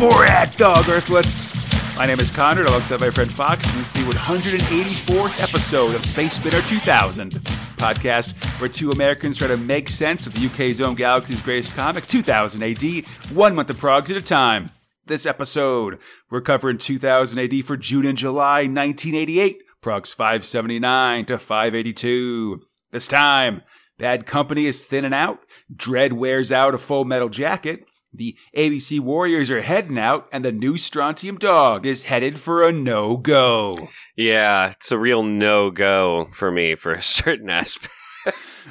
[0.00, 1.94] Borag Thungg Earthlets.
[1.94, 6.32] My name is Conrad, alongside my friend Fox, this is the 184th episode of Space
[6.32, 7.32] Spinner 2000
[7.76, 8.32] podcast,
[8.62, 12.62] where two Americans try to make sense of the UK's own galaxy's greatest comic, 2000
[12.62, 14.70] AD, one month of progs at a time.
[15.04, 15.98] This episode,
[16.30, 22.62] we're covering 2000 AD for June and July 1988, progs 579 to 582.
[22.90, 23.60] This time,
[23.98, 29.50] Bad Company is thinning out, Dredd wears out a full metal jacket, the ABC Warriors
[29.50, 33.88] are heading out, and the new Strontium Dog is headed for a no go.
[34.16, 37.92] Yeah, it's a real no go for me for a certain aspect.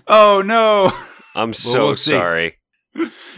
[0.08, 0.92] Oh no!
[1.36, 2.58] I'm so we'll sorry.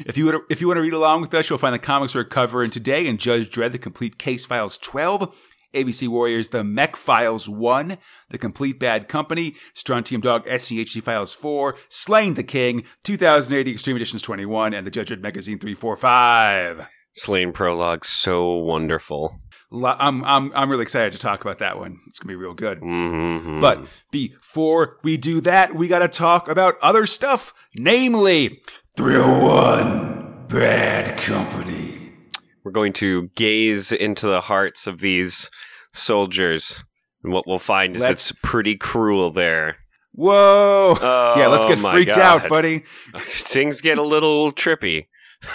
[0.05, 2.15] If you would, if you want to read along with us, you'll find the comics
[2.15, 5.35] we're covering today in Judge Dredd: The Complete Case Files 12,
[5.73, 7.97] ABC Warriors: The Mech Files 1,
[8.29, 14.21] The Complete Bad Company, Strontium Dog: SCHD Files 4, Sláine the King, 2080 Extreme Editions
[14.21, 16.87] 21, and the Judge Dredd Magazine 345.
[17.17, 19.39] Sláine prologue, so wonderful.
[19.73, 21.99] I'm I'm I'm really excited to talk about that one.
[22.07, 22.79] It's gonna be real good.
[22.79, 28.61] hmm But before we do that, we gotta talk about other stuff, namely
[28.97, 32.00] 301 Bad Company.
[32.63, 35.49] We're going to gaze into the hearts of these
[35.93, 36.83] soldiers,
[37.23, 39.77] and what we'll find is Let's- it's pretty cruel there.
[40.13, 40.97] Whoa!
[41.01, 42.43] Oh, yeah, let's get oh freaked God.
[42.43, 42.83] out, buddy.
[43.17, 45.07] Things get a little trippy.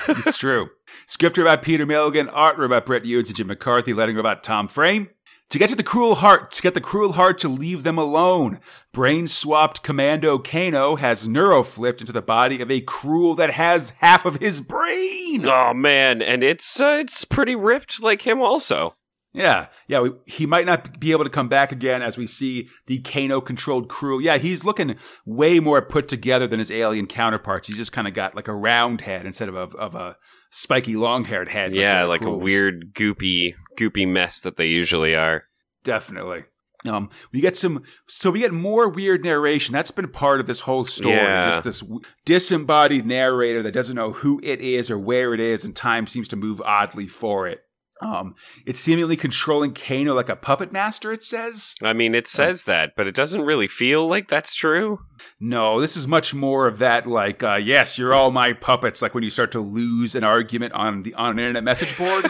[0.08, 0.68] It's true.
[1.06, 5.10] Script by Peter Milligan, art by Brett Ewins and Jim McCarthy, letting about Tom Frame.
[5.50, 8.58] To get to the Krool heart, to get the Krool heart to leave them alone,
[8.92, 14.24] brain swapped Commando Kano has neuroflipped into the body of a Krool that has half
[14.24, 15.46] of his brain.
[15.46, 18.96] Oh man, and it's uh, it's pretty ripped like him also.
[19.32, 22.68] Yeah, yeah, we, he might not be able to come back again as we see
[22.86, 24.18] the Kano controlled crew.
[24.18, 27.68] Yeah, he's looking way more put together than his alien counterparts.
[27.68, 30.16] He's just kind of got like a round head instead of a, of a
[30.50, 31.74] spiky long haired head.
[31.74, 35.44] yeah, the like a weird goopy goopy mess that they usually are.
[35.84, 36.44] Definitely.
[36.88, 39.72] Um, we get some, so we get more weird narration.
[39.72, 41.16] That's been part of this whole story.
[41.16, 41.46] Yeah.
[41.46, 41.82] Just this
[42.24, 46.28] disembodied narrator that doesn't know who it is or where it is, and time seems
[46.28, 47.60] to move oddly for it.
[48.02, 48.34] Um,
[48.66, 51.12] it's seemingly controlling Kano like a puppet master.
[51.12, 51.74] It says.
[51.82, 54.98] I mean, it says that, but it doesn't really feel like that's true.
[55.40, 57.06] No, this is much more of that.
[57.06, 59.00] Like, uh, yes, you're all my puppets.
[59.00, 62.28] Like when you start to lose an argument on the on an internet message board,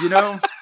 [0.00, 0.38] you know,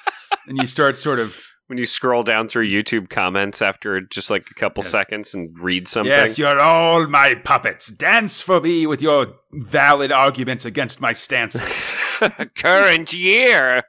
[0.47, 1.35] and you start sort of
[1.67, 4.91] When you scroll down through YouTube comments after just like a couple Yes.
[4.91, 6.09] seconds and read something.
[6.09, 7.87] Yes, you're all my puppets.
[7.87, 11.93] Dance for me with your valid arguments against my stances.
[12.57, 13.83] Current year.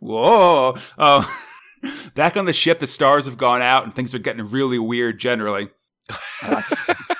[0.00, 0.76] Whoa.
[0.98, 1.26] Uh,
[2.14, 5.18] back on the ship, the stars have gone out and things are getting really weird
[5.18, 5.70] generally.
[6.42, 6.60] Uh,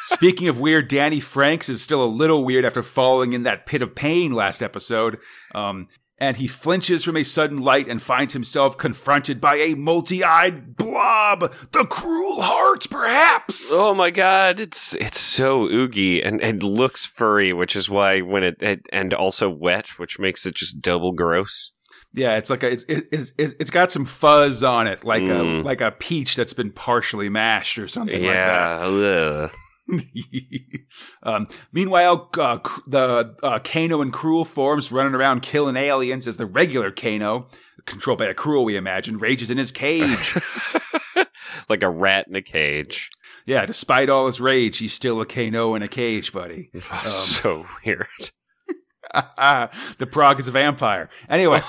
[0.02, 3.80] speaking of weird, Danny Franks is still a little weird after falling in that pit
[3.80, 5.16] of pain last episode.
[5.54, 5.86] Um,
[6.20, 10.76] and he flinches from a sudden light and finds himself confronted by a multi eyed
[10.76, 11.52] blob.
[11.72, 13.70] The Krool heart, perhaps.
[13.72, 18.42] Oh my god, it's it's so oogie and and looks furry, which is why when
[18.42, 21.72] it, it and also wet, which makes it just double gross.
[22.14, 25.60] Yeah, it's like a, it's it, it's it's got some fuzz on it, like Mm.
[25.60, 28.86] a like a peach that's been partially mashed or something yeah.
[28.86, 29.50] like that.
[31.22, 36.46] um, meanwhile, uh, the uh, Kano in Krool forms running around killing aliens as the
[36.46, 37.48] regular Kano,
[37.86, 40.36] controlled by a Krool, we imagine, rages in his cage.
[41.68, 43.10] like a rat in a cage.
[43.46, 46.70] yeah, despite all his rage, he's still a Kano in a cage, buddy.
[47.06, 48.06] so weird.
[49.14, 51.08] the Prague is a vampire.
[51.28, 51.62] Anyway,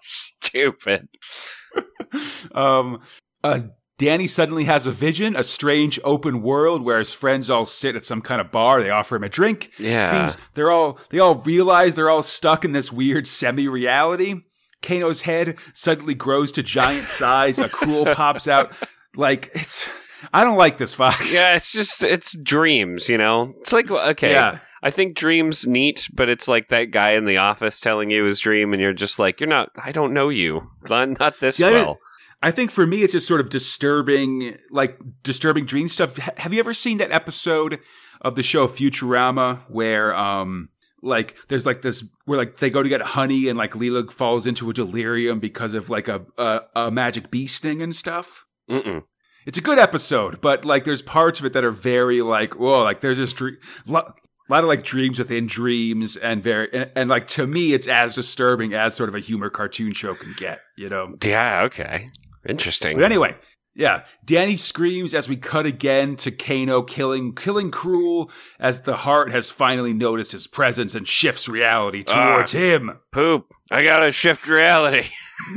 [0.00, 1.08] Stupid.
[2.54, 3.00] um,
[3.44, 3.60] uh,
[4.02, 8.04] Danny suddenly has a vision, a strange open world where his friends all sit at
[8.04, 8.82] some kind of bar.
[8.82, 9.70] They offer him a drink.
[9.78, 10.10] Yeah.
[10.30, 14.40] Seems they're all they all realize they're all stuck in this weird semi-reality.
[14.82, 17.60] Kano's head suddenly grows to giant size.
[17.60, 18.72] A Krool pops out.
[19.14, 19.86] Like it's
[20.32, 21.32] I don't like this Fox.
[21.32, 23.54] Yeah, it's just it's dreams, you know.
[23.60, 24.58] It's like okay, Yeah.
[24.82, 28.40] I think dreams neat, but it's like that guy in the office telling you his
[28.40, 29.70] dream, and you're just like, you're not.
[29.80, 30.68] I don't know you.
[30.88, 31.98] Not, not this didn't- well.
[32.42, 36.18] I think for me, it's just sort of disturbing, like disturbing dream stuff.
[36.18, 37.78] H- have you ever seen that episode
[38.20, 40.68] of the show Futurama where, um,
[41.02, 44.46] like there's like this where like they go to get honey and like Leela falls
[44.46, 48.44] into a delirium because of like a a, a magic bee sting and stuff.
[48.70, 49.02] Mm-mm.
[49.44, 52.84] It's a good episode, but like there's parts of it that are very like whoa,
[52.84, 53.56] like there's this dream.
[53.86, 54.12] Lo-
[54.48, 57.86] a lot of like dreams within dreams and very and, and like to me it's
[57.88, 61.62] as disturbing as sort of a humor cartoon show can get you know Yeah.
[61.62, 62.10] Okay.
[62.48, 62.96] Interesting.
[62.96, 63.34] but anyway,
[63.74, 68.30] Yeah, Danny screams as we cut again to Kano killing killing Krool
[68.60, 72.98] as the heart has finally noticed his presence and shifts reality towards him.
[73.12, 73.46] Poop.
[73.70, 75.08] I gotta shift reality.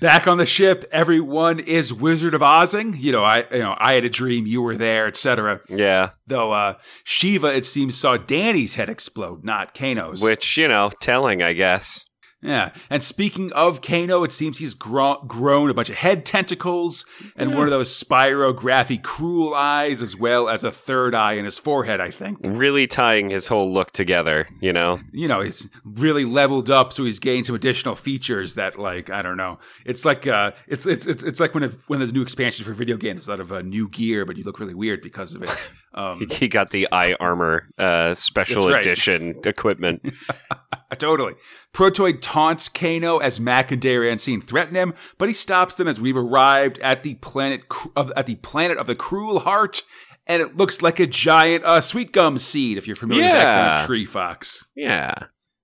[0.00, 2.96] Back on the ship, everyone is Wizard of Ozing.
[2.96, 5.60] You know, I you know I had a dream, you were there, etc.
[5.68, 6.10] Yeah.
[6.26, 6.74] Though uh,
[7.04, 10.22] Shiva, it seems, saw Danny's head explode, not Kano's.
[10.22, 12.04] Which, you know, telling, I guess.
[12.40, 12.70] Yeah.
[12.88, 17.04] And speaking of Kano, it seems he's gro- grown a bunch of head tentacles
[17.34, 21.58] and one of those spirography Krool eyes, as well as a third eye in his
[21.58, 22.38] forehead, I think.
[22.42, 25.00] Really tying his whole look together, you know?
[25.12, 29.22] You know, he's really leveled up, so he's gained some additional features that, like, I
[29.22, 29.58] don't know.
[29.84, 32.72] It's like, uh, it's, it's, it's, it's like when, it, when there's new expansions for
[32.72, 35.34] video games, it's a lot of uh, new gear, but you look really weird because
[35.34, 35.50] of it.
[35.98, 38.80] Um, He got the eye armor uh, special right.
[38.80, 40.02] edition equipment.
[40.98, 41.34] Totally.
[41.74, 46.16] Protoid taunts Kano as Mac and Dariancine threaten him, but he stops them as we've
[46.16, 47.62] arrived at the planet
[47.96, 49.82] of, at the planet of the Krool Heart,
[50.26, 52.78] and it looks like a giant uh, sweet gum seed.
[52.78, 54.64] If you're familiar with that kind of tree, Fox.
[54.76, 55.14] Yeah.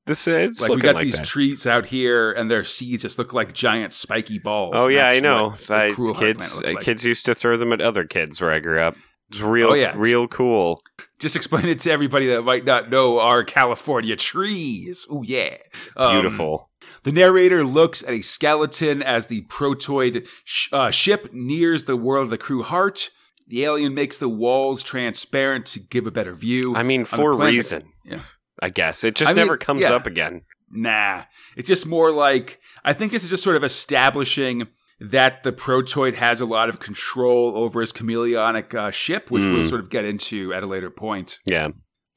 [0.06, 1.26] This it's Like we got like these that.
[1.26, 4.74] trees out here, and their seeds just look like giant spiky balls.
[4.76, 5.54] Oh yeah, I know.
[5.70, 6.84] I, Krool Heart planet kids, uh, like.
[6.84, 8.96] kids used to throw them at other kids where I grew up.
[9.30, 9.94] It's real, Oh, yeah.
[9.96, 10.80] real cool.
[11.18, 15.06] Just explain it to everybody that might not know our California trees.
[15.10, 15.56] Oh yeah,
[15.96, 16.70] Um, Beautiful.
[17.02, 22.24] The narrator looks at a skeleton as the protoid sh- uh, ship nears the world
[22.24, 23.10] of the crew heart.
[23.46, 26.74] The alien makes the walls transparent to give a better view.
[26.74, 27.84] I mean, for a reason.
[28.04, 28.22] Yeah.
[28.62, 29.92] I guess it just I mean, never comes yeah.
[29.92, 30.42] up again.
[30.70, 31.24] Nah,
[31.56, 34.66] it's just more like I think this is just sort of establishing
[35.00, 39.62] that the protoid has a lot of control over his chameleonic uh, ship, which we'll
[39.62, 39.68] Mm.
[39.68, 41.38] sort of get into at a later point.
[41.44, 41.68] Yeah.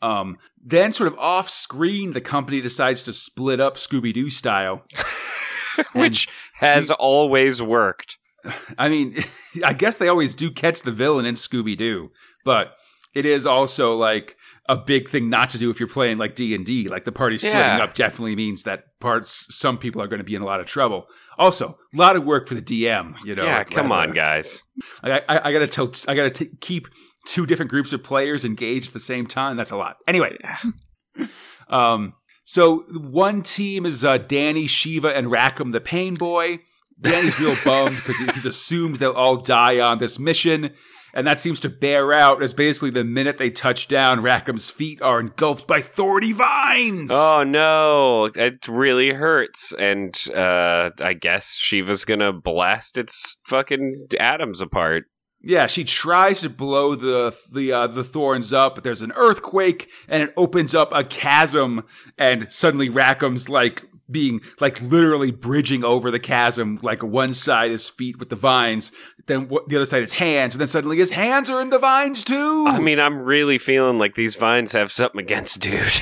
[0.02, 4.84] Um, then, sort of off screen, the company decides to split up Scooby Doo style.
[5.94, 8.18] Which has always worked.
[8.80, 9.24] I mean,
[9.64, 12.12] I guess they always do catch the villain in Scooby Doo,
[12.46, 12.74] but
[13.14, 14.36] it is also like
[14.70, 16.88] a big thing not to do if you're playing like D and D.
[16.88, 17.84] Like the party splitting Yeah.
[17.84, 20.66] up definitely means that parts some people are going to be in a lot of
[20.66, 21.08] trouble.
[21.38, 23.16] Also, a lot of work for the DM.
[23.24, 24.64] You know, yeah, like, come as a- on, guys.
[25.04, 26.88] I, I, I gotta tell, I gotta t- keep
[27.28, 29.56] two different groups of players engaged at the same time.
[29.58, 29.98] That's a lot.
[30.08, 30.38] Anyway,
[31.70, 36.60] um, so one team is uh, Danny, Shiva, and Rackham, the Pain Boy.
[37.00, 40.74] Danny's real bummed because he, he assumes they'll all die on this mission.
[41.18, 45.02] And that seems to bear out as basically the minute they touch down, Rackham's feet
[45.02, 47.10] are engulfed by thorny vines.
[47.12, 49.74] Oh no, it really hurts.
[49.74, 55.06] And uh I guess Shiva's gonna blast its fucking atoms apart.
[55.42, 59.90] Yeah, she tries to blow the the uh, the thorns up, but there's an earthquake
[60.08, 61.84] and it opens up a chasm,
[62.18, 66.80] and suddenly Rackham's like being like literally bridging over the chasm.
[66.82, 68.92] Like one side is feet with the vines,
[69.28, 72.24] then the other side is hands, and then suddenly his hands are in the vines
[72.24, 72.66] too.
[72.68, 76.02] I mean, I'm really feeling like these vines have something against dude.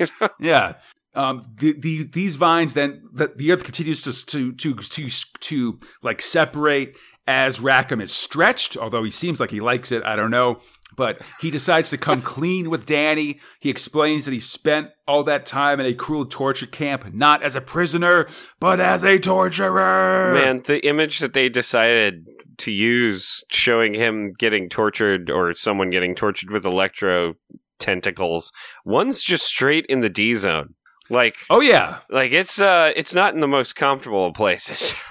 [0.40, 0.74] Yeah.
[1.14, 5.80] Um, the, the, these vines then, the, the earth continues to, to, to, to, to
[6.02, 6.94] like separate
[7.26, 10.02] as Rackham is stretched, although he seems like he likes it.
[10.04, 10.60] I don't know.
[10.96, 13.38] But he decides to come clean with Danny.
[13.60, 17.54] He explains that he spent all that time in a Krool torture camp, not as
[17.54, 18.28] a prisoner,
[18.58, 20.34] but as a torturer.
[20.34, 22.26] Man, the image that they decided
[22.58, 27.34] to use showing him getting tortured or someone getting tortured with electro
[27.78, 28.52] tentacles,
[28.84, 30.74] one's just straight in the D zone.
[31.08, 31.98] Like Oh, yeah.
[32.10, 34.94] like it's uh it's not in the most comfortable of places.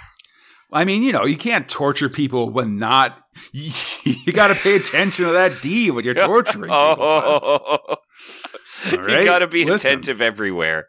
[0.71, 3.17] I mean, you know, you can't torture people when not.
[3.53, 6.95] You, got to pay attention to that D when you're torturing people.
[6.95, 7.47] folks.
[7.47, 7.95] oh,
[8.91, 9.91] you got to be Listen.
[9.91, 10.87] attentive everywhere.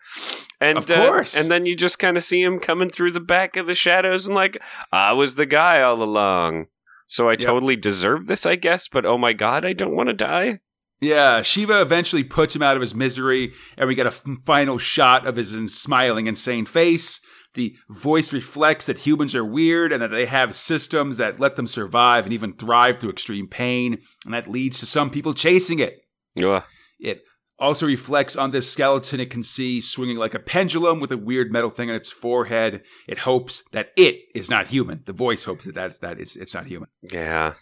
[0.60, 1.36] And Of uh, course.
[1.36, 4.26] and then you just kind of see him coming through the back of the shadows
[4.26, 4.58] and like
[4.92, 6.66] I was the guy all along.
[7.06, 7.40] So I Yep.
[7.40, 10.60] totally deserve this, I guess, but oh my god, I don't want to die.
[11.00, 14.76] Yeah, Shiva eventually puts him out of his misery, and we get a f- final
[14.76, 17.20] shot of his smiling, insane face.
[17.54, 21.66] The voice reflects that humans are weird and that they have systems that let them
[21.66, 26.00] survive and even thrive through extreme pain, and that leads to some people chasing it.
[26.42, 26.62] Ugh.
[27.00, 27.22] It
[27.58, 31.52] also reflects on this skeleton it can see swinging like a pendulum with a weird
[31.52, 32.82] metal thing on its forehead.
[33.06, 35.02] It hopes that it is not human.
[35.06, 36.88] The voice hopes that that's, that it's, it's not human.
[37.02, 37.54] Yeah.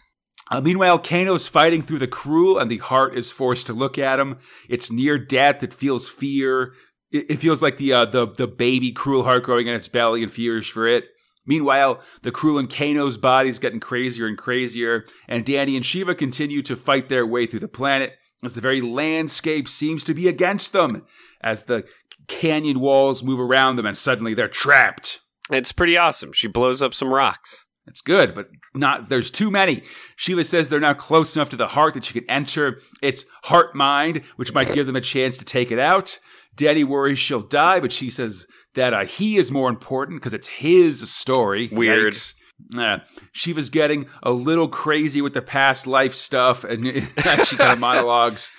[0.51, 4.19] Uh, meanwhile, Kano's fighting through the Krool, and the heart is forced to look at
[4.19, 4.37] him.
[4.67, 5.61] It's near death.
[5.61, 6.73] It feels fear.
[7.11, 10.23] It, it feels like the uh, the the baby Krool heart growing in its belly
[10.23, 11.05] and fears for it.
[11.45, 16.61] Meanwhile, the Krool and Kano's body's getting crazier and crazier, and Danny and Shiva continue
[16.61, 18.13] to fight their way through the planet
[18.43, 21.05] as the very landscape seems to be against them.
[21.41, 21.85] As the
[22.27, 25.19] canyon walls move around them, and suddenly they're trapped.
[25.49, 26.31] It's pretty awesome.
[26.33, 27.65] She blows up some rocks.
[27.87, 29.09] It's good, but not.
[29.09, 29.83] There's too many.
[30.15, 33.73] Shiva says they're now close enough to the heart that she can enter its heart
[33.73, 36.19] mind, which might give them a chance to take it out.
[36.59, 40.47] Danny worries she'll die, but she says that uh, he is more important because it's
[40.47, 41.69] his story.
[41.71, 42.13] Weird.
[42.13, 42.33] Yikes.
[42.77, 42.99] Uh,
[43.31, 46.85] Shiva's getting a little crazy with the past life stuff, and
[47.45, 48.51] she kind of monologues.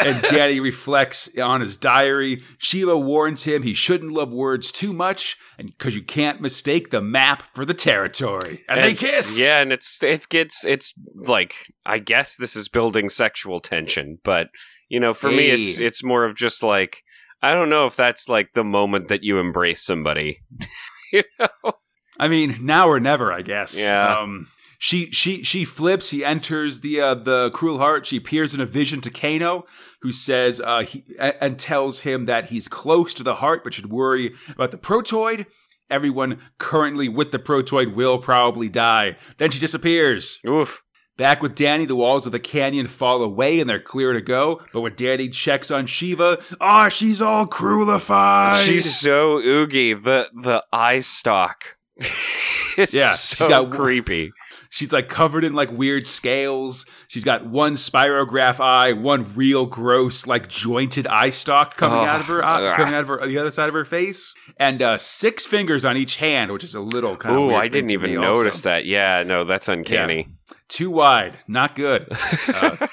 [0.00, 2.42] And Danny reflects on his diary.
[2.58, 7.00] Shiva warns him he shouldn't love words too much, and because you can't mistake the
[7.00, 8.64] map for the territory.
[8.68, 9.38] And, they kiss.
[9.38, 11.54] Yeah, and it's it gets it's like
[11.86, 14.48] I guess this is building sexual tension, but
[14.88, 17.03] you know, for me it's it's more of just like
[17.50, 20.40] I don't know if that's like the moment that you embrace somebody.
[21.12, 21.72] you know?
[22.18, 23.76] I mean, now or never, I guess.
[23.76, 24.20] Yeah.
[24.20, 24.48] Um,
[24.78, 26.10] she she she flips.
[26.10, 28.06] He enters the uh, the Krool heart.
[28.06, 29.64] She appears in a vision to Kano,
[30.02, 33.74] who says uh, he a- and tells him that he's close to the heart, but
[33.74, 35.46] should worry about the protoid.
[35.90, 39.16] Everyone currently with the protoid will probably die.
[39.38, 40.38] Then she disappears.
[40.46, 40.82] Oof.
[41.16, 44.60] Back with Danny, the walls of the canyon fall away and they're clear to go.
[44.72, 48.64] But when Danny checks on Shiva, ah, she's all cruelified.
[48.64, 49.94] She's so oogie.
[49.94, 51.62] The the eye stalk.
[52.76, 54.32] it's Yeah, she's so got- creepy.
[54.70, 56.84] She's like covered in like weird scales.
[57.06, 62.20] She's got one spirograph eye, one real gross like jointed eye stalk coming Oh, out
[62.22, 62.76] of her eye, ugh.
[62.76, 65.96] coming out of her, the other side of her face, and uh, six fingers on
[65.96, 67.40] each hand, which is a little kind of.
[67.42, 68.70] Oh, I didn't even notice also.
[68.70, 68.84] that.
[68.84, 70.26] Yeah, no, that's uncanny.
[70.68, 72.08] Too wide, not good.
[72.46, 72.86] Uh,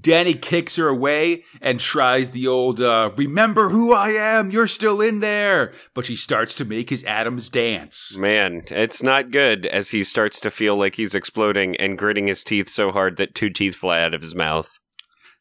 [0.00, 4.50] Danny kicks her away and tries the old uh, "Remember who I am?
[4.50, 8.16] You're still in there." But she starts to make his atoms dance.
[8.16, 12.42] Man, it's not good as he starts to feel like he's exploding and gritting his
[12.42, 14.68] teeth so hard that two teeth fly out of his mouth.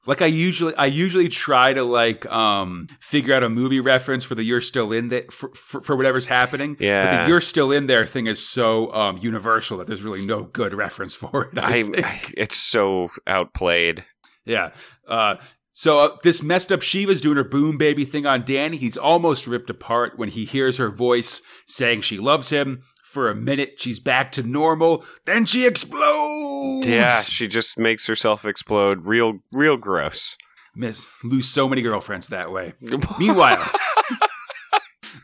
[0.08, 4.34] Like I usually, I usually try to like um figure out a movie reference for
[4.36, 6.76] the "You're Still in there" for, for, for whatever's happening.
[6.80, 10.26] Yeah, but the "You're Still in there" thing is so um universal that there's really
[10.26, 11.58] no good reference for it.
[11.60, 12.06] I, I, think.
[12.06, 14.04] I it's so outplayed.
[14.46, 14.72] yeah.
[15.08, 15.36] Uh,
[15.74, 18.78] so uh, this messed up Shiva's doing her boom baby thing on Danny.
[18.78, 22.84] He's almost ripped apart when he hears her voice saying she loves him.
[23.12, 25.04] For a minute, she's back to normal.
[25.26, 26.88] Then she explodes.
[26.88, 29.06] Yeah, she just makes herself explode.
[29.06, 30.38] Real, real gross.
[30.74, 32.74] Miss lose so many girlfriends that way.
[33.20, 33.70] Meanwhile,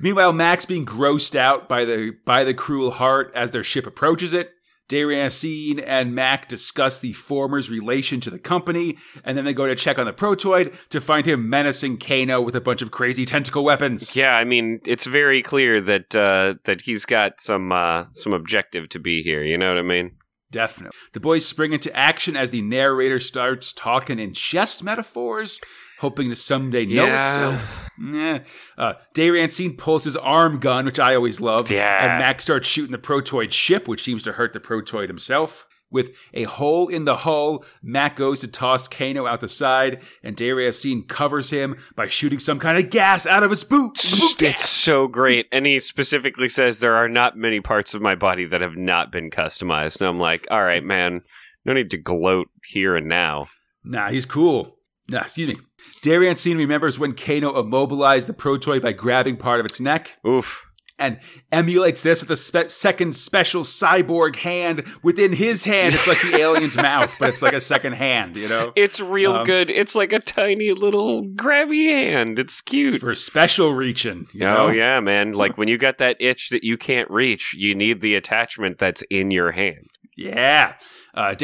[0.01, 4.33] meanwhile, Max being grossed out by the by the Krool heart as their ship approaches
[4.33, 4.51] it.
[4.89, 9.75] Dariancine and Mac discuss the former's relation to the company, and then they go to
[9.75, 13.63] check on the protoid to find him menacing Kano with a bunch of crazy tentacle
[13.63, 14.15] weapons.
[14.15, 18.89] Yeah, I mean, it's very clear that uh, that he's got some uh, some objective
[18.89, 19.43] to be here.
[19.43, 20.11] You know what I mean?
[20.51, 20.97] Definitely.
[21.11, 25.59] The boys spring into action as the narrator starts talking in chest metaphors,
[25.99, 27.19] hoping to someday know Yeah.
[27.55, 27.89] itself.
[27.99, 28.39] Yeah.
[28.77, 31.71] Uh, Dariancine pulls his arm gun, which I always love.
[31.71, 32.05] Yeah.
[32.05, 35.65] And Max starts shooting the protoid ship, which seems to hurt the protoid himself.
[35.89, 40.35] With a hole in the hull, Mac goes to toss Kano out the side, and
[40.35, 43.93] Dariancine covers him by shooting some kind of gas out of his boot.
[43.93, 44.41] boot.
[44.41, 45.45] It's so great.
[45.53, 49.13] And he specifically says there are not many parts of my body that have not
[49.13, 50.01] been customized.
[50.01, 51.21] And I'm like, all right, man,
[51.63, 53.47] no need to gloat here and now.
[53.85, 54.75] Nah, he's cool.
[55.09, 55.61] Nah, excuse me.
[56.03, 60.63] Dariancine remembers when Kano immobilized the protoid by grabbing part of its neck Oof.
[60.99, 61.19] and
[61.51, 65.95] emulates this with a spe- second special cyborg hand within his hand.
[65.95, 68.71] It's like the alien's mouth, but it's like a second hand, you know?
[68.75, 69.69] It's real Um, good.
[69.69, 72.39] It's like a tiny little grabby hand.
[72.39, 72.93] It's cute.
[72.93, 74.73] It's for special reaching, you Oh know?
[74.73, 75.33] yeah, man!
[75.33, 79.01] Like when you got that itch that you can't reach, you need the attachment that's
[79.09, 79.87] in your hand.
[80.15, 80.73] Yeah.
[81.17, 81.35] Uh,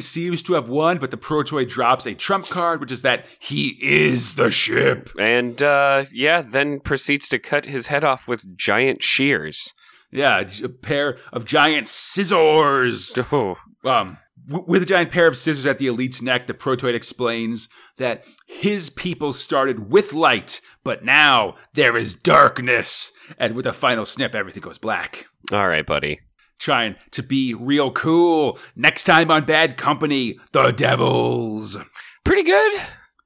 [0.00, 3.76] seems to have won, but the protoid drops a trump card, which is that he
[3.82, 5.10] is the ship.
[5.20, 9.74] And uh, yeah, then proceeds to cut his head off with giant shears.
[10.10, 13.12] Yeah, a pair of giant scissors.
[13.30, 14.16] Oh, Um,
[14.48, 17.68] with a giant pair of scissors at the elite's neck, the protoid explains
[17.98, 23.12] that his people started with light, but now there is darkness.
[23.38, 25.26] And with a final snip, everything goes black.
[25.52, 26.20] all right, buddy.
[26.58, 28.58] Trying to be real cool.
[28.74, 31.76] Next time on Bad Company, the Devils.
[32.24, 32.72] Pretty good.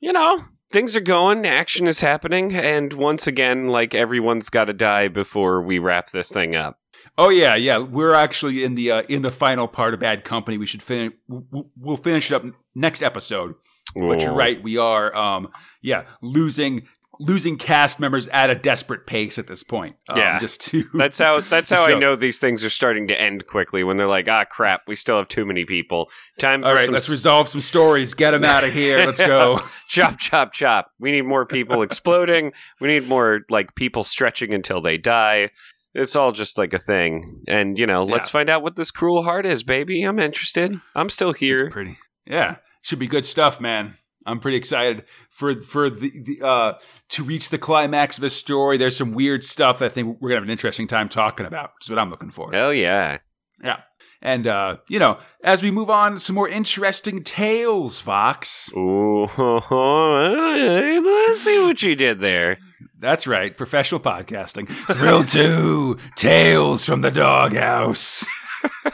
[0.01, 1.47] You know, things are going.
[1.47, 6.31] Action is happening, and once again, like everyone's got to die before we wrap this
[6.31, 6.79] thing up.
[7.17, 7.79] Oh yeah, yeah.
[7.79, 10.59] We're actually in the uh, in the final part of Bad Company.
[10.59, 11.13] We should finish.
[11.29, 13.55] We'll finish it up next episode.
[13.95, 14.63] But you're right.
[14.63, 15.49] We are, um,
[15.83, 16.87] yeah, losing
[17.23, 19.97] losing cast members at a desperate pace at this point.
[20.09, 20.39] Um, Yeah.
[20.39, 21.41] just to That's how.
[21.41, 24.45] That's how I know these things are starting to end quickly when they're like, ah,
[24.45, 26.09] crap, we still have too many people.
[26.39, 28.15] Time All right, some let's s- resolve some stories.
[28.15, 28.99] Get them out of here.
[29.07, 29.59] Let's go.
[29.89, 34.81] chop chop chop we need more people exploding we need more like people stretching until
[34.81, 35.51] they die
[35.95, 37.43] It's all just like a thing.
[37.47, 40.03] And, you know, let's find out what this Krool heart is, baby.
[40.05, 40.81] I'm interested.
[40.95, 41.67] I'm still here.
[41.67, 41.99] It's pretty.
[42.25, 43.99] Yeah, should be good stuff, man.
[44.27, 46.73] I'm pretty excited for for the, the uh
[47.11, 48.77] to reach the climax of the story.
[48.77, 51.73] There's some weird stuff that I think we're gonna have an interesting time talking about.
[51.83, 52.53] Is what I'm looking for.
[52.53, 53.19] Hell yeah.
[53.63, 53.81] Yeah.
[54.21, 58.71] And uh, you know, as we move on, some more interesting tales, Fox.
[58.73, 62.57] Ooh, let's see what you did there.
[62.99, 64.69] That's right, professional podcasting.
[64.95, 68.25] Thrill two, tales from the doghouse.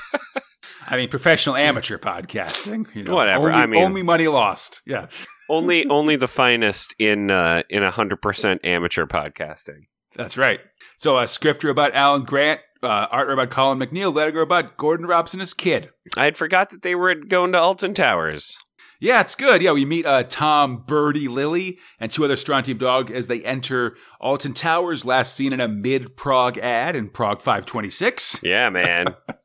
[0.90, 2.86] I mean, professional amateur podcasting.
[2.94, 4.80] You know, Whatever, Only, I mean- only money lost.
[4.86, 5.06] Yeah.
[5.50, 9.78] Only, only the finest in uh, in hundred percent amateur podcasting.
[10.14, 10.60] That's right.
[10.98, 15.40] So, a scripter about Alan Grant, uh, art about Colin McNeil, letter about Gordon Robson
[15.40, 15.88] as kid.
[16.18, 18.58] I had forgot that they were going to Alton Towers.
[19.00, 19.62] Yeah, it's good.
[19.62, 23.96] Yeah, we meet uh, Tom, Birdie, Lily, and two other Strontium Dog as they enter
[24.20, 28.40] Alton Towers, last seen in a mid prog ad in prog 526.
[28.42, 29.06] Yeah, man.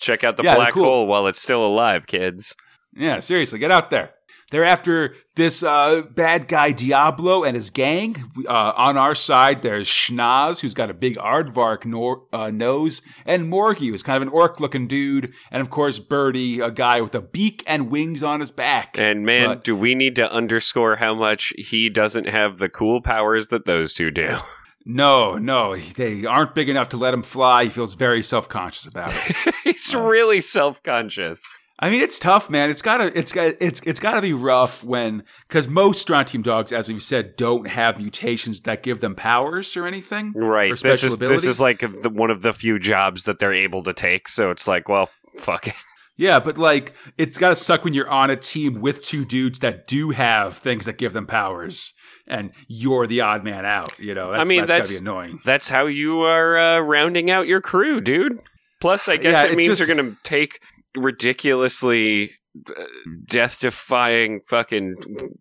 [0.00, 0.84] Check out the Yeah, black cool.
[0.84, 2.56] hole while it's still alive, kids.
[2.94, 4.10] Yeah, seriously, get out there.
[4.50, 8.32] They're after this uh, bad guy Diablo and his gang.
[8.48, 13.48] Uh, on our side, there's Schnaz, who's got a big aardvark nor- uh, nose, and
[13.52, 17.20] Morgie, who's kind of an orc-looking dude, and of course Birdie, a guy with a
[17.20, 18.98] beak and wings on his back.
[18.98, 23.00] And man, But- do we need to underscore how much he doesn't have the cool
[23.02, 24.34] powers that those two do?
[24.84, 27.64] no, no, they aren't big enough to let him fly.
[27.64, 29.54] He feels very self-conscious about it.
[29.64, 30.06] He's Oh.
[30.06, 31.44] really self-conscious.
[31.82, 32.68] I mean, it's tough, man.
[32.68, 36.88] It's gotta, it's got, it's, it's gotta be rough when, because most Strontium dogs, as
[36.90, 40.32] we've said, don't have mutations that give them powers or anything.
[40.36, 40.70] Right.
[40.72, 41.42] Or This is abilities?
[41.44, 44.28] this is like the, one of the few jobs that they're able to take.
[44.28, 45.08] So it's like, well,
[45.38, 45.74] fuck it.
[46.18, 49.86] Yeah, but like, it's gotta suck when you're on a team with two dudes that
[49.86, 51.94] do have things that give them powers,
[52.26, 53.98] and you're the odd man out.
[53.98, 55.40] You know, that's, I mean, that's, that's- gotta be annoying.
[55.44, 58.38] That's how you are uh, rounding out your crew, dude.
[58.80, 60.60] Plus, I guess Yeah, it it means just- you're going to take
[60.96, 62.30] ridiculously
[62.68, 62.82] uh,
[63.28, 64.96] death-defying fucking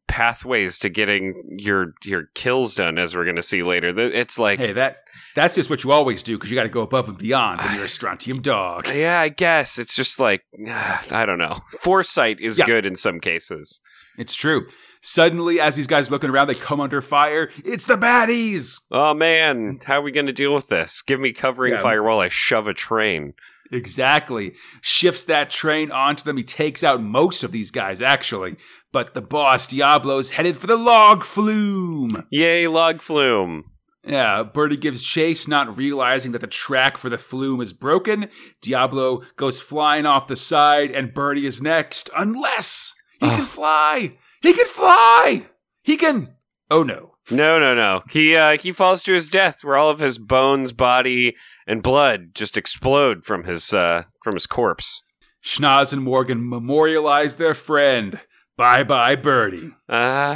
[0.08, 3.98] pathways to getting your your kills done, as we're going to see later.
[3.98, 4.98] It's like, Hey, that
[5.36, 7.76] that's just what you always do because you got to go above and beyond when
[7.76, 8.88] you're a Strontium dog.
[8.94, 11.60] yeah, I guess it's just like I don't know.
[11.82, 12.65] Foresight is Yeah.
[12.65, 13.82] good in some cases.
[14.18, 14.68] It's true.
[15.02, 17.50] Suddenly, as these guys looking around, they come under fire.
[17.64, 18.80] It's the baddies.
[18.92, 21.02] Oh man, how are we going to deal with this?
[21.02, 21.82] Give me covering Yeah.
[21.82, 23.34] fire while I shove a train.
[23.72, 24.56] Exactly.
[24.82, 26.38] Shifts that train onto them.
[26.38, 28.58] He takes out most of these guys, actually.
[28.92, 32.26] But the boss, Diablo's headed for the log flume.
[32.32, 33.66] Yay, log flume.
[34.04, 38.30] Yeah, Birdie gives chase, not realizing that the track for the flume is broken.
[38.62, 42.10] Diablo goes flying off the side, and Birdie is next.
[42.18, 43.38] Unless he Ugh.
[43.38, 44.18] can fly.
[44.41, 45.45] He can fly.
[45.84, 46.34] He can.
[46.71, 47.15] Oh no.
[47.32, 48.02] No, no, no.
[48.10, 51.36] He uh, he falls to his death, where all of his bones, body,
[51.67, 55.04] and blood just explode from his uh, from his corpse.
[55.43, 58.19] Schnoz and Morgan memorialize their friend.
[58.58, 59.71] Bye bye, Birdie.
[59.88, 60.34] Bye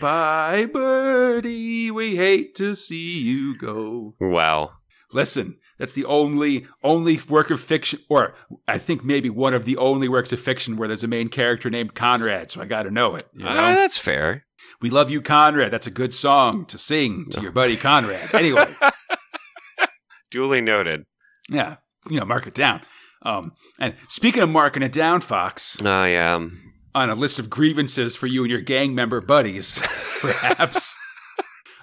[0.00, 1.90] bye, Birdie.
[1.90, 4.14] We hate to see you go.
[4.20, 4.72] Wow.
[5.10, 8.34] Listen, that's the only only work of fiction, or
[8.68, 11.68] I think maybe one of the only works of fiction where there's a main character
[11.70, 12.52] named Conrad.
[12.52, 13.24] So I got to know it.
[13.34, 14.44] You know, Uh, that's fair.
[14.80, 15.72] we love you, Conrad.
[15.72, 18.32] That's a good song to sing to your buddy Conrad.
[18.32, 18.76] Anyway,
[20.30, 21.04] Duly noted.
[21.50, 21.76] yeah,
[22.08, 22.80] you know, mark it down.
[23.22, 26.60] Um, and speaking of marking it down, Fox, I um.
[26.94, 29.80] on a list of grievances for you and your gang member buddies,
[30.20, 30.94] perhaps.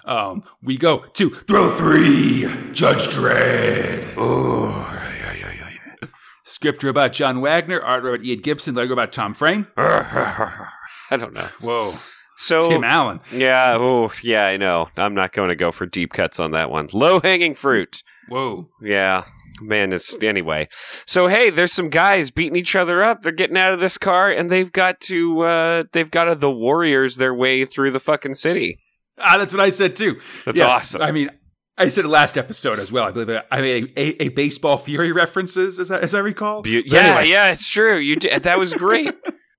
[0.04, 4.14] Um, we go to throw three, Judge Dredd.
[4.16, 5.70] Oh, yeah, yeah, yeah,
[6.02, 6.08] yeah.
[6.44, 9.66] Scripture about John Wagner, art about Ian Gibson, logo about Tom Frame.
[9.76, 11.48] I don't know.
[11.60, 11.94] Whoa,
[12.36, 13.20] So Tim Allen.
[13.32, 14.88] yeah, oh yeah, I know.
[14.96, 16.88] I'm not going to go for deep cuts on that one.
[16.92, 18.02] Low hanging fruit.
[18.28, 18.68] Whoa.
[18.80, 19.24] Yeah,
[19.60, 19.92] man.
[19.92, 20.68] It's anyway.
[21.06, 23.22] So hey, there's some guys beating each other up.
[23.22, 26.50] They're getting out of this car, and they've got to uh, they've got to the
[26.50, 28.78] Warriors their way through the fucking city.
[29.20, 30.20] Ah, that's what I said too.
[30.44, 31.02] That's Yeah, awesome.
[31.02, 31.30] I mean,
[31.78, 33.04] I said it last episode as well.
[33.04, 36.60] I believe I made a, a, baseball fury references, as I, as I recall.
[36.62, 37.28] But yeah, anyway.
[37.28, 37.98] yeah, it's true.
[37.98, 38.42] You did.
[38.42, 39.14] That was great.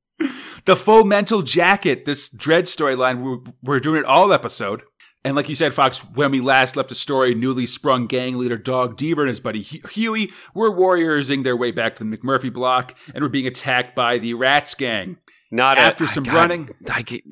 [0.65, 4.83] the full mental jacket, this Dredd storyline, we're, we're doing it all episode.
[5.23, 8.57] And like you said, Fox, when we last left the story, newly sprung gang leader
[8.57, 12.51] Dog Deaver and his buddy Hu- Huey were warriorsing their way back to the McMurphy
[12.51, 15.17] block and were being attacked by the Rats gang.
[15.51, 16.69] Not After a, some running.
[16.89, 17.23] I get,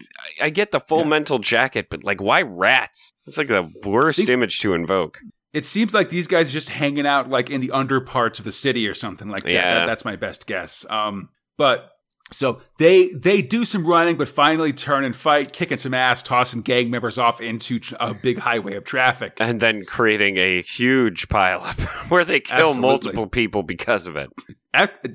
[0.41, 1.05] I get the full Yeah.
[1.08, 3.12] mental jacket, but like, why rats?
[3.25, 5.19] It's like the worst They- image to invoke.
[5.53, 8.45] It seems like these guys are just hanging out like in the under parts of
[8.45, 9.51] the city or something like that.
[9.53, 9.73] Yeah.
[9.79, 10.86] That- that's my best guess.
[10.89, 11.91] Um, but
[12.32, 16.62] So they they do some running, but finally turn and fight, kicking some ass, tossing
[16.62, 19.34] gang members off into a big highway of traffic.
[19.39, 21.79] And then creating a huge pileup
[22.10, 22.82] where they kill Absolutely.
[22.88, 24.29] multiple people because of it.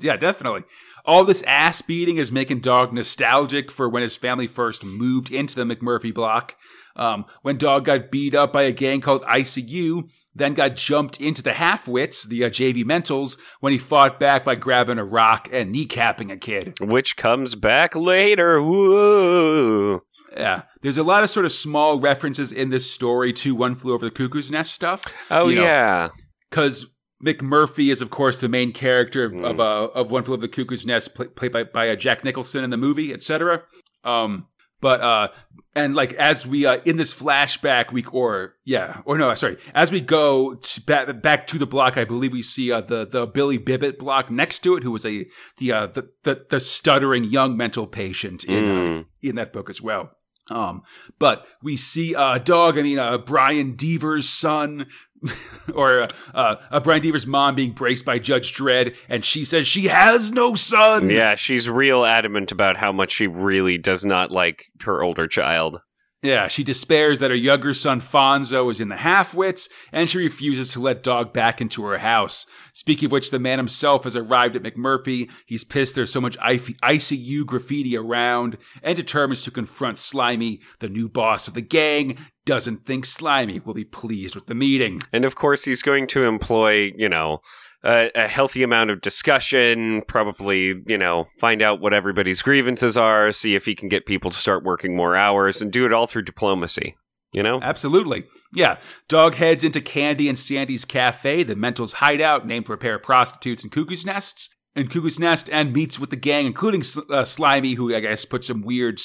[0.01, 0.63] Yeah, definitely.
[1.05, 5.55] All this ass beating is making Dog nostalgic for when his family first moved into
[5.55, 6.55] the McMurphy block.
[6.95, 11.41] Um, when Dog got beat up by a gang called ICU, then got jumped into
[11.41, 15.75] the half-wits, the uh, JV Mentals, when he fought back by grabbing a rock and
[15.75, 16.75] kneecapping a kid.
[16.79, 18.61] Which comes back later.
[18.61, 20.01] Whoa.
[20.35, 23.93] Yeah, there's a lot of sort of small references in this story to One Flew
[23.93, 25.03] Over the Cuckoo's Nest stuff.
[25.29, 26.09] Oh, You know, yeah.
[26.49, 26.87] because
[27.25, 29.45] McMurphy is, of course, the main character of Mm.
[29.49, 32.23] of, uh, of One Flew Over the Cuckoo's Nest, pl- played by by uh, Jack
[32.23, 33.63] Nicholson in the movie, etc.
[34.03, 34.47] Um,
[34.81, 35.29] but uh,
[35.73, 39.91] and like as we uh, in this flashback week, or yeah, or no, sorry, as
[39.91, 43.25] we go to back back to the block, I believe we see uh, the the
[43.25, 45.25] Billy Bibbit block next to it, who was a
[45.57, 49.05] the uh, the, the the stuttering young mental patient in uh, Mm.
[49.23, 50.11] in that book as well.
[50.51, 50.83] Um,
[51.17, 52.77] but we see a uh, dog.
[52.77, 54.85] I mean, uh, Brian Deaver's son,
[55.73, 59.87] or uh, uh, Brian Deaver's mom being braced by Judge Dredd, and she says she
[59.87, 61.09] has no son.
[61.09, 65.81] Yeah, she's real adamant about how much she really does not like her older child.
[66.25, 70.71] Yeah, she despairs that her younger son Fonzo is in the half-wits, and she refuses
[70.71, 72.47] to let Dog back into her house.
[72.73, 75.29] Speaking of which, the man himself has arrived at McMurphy.
[75.45, 81.07] He's pissed there's so much ICU graffiti around, and determines to confront Slimy, the new
[81.07, 82.17] boss of the gang.
[82.43, 85.01] Doesn't think Slimy will be pleased with the meeting.
[85.13, 87.41] And of course, he's going to employ, you know,
[87.85, 93.31] a, a healthy amount of discussion, probably, you know, find out what everybody's grievances are,
[93.31, 96.07] see if he can get people to start working more hours, and do it all
[96.07, 96.95] through diplomacy.
[97.33, 97.59] You know?
[97.61, 98.23] Absolutely.
[98.53, 98.77] Yeah.
[99.09, 103.03] Dog heads into Candy and Sandy's cafe, the Mental's hideout, named for a pair of
[103.03, 104.49] prostitutes and cuckoo's nests.
[104.77, 108.43] And Cuckoo's Nest and meets with the gang, including uh, Slimy, who I guess put
[108.43, 108.99] some weird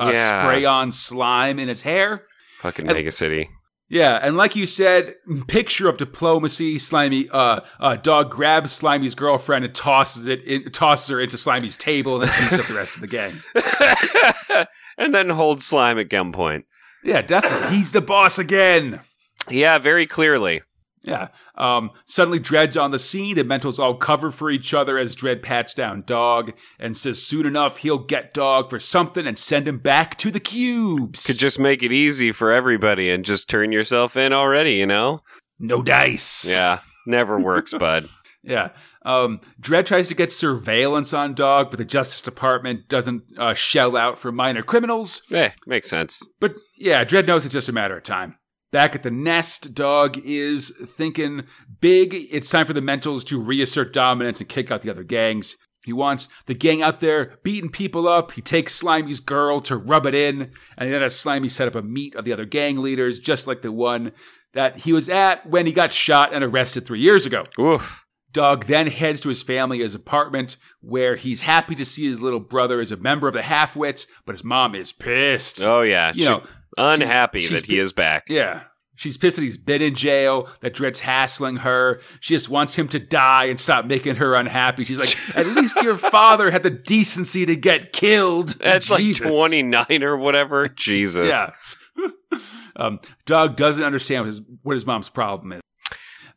[0.00, 0.40] uh, Yeah.
[0.42, 2.22] spray on slime in his hair.
[2.62, 3.50] Fucking And- Mega City.
[3.88, 5.14] Yeah, and like you said,
[5.46, 6.78] picture of diplomacy.
[6.78, 11.76] Slimy, uh, uh, dog grabs Slimy's girlfriend and tosses it, in, tosses her into Slimy's
[11.76, 13.42] table, and then beats up the rest of the gang.
[14.98, 16.64] and then holds slime at gunpoint.
[17.04, 19.00] Yeah, definitely, he's the boss again.
[19.48, 20.62] Yeah, very clearly.
[21.06, 21.28] Yeah.
[21.54, 25.40] Um, suddenly, Dredd's on the scene, and Mental's all cover for each other as Dredd
[25.40, 29.78] pats down Dog and says soon enough he'll get Dog for something and send him
[29.78, 31.24] back to the cubes.
[31.24, 35.20] Could just make it easy for everybody and just turn yourself in already, you know?
[35.58, 36.44] no dice.
[36.48, 38.08] Yeah, never works, bud.
[38.42, 38.70] Yeah.
[39.02, 43.96] Um, Dredd tries to get surveillance on Dog, but the Justice Department doesn't uh, shell
[43.96, 45.22] out for minor criminals.
[45.32, 46.20] Eh, makes sense.
[46.40, 48.36] But yeah, Dredd knows it's just a matter of time.
[48.76, 51.44] Back at the nest, Dog is thinking
[51.80, 52.12] big.
[52.30, 55.56] It's time for the Mentals to reassert dominance and kick out the other gangs.
[55.86, 58.32] He wants the gang out there beating people up.
[58.32, 61.80] He takes Slimy's girl to rub it in, and then has Slimy set up a
[61.80, 64.12] meet of the other gang leaders, just like the one
[64.52, 67.46] that he was at when he got shot and arrested three years ago.
[67.58, 68.04] Oof.
[68.30, 72.78] Doug then heads to his family's apartment where he's happy to see his little brother
[72.82, 75.62] as a member of the Halfwits, but his mom is pissed.
[75.62, 76.12] Oh, yeah.
[76.14, 76.42] you know,
[76.76, 78.24] unhappy she's that he is back.
[78.28, 78.62] yeah.
[78.96, 82.00] She's pissed that he's been in jail, that Dredd's hassling her.
[82.20, 84.84] She just wants him to die and stop making her unhappy.
[84.84, 88.56] She's like, at least your father had the decency to get killed.
[88.58, 89.20] That's Jesus.
[89.20, 90.68] like 29 or whatever.
[90.76, 91.28] Jesus.
[91.28, 91.50] Yeah.
[92.76, 95.60] um, Doug doesn't understand what his, what his mom's problem is.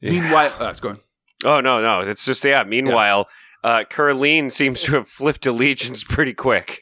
[0.02, 0.12] Yeah.
[0.12, 1.00] Meanwhile, uh, it's going.
[1.46, 2.02] Oh, no, no.
[2.02, 2.64] It's just, yeah.
[2.64, 3.30] Meanwhile,
[3.64, 6.82] uh, Curleen seems to have flipped allegiance pretty quick.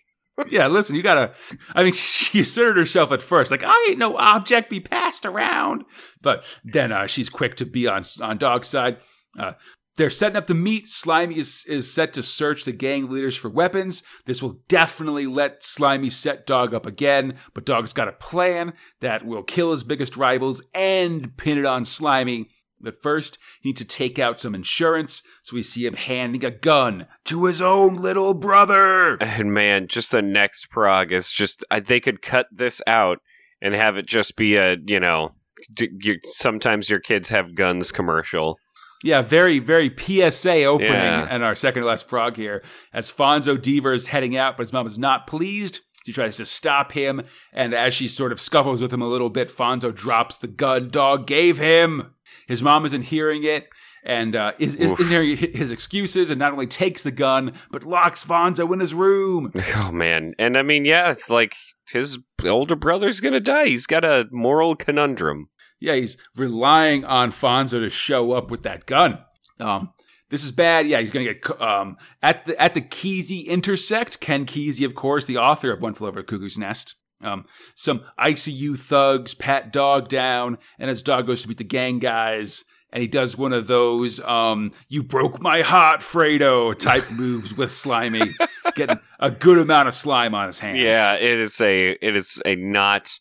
[0.49, 1.33] Yeah, listen, you gotta.
[1.73, 5.83] I mean, she asserted herself at first, like I ain't no object be passed around.
[6.21, 8.97] But then uh, she's quick to be on on Dog's side.
[9.37, 9.53] Uh,
[9.97, 10.87] they're setting up the meet.
[10.87, 14.03] Slimy is, is set to search the gang leaders for weapons.
[14.25, 19.25] This will definitely let Slimy set Dog up again, but Dog's got a plan that
[19.25, 22.49] will kill his biggest rivals and pin it on Slimy.
[22.79, 26.51] But first, he needs to take out some insurance, so we see him handing a
[26.51, 29.15] gun to his own little brother.
[29.15, 33.19] And man, just the next prog is just, I, they could cut this out
[33.61, 35.31] and have it just be a, you know,
[35.73, 38.57] d- you, sometimes your kids have guns commercial.
[39.03, 41.27] Yeah, very, very PSA opening Yeah.
[41.29, 42.63] and our second to last prog here.
[42.93, 45.79] As Fonzo Deaver is heading out, but his mom is not pleased.
[46.05, 49.29] She tries to stop him, and as she sort of scuffles with him a little
[49.29, 52.13] bit, Fonzo drops the gun dog gave him.
[52.47, 53.67] His mom isn't hearing it,
[54.03, 57.83] and uh, is, is, isn't hearing his excuses, and not only takes the gun, but
[57.83, 59.51] locks Fonzo in his room.
[59.75, 60.33] Oh man.
[60.39, 61.53] And I mean, yeah, like
[61.89, 63.67] his older brother's gonna die.
[63.67, 65.49] He's got a moral conundrum.
[65.79, 69.19] Yeah, he's relying on Fonzo to show up with that gun.
[69.59, 69.93] Um,
[70.29, 70.87] this is bad.
[70.87, 74.19] Yeah, he's going to get um, at the at the Kesey intersect.
[74.19, 76.95] Ken Kesey, of course, the author of One Flew Over the Cuckoo's Nest.
[77.21, 81.99] Um, some ICU thugs pat Dog down, and his dog goes to meet the gang
[81.99, 87.55] guys, and he does one of those um, "You broke my heart, Fredo" type moves
[87.55, 88.35] with Slimy,
[88.75, 90.79] getting a good amount of slime on his hands.
[90.79, 93.11] Yeah, it is a it is a not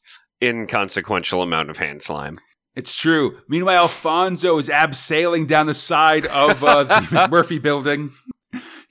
[0.42, 2.38] inconsequential amount of hand slime.
[2.74, 3.38] It's true.
[3.48, 8.10] Meanwhile, Alfonso is abseiling down the side of uh, the Murphy building.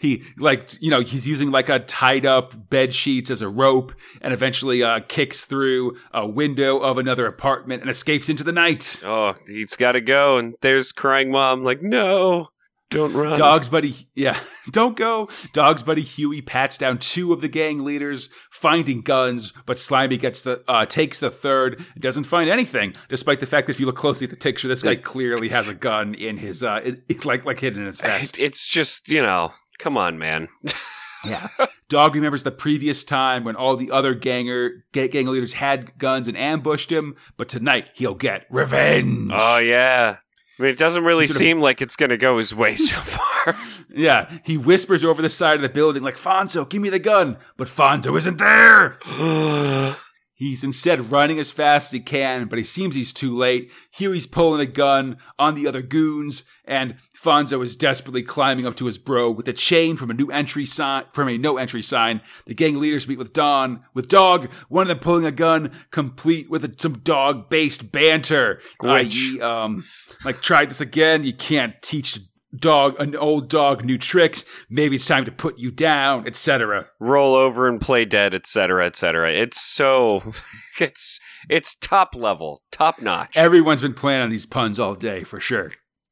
[0.05, 3.93] He like you know he's using like a tied up bed sheets as a rope,
[4.21, 8.99] and eventually uh, kicks through a window of another apartment and escapes into the night.
[9.03, 11.63] Oh, he's got to go, and there's crying mom.
[11.63, 12.49] Like, no,
[12.91, 13.37] don't run.
[13.37, 14.39] Dog's buddy, yeah,
[14.71, 15.27] don't go.
[15.53, 20.43] Dog's buddy Huey pats down two of the gang leaders, finding guns, but Slimy gets
[20.43, 23.87] the uh, takes the third, and doesn't find anything, despite the fact that if you
[23.87, 27.03] look closely at the picture, this guy clearly has a gun in his uh, it,
[27.09, 28.39] it's like like hidden in his vest.
[28.39, 29.51] It's just you know,
[29.85, 30.47] come on, man.
[31.23, 31.47] Yeah.
[31.89, 36.35] Dog remembers the previous time when all the other ganger gang leaders had guns and
[36.35, 39.29] ambushed him, but tonight he'll get revenge.
[39.31, 40.17] Oh yeah.
[40.57, 42.75] I mean, it doesn't really sort of- seem like it's going to go his way
[42.75, 43.55] so far.
[43.93, 47.37] yeah, he whispers over the side of the building like, "Fonzo, give me the gun."
[47.57, 48.97] But Fonzo isn't there.
[50.37, 53.71] He's instead running as fast as he can, but he seems he's too late.
[53.91, 58.85] Huey's pulling a gun on the other goons, and Fonzo is desperately climbing up to
[58.85, 62.19] his bro with a chain from a new entry sign from a no entry sign.
[62.45, 66.49] The gang leaders meet with Don with Dog, one of them pulling a gun, complete
[66.49, 68.59] with a, some dog based banter.
[68.83, 69.85] I.e., um,
[70.25, 71.23] like try this again.
[71.23, 72.19] You can't teach
[72.59, 74.43] dog an old dog new tricks.
[74.69, 76.89] Maybe it's time to put you down, etc.
[76.99, 79.33] Roll over and play dead, etc., etc.
[79.33, 80.33] It's so
[80.79, 83.37] it's it's top level, top notch.
[83.37, 85.71] Everyone's been playing on these puns all day for sure.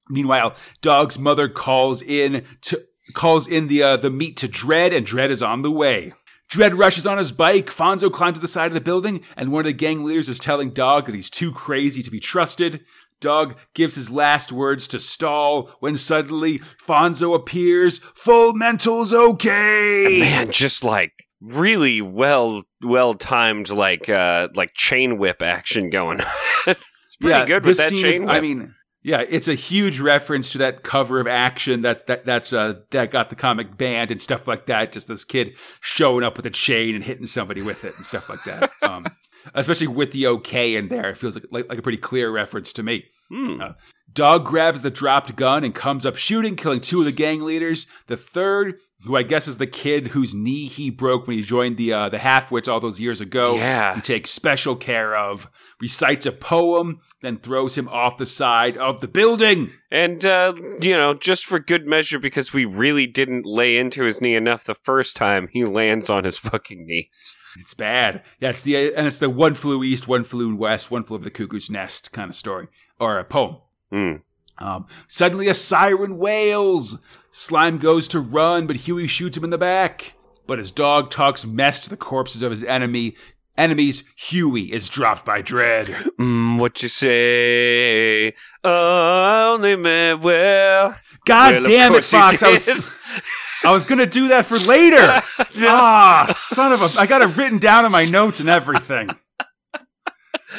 [0.09, 5.05] Meanwhile, Dog's mother calls in to calls in the uh, the meat to Dredd, and
[5.05, 6.13] Dredd is on the way.
[6.51, 7.67] Dredd rushes on his bike.
[7.67, 10.37] Fonzo climbs to the side of the building, and one of the gang leaders is
[10.37, 12.81] telling Dog that he's too crazy to be trusted.
[13.23, 17.99] Dog gives his last words to stall when suddenly Fonzo appears.
[18.15, 20.19] Full mental's okay.
[20.19, 26.19] man, just like really well well timed like uh like chain whip action going.
[26.67, 28.29] it's pretty good with that chain is- whip.
[28.29, 32.53] I mean, yeah, it's a huge reference to that cover of action that's that that's
[32.53, 34.93] uh that got the comic banned and stuff like that.
[34.93, 38.29] Just this kid showing up with a chain and hitting somebody with it and stuff
[38.29, 38.71] like that.
[38.81, 39.05] um,
[39.53, 42.71] especially with the OK in there, it feels like, like like a pretty clear reference
[42.73, 43.05] to me.
[43.33, 43.59] Hmm.
[43.59, 43.73] Uh,
[44.11, 47.87] Dog grabs the dropped gun and comes up shooting, killing two of the gang leaders.
[48.05, 51.77] The third, who I guess is the kid whose knee he broke when he joined
[51.77, 53.55] the uh, the half-wits all those years ago.
[53.55, 53.95] Yeah.
[53.95, 55.49] He takes special care of,
[55.81, 59.71] recites a poem, then throws him off the side of the building.
[59.91, 64.21] And uh, you know, just for good measure, because we really didn't lay into his
[64.21, 67.35] knee enough the first time, he lands on his fucking knees.
[67.59, 68.23] It's bad.
[68.39, 71.25] Yeah, it's the and it's the one flew east, one flew west, one flew over
[71.25, 72.67] the cuckoo's nest kind of story
[72.99, 73.57] or a poem.
[73.91, 74.13] Hmm.
[74.57, 76.97] Um, suddenly, a siren wails.
[77.31, 80.13] Slime goes to run, but Huey shoots him in the back.
[80.45, 83.15] But as dog talks mess to the corpses of his enemy
[83.57, 86.07] enemies, Huey is dropped by Dredd.
[86.19, 88.33] Mm, what you say?
[88.63, 90.95] I only meant well.
[91.25, 92.41] God Well, damn it, Fox!
[92.43, 92.69] I was.
[93.65, 95.21] I was gonna do that for later.
[95.65, 96.87] Ah, son of a!
[96.99, 99.09] I got it written down in my notes and everything.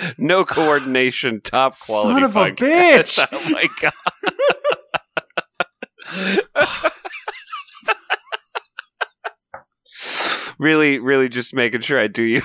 [0.18, 2.14] no coordination, top quality.
[2.14, 3.26] Son of a bitch.
[3.32, 3.92] oh my god.
[10.58, 12.42] really, really, just making sure I do you.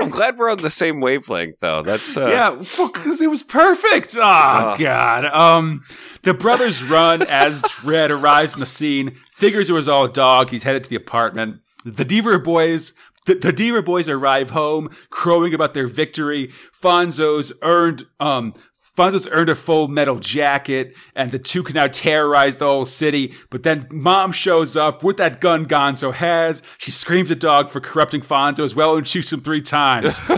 [0.00, 1.82] I'm glad we're on the same wavelength, though.
[1.82, 4.14] That's uh, yeah, because it was perfect.
[4.16, 4.74] Oh, Oh.
[4.78, 5.24] God.
[5.26, 5.84] Um,
[6.22, 9.16] the brothers run as Dredd arrives on the scene.
[9.36, 10.50] Figures it was all a dog.
[10.50, 11.60] He's headed to the apartment.
[11.84, 12.92] The Deaver boys.
[13.26, 16.50] The, the Deaver boys arrive home, crowing about their victory.
[16.80, 18.54] Fonzo's earned, um,
[18.96, 23.34] Fonzo's earned a full metal jacket, and the two can now terrorize the whole city.
[23.50, 26.62] But then Mom shows up with that gun Gonzo has.
[26.78, 30.18] She screams at Dog for corrupting Fonzo as well and shoots him three times.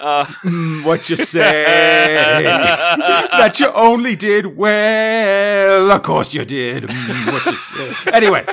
[0.00, 2.42] Uh, Mm, what you say?
[2.42, 5.90] that you only did well.
[5.92, 6.84] Of course you did.
[6.84, 8.10] Mm, what you say?
[8.12, 8.44] Anyway,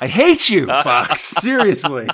[0.00, 1.20] I hate you, Fox.
[1.20, 2.08] Seriously.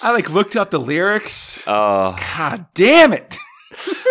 [0.00, 1.62] I like looked up the lyrics.
[1.66, 3.38] oh, God damn it.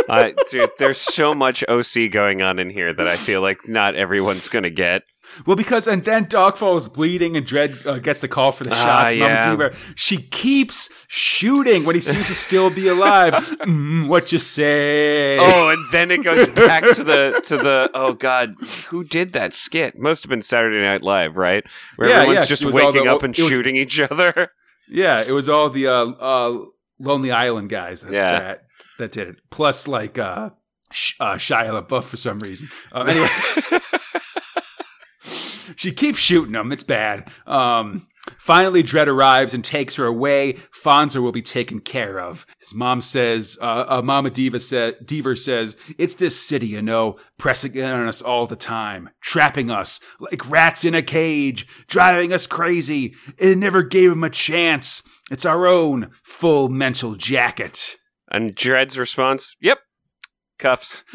[0.10, 3.96] I, dude, there's so much OC going on in here that I feel like not
[3.96, 5.04] everyone's gonna get.
[5.46, 8.72] Well, because and then Dogfall is bleeding, and Dredd uh, gets the call for the
[8.72, 9.14] Ah, shots.
[9.16, 9.46] Mama yeah.
[9.46, 13.34] Deaver, she keeps shooting when he seems to still be alive.
[13.66, 15.38] mm, what you say?
[15.40, 18.56] Oh, and then it goes back to the to the oh god,
[18.90, 19.98] who did that skit?
[19.98, 21.64] Must have been Saturday Night Live, right?
[21.96, 24.00] Where Yeah, everyone's yeah, just it was all waking the- up and was- shooting each
[24.00, 24.52] other.
[24.90, 26.66] yeah, it was all the uh, uh,
[27.00, 28.40] Lonely Island guys that, Yeah.
[28.40, 28.64] that
[29.00, 29.36] that did it.
[29.50, 30.50] Plus, like uh,
[30.92, 32.70] Sh- uh, Shia LaBeouf for some reason.
[32.92, 33.80] Uh, anyway.
[35.82, 36.72] She keeps shooting them.
[36.72, 37.28] It's bad.
[37.48, 40.60] Um, finally, Dredd arrives and takes her away.
[40.84, 42.46] Fonzo will be taken care of.
[42.60, 47.18] His mom says, uh, uh, Mama Diva said, Deaver says, it's this city, you know,
[47.40, 52.32] pressing in on us all the time, trapping us like rats in a cage, driving
[52.32, 53.16] us crazy.
[53.40, 55.02] It never gave him a chance.
[55.32, 57.96] It's our own full mental jacket.
[58.34, 59.80] and Dredd's response, "Yep,
[60.62, 61.04] cuffs."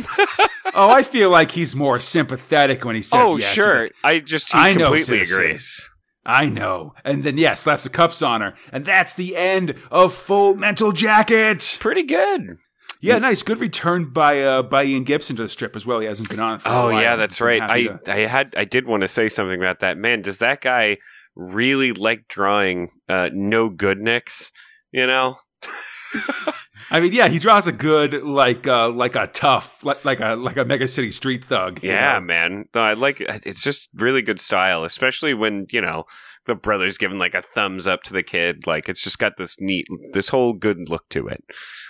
[0.75, 3.53] Oh, I feel like he's more sympathetic when he says oh, yes.
[3.55, 3.83] Sure.
[3.85, 5.39] like, I just he I know, completely citizen.
[5.41, 5.89] agrees.
[6.27, 6.93] I know.
[7.05, 8.55] And then, yeah, slaps the cups on her.
[8.73, 11.79] And that's the end of Full Mental Jacket.
[11.81, 12.59] Pretty good.
[13.01, 13.43] Yeah, nice.
[13.43, 16.01] Good return by uh, by Ian Gibson to the strip as well.
[16.01, 16.87] He hasn't been on it for a while.
[16.97, 17.63] Oh yeah, that's right.
[17.63, 19.97] I to- I had I did want to say something about that.
[19.97, 20.97] Man, does that guy
[21.37, 24.51] really like drawing uh, no good nicks?
[24.93, 25.37] You know?
[26.91, 30.37] I mean, yeah, he draws a good like uh, like a tough like, like a
[30.37, 31.83] like a mega city street thug.
[31.83, 32.21] Yeah, know?
[32.21, 32.69] man.
[32.75, 36.05] No, I like it's just really good style, especially when, you know,
[36.47, 38.67] the brother's giving like a thumbs up to the kid.
[38.67, 41.43] Like it's just got this neat this whole good look to it.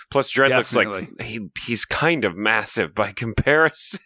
[0.09, 3.99] Plus Dredd looks like he he's kind of massive by comparison.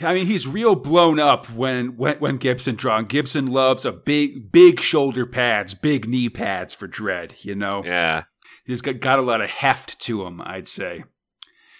[0.00, 3.06] I mean, he's real blown up when when when Gibson draws.
[3.08, 7.44] Gibson loves a big big shoulder pads, big knee pads for Dredd.
[7.44, 7.82] You know.
[7.84, 8.24] yeah.
[8.66, 11.04] He's got, got a lot of heft to him, I'd say.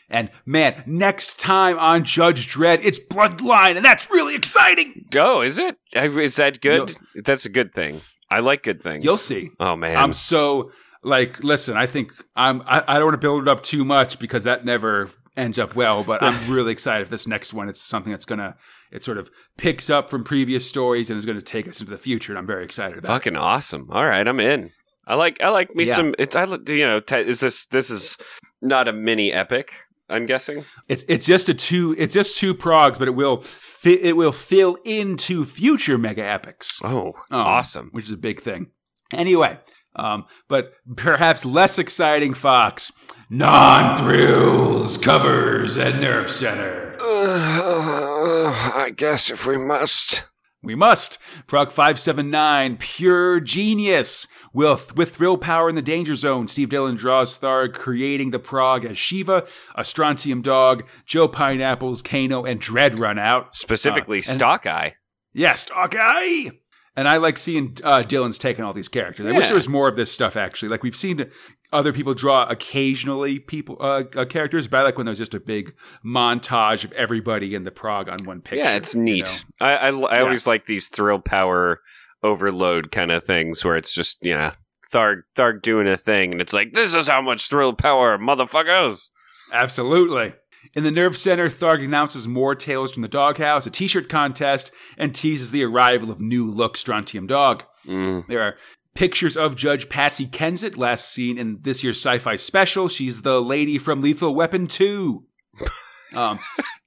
[0.08, 5.04] And man, next time on Judge Dredd, it's Bloodline, and that's really exciting.
[5.10, 5.76] Go, is it?
[5.92, 6.96] Is that good?
[7.24, 8.00] That's a good thing.
[8.30, 9.04] I like good things.
[9.04, 9.50] You'll see.
[9.58, 9.96] Oh man.
[9.96, 10.70] I'm so
[11.02, 12.62] like, listen, I think I'm.
[12.66, 15.74] I, I don't want to build it up too much because that never ends up
[15.74, 16.04] well.
[16.04, 17.68] But I'm really excited for this next one.
[17.68, 18.56] It's something that's gonna.
[18.92, 21.90] It sort of picks up from previous stories and is going to take us into
[21.90, 23.08] the future, and I'm very excited about.
[23.10, 23.14] it.
[23.14, 23.88] Fucking awesome.
[23.90, 24.70] All right, I'm in.
[25.06, 25.94] I like I like me Yeah.
[25.94, 28.16] some it's I li- you know, te- is this this is
[28.62, 29.70] not a mini epic,
[30.08, 30.64] I'm guessing.
[30.88, 31.94] It's it's just a two.
[31.98, 34.00] It's just two progs, but it will fit.
[34.02, 36.78] It will fill into future mega epics.
[36.82, 37.88] Oh, Um, awesome.
[37.92, 38.68] which is a big thing.
[39.12, 39.58] Anyway,
[39.94, 42.90] um, but perhaps less exciting, Fox.
[43.30, 46.96] Non thrills, covers, and Nerve Center.
[47.00, 50.24] Uh, I guess if we must.
[50.62, 51.18] We must.
[51.46, 54.26] Prog 579, pure genius.
[54.52, 58.84] With, with thrill power in the danger zone, Steve Dillon draws Tharg, creating the Prog
[58.84, 63.54] as Shiva, a Strontium Dog, Joe Pineapples, Kano, and Dredd run out.
[63.54, 64.94] Specifically Uh, and- Stock Eye.
[65.34, 66.50] Yes, okay.
[66.96, 69.26] And I like seeing uh, Dillon's taking all these characters.
[69.26, 70.34] I wish there was more of this stuff.
[70.36, 71.30] Actually, like we've seen
[71.72, 75.40] other people draw occasionally people uh, uh, characters, but I like when there's just a
[75.40, 78.64] big montage of everybody in the prog on one picture.
[78.64, 79.24] Yeah, it's you neat.
[79.24, 79.66] know?
[79.66, 80.22] I I, I Yeah.
[80.22, 81.80] always like these thrill power
[82.22, 84.52] overload kind of things where it's just, you know,
[84.92, 89.10] Tharg Tharg doing a thing and it's like this is how much thrill power motherfuckers.
[89.52, 90.32] Absolutely.
[90.74, 95.14] In the Nerve Center, Tharg announces more tales from the doghouse, a t-shirt contest, and
[95.14, 97.64] teases the arrival of new look Strontium Dog.
[97.86, 98.26] Mm.
[98.26, 98.56] There are
[98.94, 102.88] pictures of Judge Patsy Kensit, last seen in this year's sci-fi special.
[102.88, 105.24] She's the lady from Lethal Weapon 2.
[106.14, 106.38] Um,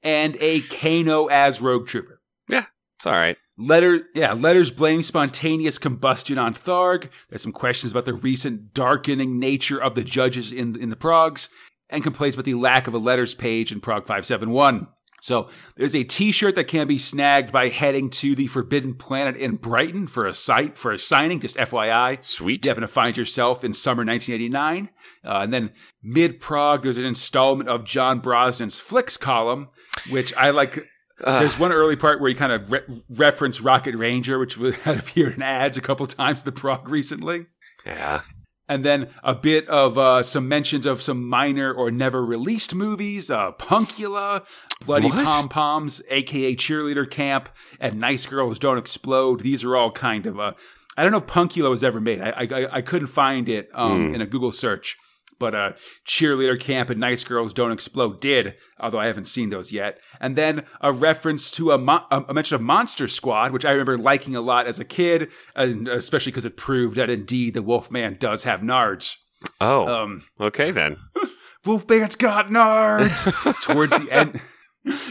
[0.02, 2.22] and a Kano as Rogue Trooper.
[2.48, 2.66] Yeah,
[2.98, 3.38] it's all right.
[3.58, 7.10] Letter, yeah, letters blame spontaneous combustion on Tharg.
[7.30, 11.50] There's some questions about the recent darkening nature of the judges in in the progs,
[11.90, 14.88] and complaints about the lack of a letters page in Prog 571.
[15.22, 19.58] So there's a T-shirt that can be snagged by heading to the Forbidden Planet in
[19.58, 21.42] Brighton for a site for a signing.
[21.42, 22.64] Just FYI, Sweet.
[22.66, 24.90] you happen to find yourself in summer 1989.
[25.26, 25.72] Uh, and then
[26.02, 29.68] mid prog, there's an installment of John Brosnan's Flicks column,
[30.10, 30.86] which I like.
[31.22, 34.76] Uh, There's one early part where he kind of re- referenced Rocket Ranger, which was-
[34.84, 37.48] had appeared in ads a couple times in the prog recently.
[37.86, 38.22] yeah.
[38.70, 43.30] And then a bit of uh, some mentions of some minor or never released movies,
[43.32, 44.46] uh, Punkula,
[44.86, 49.42] Bloody Pom Poms, aka Cheerleader Camp, and Nice Girls Don't Explode.
[49.42, 50.52] These are all kind of uh,
[50.96, 52.22] I don't know if Punkula was ever made.
[52.22, 54.16] I I, I couldn't find it um, Hmm.
[54.16, 54.98] in a Google search,
[55.40, 55.72] but uh,
[56.08, 60.00] Cheerleader Camp and Nice Girls Don't Explode did, although I haven't seen those yet.
[60.20, 63.98] And then a reference to a, mo- a mention of Monster Squad, which I remember
[63.98, 68.18] liking a lot as a kid, and especially because it proved that indeed the Wolfman
[68.20, 69.16] does have nards.
[69.62, 70.98] Oh, Um, okay then.
[71.66, 73.24] Wolfman's got nards
[73.62, 74.42] towards the end.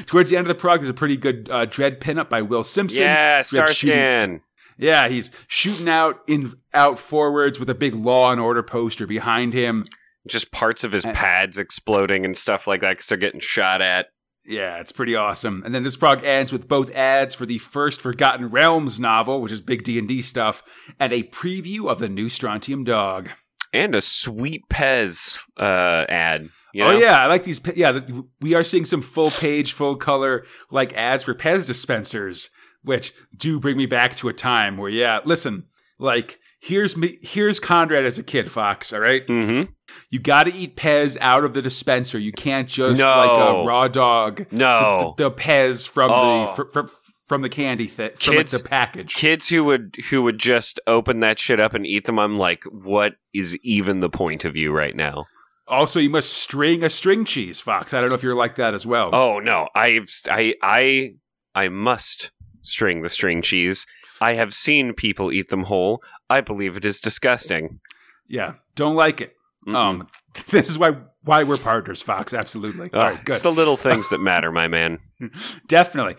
[0.07, 2.65] Towards the end of the prog, there's a pretty good uh, Dredd pinup by Will
[2.65, 3.03] Simpson.
[3.03, 4.41] Yeah, Starscan.
[4.79, 9.53] Yeah, he's shooting out in out forwards with a big Law and Order poster behind
[9.53, 9.87] him.
[10.29, 14.07] Just parts of his pads exploding and stuff like that because they're getting shot at.
[14.45, 15.63] Yeah, it's pretty awesome.
[15.65, 19.53] And then this prog ends with both ads for the first Forgotten Realms novel, which
[19.53, 20.63] is big D and D stuff,
[20.99, 23.29] and a preview of the new Strontium Dog.
[23.75, 26.49] And a sweet Pez uh, ad.
[26.73, 26.91] You know?
[26.93, 27.61] Oh yeah, I like these.
[27.61, 28.01] pe- Yeah,
[28.41, 32.49] we are seeing some full page, full color like ads for Pez dispensers,
[32.83, 35.67] which do bring me back to a time where yeah, listen,
[35.99, 36.39] like
[36.69, 38.93] here's me, here's Conrad as a kid, Fox.
[38.93, 39.71] All right, Mm-hmm.
[40.11, 42.19] you got to eat Pez out of the dispenser.
[42.19, 43.07] You can't just No.
[43.09, 44.47] like a raw dog.
[44.53, 45.15] No.
[45.17, 46.47] the, the, the Pez from Oh.
[46.47, 46.95] the fr- fr-
[47.27, 49.13] from the candy thing, from like, the package.
[49.15, 52.19] Kids who would who would just open that shit up and eat them.
[52.19, 55.27] I'm like, what is even the point of you right now?
[55.67, 57.93] Also, you must string a string cheese, Fox.
[57.93, 59.11] I don't know if you're like that as well.
[59.15, 61.11] Oh no, I've I I
[61.55, 62.31] I must
[62.63, 63.87] string the string cheese.
[64.23, 66.01] I have seen people eat them whole.
[66.31, 67.81] I believe it is disgusting.
[68.29, 69.33] yeah, don't like it.
[69.67, 69.77] Mm-mm.
[69.77, 70.09] Um,
[70.51, 72.33] this is why why we're partners, Fox.
[72.33, 72.91] Absolutely.
[72.93, 73.33] Oh, All right, good.
[73.35, 74.99] It's the little things that matter, my man.
[75.69, 76.17] Definitely.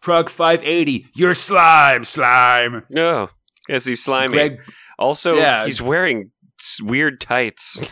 [0.00, 2.84] Prog 580, you're slime, slime.
[2.88, 3.28] No,
[3.68, 4.32] yes, he's slimy.
[4.32, 4.58] Greg,
[4.98, 5.64] also, Yeah.
[5.66, 6.30] he's wearing
[6.80, 7.82] weird tights.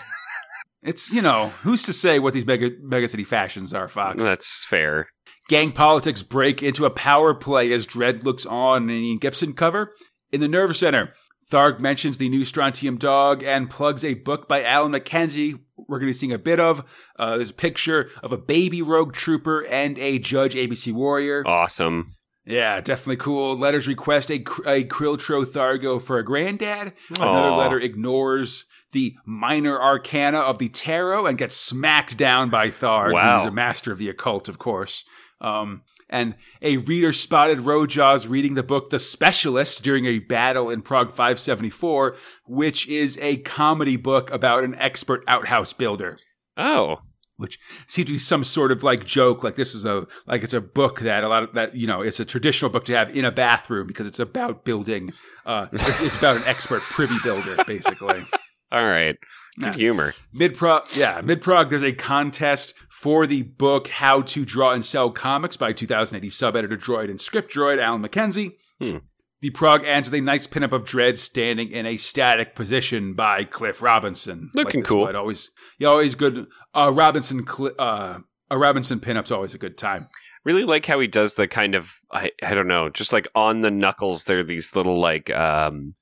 [0.83, 4.23] it's, you know, who's to say what these mega, mega city fashions are, Fox?
[4.23, 5.09] That's fair.
[5.49, 9.93] Gang politics break into a power play as Dredd looks on in Ian Gibson cover.
[10.33, 11.13] In the Nerve Center,
[11.51, 15.57] Tharg mentions the new Strontium dog and plugs a book by Alan Mackenzie
[15.89, 16.83] we're going to be seeing a bit of.
[17.19, 21.47] Uh, there's a picture of a baby rogue trooper and a Judge ABC warrior.
[21.47, 22.15] Awesome.
[22.45, 23.57] Yeah, definitely cool.
[23.57, 24.37] Letters request a,
[24.67, 26.93] a Krilltro Thargo for a granddad.
[27.11, 33.13] Another letter ignores the minor arcana of the tarot and gets smacked down by Tharg,
[33.13, 33.39] Wow.
[33.41, 35.05] who's a master of the occult, of course.
[35.41, 40.83] Um, and a reader spotted Rojaws reading the book The Specialist during a battle in
[40.83, 46.19] Prog 574, which is a comedy book about an expert outhouse builder.
[46.57, 46.99] Oh,
[47.37, 50.55] which seems to be some sort of like joke like this is a like it's
[50.55, 53.15] a book that a lot of that you know it's a traditional book to have
[53.15, 55.13] in a bathroom because it's about building
[55.45, 58.25] uh it's, it's about an expert privy builder basically.
[58.73, 59.17] All right.
[59.59, 60.15] Good humor.
[60.33, 64.85] mid prog yeah mid prog there's a contest for the book how to draw and
[64.85, 68.99] sell comics by 2080 sub-editor droid and script droid alan mckenzie Hmm.
[69.41, 73.45] the prog ends with a nice pinup of Dredd standing in a static position by
[73.45, 75.03] cliff robinson Looking this cool.
[75.07, 77.47] would always yeah always good uh robinson
[77.79, 78.19] uh
[78.51, 80.09] a robinson pinup's always a good time
[80.45, 83.63] Really like how he does the kind of I, I don't know, just like on
[83.63, 85.95] the knuckles there are these little like um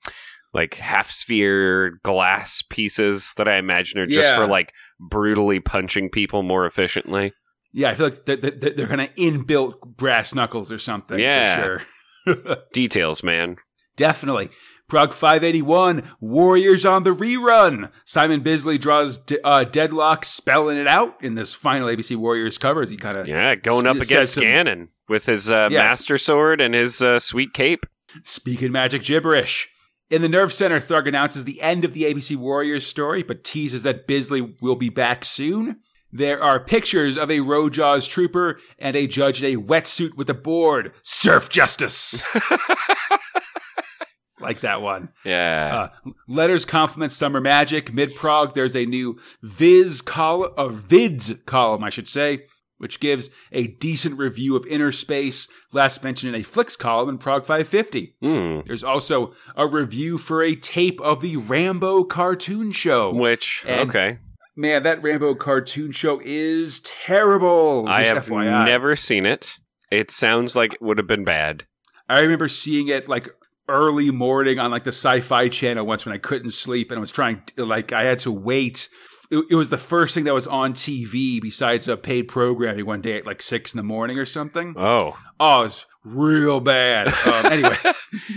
[0.55, 4.37] like half sphere glass pieces that I imagine are just Yeah.
[4.37, 7.33] for like brutally punching people more efficiently.
[7.73, 11.57] yeah i feel like they're, they're, they're kind of inbuilt brass knuckles or something Yeah.
[11.57, 11.63] for
[12.27, 13.57] sure Details, man.
[13.97, 14.49] Definitely.
[14.89, 17.91] Prog 581, Warriors on the rerun.
[18.05, 22.81] Simon Bisley draws D- uh, Deadlock spelling it out in this final ABC Warriors cover
[22.83, 25.91] as he kind of Yeah, going up says against some- with his uh, Yes.
[25.91, 27.85] master sword and his uh, sweet cape.
[28.23, 29.69] speaking magic gibberish.
[30.11, 33.85] In the Nerve Center, Tharg announces the end of the ABC Warriors story, but teases
[33.85, 35.81] that Bisley will be back soon.
[36.13, 40.35] There are pictures of a Rojaws trooper and a judge in a wetsuit with a
[40.35, 40.93] board.
[41.03, 42.23] Surf justice.
[44.41, 45.09] like that one.
[45.25, 45.89] Yeah.
[46.07, 47.93] Uh, letters compliment summer magic.
[47.93, 52.47] Mid prog, there's a new Viz column, or Vids column, I should say,
[52.85, 55.49] which gives a decent review of Innerspace.
[55.73, 58.15] Last mentioned in a Flicks column in Prog 550.
[58.21, 58.61] Hmm.
[58.67, 63.11] There's also a review for a tape of the Rambo cartoon show.
[63.15, 64.19] Which And- okay,
[64.55, 67.87] Man, that Rambo cartoon show is terrible.
[67.89, 68.67] I have FYI.
[68.67, 69.55] never seen it.
[69.91, 71.65] It sounds like it would have been bad.
[72.09, 73.31] I remember seeing it like
[73.67, 77.11] early morning on like the sci-fi channel once when I couldn't sleep and I was
[77.11, 78.89] trying to, like I had to wait.
[79.39, 83.01] It, it was the first thing that was on TV besides a paid programming one
[83.01, 84.75] day at like six in the morning or something.
[84.79, 87.09] Oh, Oh, it was real bad.
[87.27, 87.77] Um, anyway,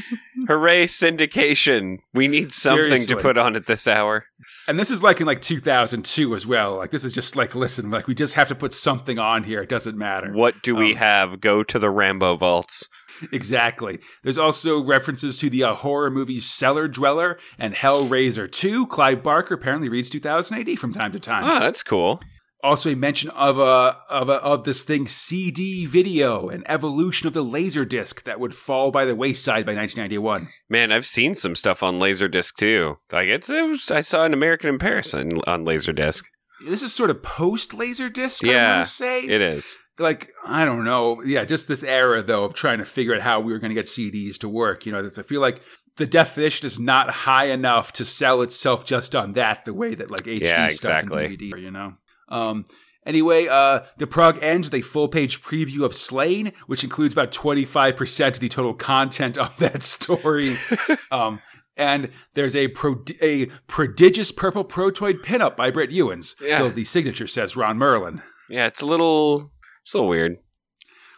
[0.48, 0.88] hooray!
[0.88, 1.98] Syndication.
[2.14, 3.16] We need something Seriously.
[3.16, 4.26] to put on at this hour.
[4.68, 6.78] and this is like in like 2002 as well.
[6.78, 9.62] Like this is just like listen, like we just have to put something on here.
[9.62, 10.32] It doesn't matter.
[10.34, 11.42] What do we Um, have?
[11.42, 12.90] Go to the Rambo vaults.
[13.32, 14.00] Exactly.
[14.24, 18.88] There's also references to the uh, horror movies Cellar Dweller and Hellraiser 2.
[18.88, 21.44] Clive Barker apparently reads 2000 AD from time to time.
[21.44, 22.20] Oh, that's cool.
[22.64, 27.34] Also, a mention of a of a, of this thing CD video, an evolution of
[27.34, 30.48] the laser disc that would fall by the wayside by 1991.
[30.68, 32.98] Man, I've seen some stuff on Laserdisc too.
[33.12, 36.24] Like it's, it was, I saw an American in Paris on, on Laserdisc.
[36.66, 38.44] This is sort of post laser disc.
[38.44, 39.78] I Yeah, want to say It is.
[40.00, 43.40] Like I don't know, yeah, just this era though of trying to figure out how
[43.40, 44.86] we were going to get CDs to work.
[44.86, 45.62] You know, that's, I feel like
[45.96, 50.12] the definition is not high enough to sell itself just on that the way that
[50.12, 51.12] like HD Yeah, stuff and.
[51.12, 51.94] DVD, you know.
[52.30, 52.66] Um,
[53.06, 57.32] anyway, uh, the prog ends with a full page preview of Sláine, which includes about
[57.32, 60.60] twenty five percent of the total content of that story.
[61.12, 61.42] um,
[61.76, 66.60] and there's a pro- a prodigious purple protoid pinup by Brett Ewins, Yeah.
[66.60, 68.22] though the signature says Ron Merlin.
[68.50, 69.52] Yeah, it's a little,
[69.88, 70.38] it's a little weird.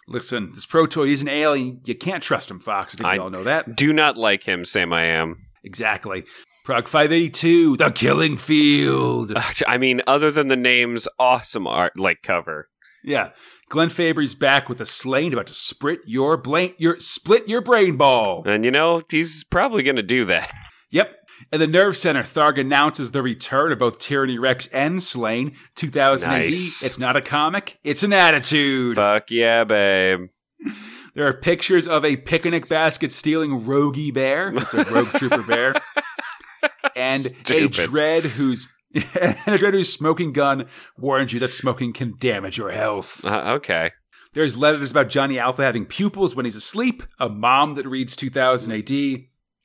[0.08, 1.82] Listen, this protoid is an alien.
[1.86, 2.94] You can't trust him, Fox.
[2.94, 3.76] I think we I- all know that.
[3.76, 4.94] Do not like him, Sam.
[4.94, 5.38] I am.
[5.64, 6.24] Exactly.
[6.66, 9.34] Prog 582, The Killing Field.
[9.68, 12.70] I mean, other than the name's awesome art, like cover.
[13.04, 13.30] Yeah.
[13.70, 17.98] Glenn Fabry's back with a Sláine about to split your brain, your split your brain
[17.98, 18.44] ball.
[18.46, 20.52] And you know, he's probably going to do that.
[20.92, 21.16] Yep.
[21.52, 25.56] At the Nerve Center, Tharg announces the return of both Tyranny Rex and Sláine.
[25.76, 26.84] 2000 Nice.
[26.84, 26.88] AD.
[26.88, 28.95] It's not a comic, it's an attitude.
[28.97, 30.30] Fuck yeah, babe.
[31.16, 34.54] There are pictures of a picnic basket stealing Rogie Bear.
[34.56, 35.74] It's a Rogue Trooper bear.
[36.95, 37.89] And a Stupid.
[37.89, 39.04] Dredd who's and
[39.47, 43.26] a Dredd whose smoking gun warns you that smoking can damage your health.
[43.26, 43.91] Uh, okay.
[44.34, 48.72] There's letters about Johnny Alpha having pupils when he's asleep, a mom that reads 2000
[48.72, 49.24] AD,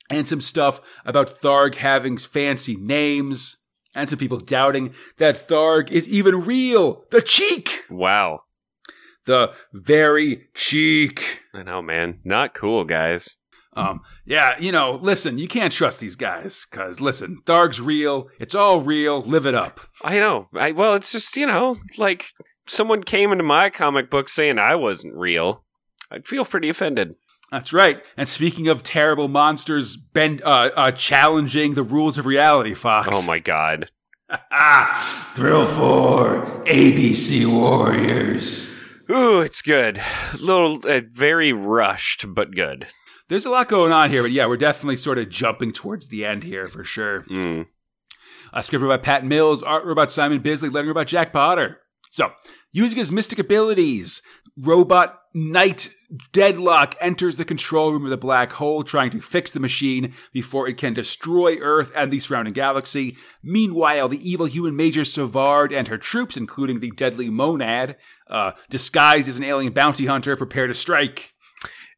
[0.09, 3.57] and some stuff about Tharg having fancy names,
[3.93, 7.05] and some people doubting that Tharg is even real.
[7.11, 7.83] The cheek!
[7.89, 8.41] Wow.
[9.25, 11.41] The very cheek.
[11.53, 12.19] I know, man.
[12.23, 13.37] Not cool, guys.
[13.75, 18.27] Um, yeah, you know, listen, you can't trust these guys, because listen, Tharg's real.
[18.39, 19.19] It's all real.
[19.21, 19.81] Live it up.
[20.03, 20.47] I know.
[20.55, 22.25] I well, it's just you know, like
[22.67, 25.65] someone came into my comic book saying I wasn't real.
[26.09, 27.15] I'd feel pretty offended.
[27.51, 28.01] That's right.
[28.17, 33.09] And speaking of terrible monsters, bend, uh, uh, challenging the rules of reality, Fox.
[33.11, 33.89] Oh my god.
[35.35, 38.71] Thrill for ABC Warriors.
[39.09, 39.97] Ooh, it's good.
[39.97, 42.87] A little, uh, very rushed, but good.
[43.27, 46.25] There's a lot going on here, but yeah, we're definitely sort of jumping towards the
[46.25, 47.23] end here for sure.
[47.23, 47.67] Mm.
[48.53, 51.79] A script about Pat Mills, art about Simon Bisley, letter about Jack Potter.
[52.09, 52.31] So,
[52.71, 54.21] using his mystic abilities,
[54.57, 55.89] robot Knight
[56.31, 60.67] Deadlock enters the control room of the black hole, trying to fix the machine before
[60.67, 63.17] it can destroy Earth and the surrounding galaxy.
[63.43, 67.95] Meanwhile, the evil human Major Savard and her troops, including the deadly Monad,
[68.29, 71.33] uh, disguised as an alien bounty hunter, prepare to strike.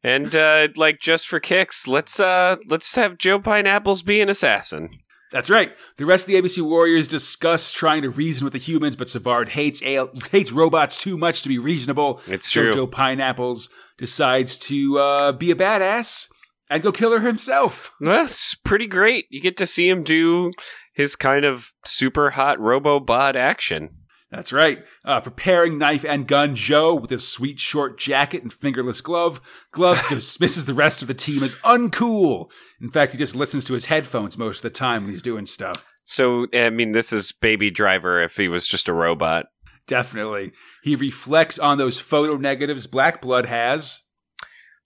[0.02, 4.90] And uh, like just for kicks, let's uh, let's have Joe Pineapples be an assassin.
[5.30, 5.72] That's right.
[5.96, 9.50] The rest of the ABC Warriors discuss trying to reason with the humans, but Savard
[9.50, 12.20] hates hates robots too much to be reasonable.
[12.26, 12.72] It's so true.
[12.72, 13.68] Joe Pineapples
[13.98, 16.28] decides to uh, be a badass
[16.70, 17.92] and go kill her himself.
[18.00, 19.26] That's pretty great.
[19.30, 20.52] You get to see him do
[20.94, 23.90] his kind of super hot robo bod action.
[24.30, 24.84] That's right.
[25.04, 29.40] Uh, preparing knife and gun Joe with his sweet short jacket and fingerless glove.
[29.72, 32.50] Gloves dismisses the rest of the team as uncool.
[32.80, 35.46] In fact, he just listens to his headphones most of the time when he's doing
[35.46, 35.92] stuff.
[36.04, 39.46] So, I mean, this is Baby Driver if he was just a robot.
[39.86, 40.52] Definitely.
[40.82, 44.02] He reflects on those photo negatives Black Blood has.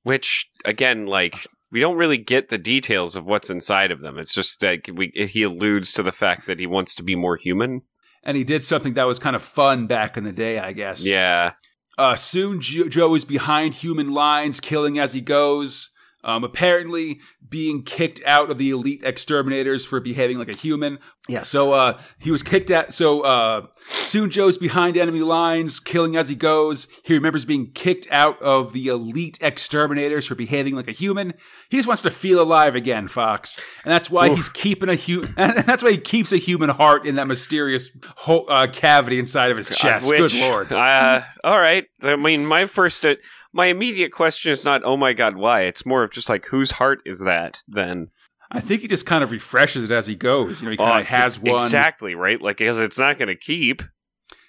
[0.04, 1.34] Which, again, like,
[1.72, 4.18] we don't really get the details of what's inside of them.
[4.18, 7.36] It's just like we, he alludes to the fact that he wants to be more
[7.36, 7.82] human.
[8.22, 11.04] And he did something that was kind of fun back in the day, I guess.
[11.04, 11.52] Yeah.
[11.98, 15.90] Uh, soon, jo- Joe is behind human lines, killing as he goes.
[16.24, 20.98] Um, apparently, being kicked out of the elite exterminators for behaving like a human.
[21.28, 22.94] Yeah, so uh, he was kicked out.
[22.94, 26.88] So uh, soon, Joe's behind enemy lines, killing as he goes.
[27.04, 31.34] He remembers being kicked out of the elite exterminators for behaving like a human.
[31.70, 34.36] He just wants to feel alive again, Fox, and that's why Oof.
[34.36, 35.34] he's keeping a human.
[35.36, 39.56] That's why he keeps a human heart in that mysterious ho- uh, cavity inside of
[39.56, 40.08] his chest.
[40.08, 40.72] Which, Good lord.
[40.72, 41.84] Uh, all right.
[42.02, 43.14] I mean, my first, uh,
[43.52, 45.62] my immediate question is not, oh my god, why?
[45.62, 48.08] It's more of just like, whose heart is that then?
[48.50, 50.60] I think he just kind of refreshes it as he goes.
[50.60, 51.54] You know, he kind Uh, of has one.
[51.54, 52.40] Exactly, right?
[52.40, 53.82] Like, because it's not going to keep.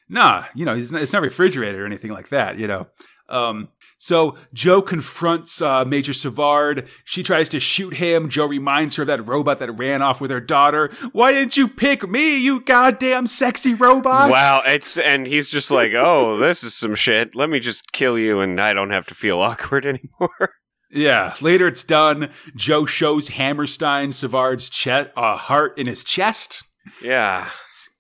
[0.10, 2.88] Nah, you know, it's not, it's not refrigerated or anything like that, you know.
[3.30, 3.70] Um,
[4.04, 6.90] so Joe confronts uh, Major Savard.
[7.06, 8.28] She tries to shoot him.
[8.28, 10.92] Joe reminds her of that robot that ran off with her daughter.
[11.14, 14.30] Why didn't you pick me, you goddamn sexy robot?
[14.30, 17.34] Wow, it's and he's just like, oh, this is some shit.
[17.34, 20.50] Let me just kill you, and I don't have to feel awkward anymore.
[20.92, 21.36] Yeah.
[21.40, 22.30] Later, it's done.
[22.58, 26.62] Joe shows Hammerstein Savard's chest, uh, heart in his chest.
[27.02, 27.50] yeah,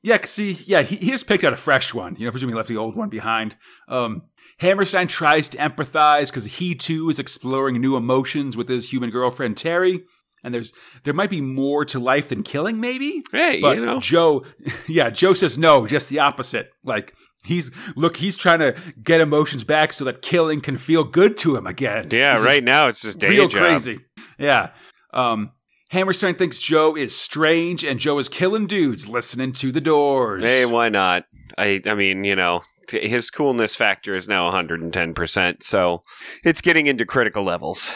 [0.01, 2.18] Yeah, see, yeah, he, he just picked out a fresh one.
[2.18, 3.56] You know, presumably left the old one behind.
[3.88, 4.24] Um,
[4.64, 9.57] Hammerstein tries to empathize because he too is exploring new emotions with his human girlfriend
[9.57, 10.03] Terry.
[10.43, 13.24] And there's there might be more to life than killing, maybe.
[13.32, 14.43] hey, But you know, Joe,
[14.88, 16.72] yeah, Joe says no, just the opposite.
[16.84, 17.14] Like
[17.45, 21.57] He's look, he's trying to get emotions back so that killing can feel good to
[21.57, 22.07] him again.
[22.09, 23.61] Yeah, is right now it's just day real job.
[23.61, 23.99] crazy.
[24.39, 24.70] Yeah.
[25.14, 25.51] Um
[25.91, 30.43] Hammerstein thinks Joe is strange and Joe is killing dudes listening to the doors.
[30.43, 31.26] Hey, why not?
[31.57, 36.04] I I mean, you know, his coolness factor is now 110%, so
[36.44, 37.92] it's getting into critical levels.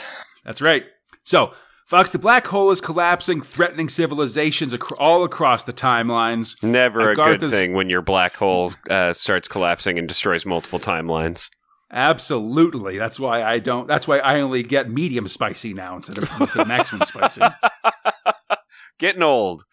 [0.46, 0.84] That's right.
[1.24, 1.54] So,
[1.88, 6.62] Fox, the black hole is collapsing, threatening civilizations ac- all across the timelines.
[6.62, 11.50] Never a good thing when your black hole uh, starts collapsing and destroys multiple timelines.
[11.92, 12.98] Absolutely.
[12.98, 13.88] That's why I don't.
[13.88, 17.42] That's why I only get medium spicy now instead of, instead of maximum spicy.
[19.00, 19.64] Getting old.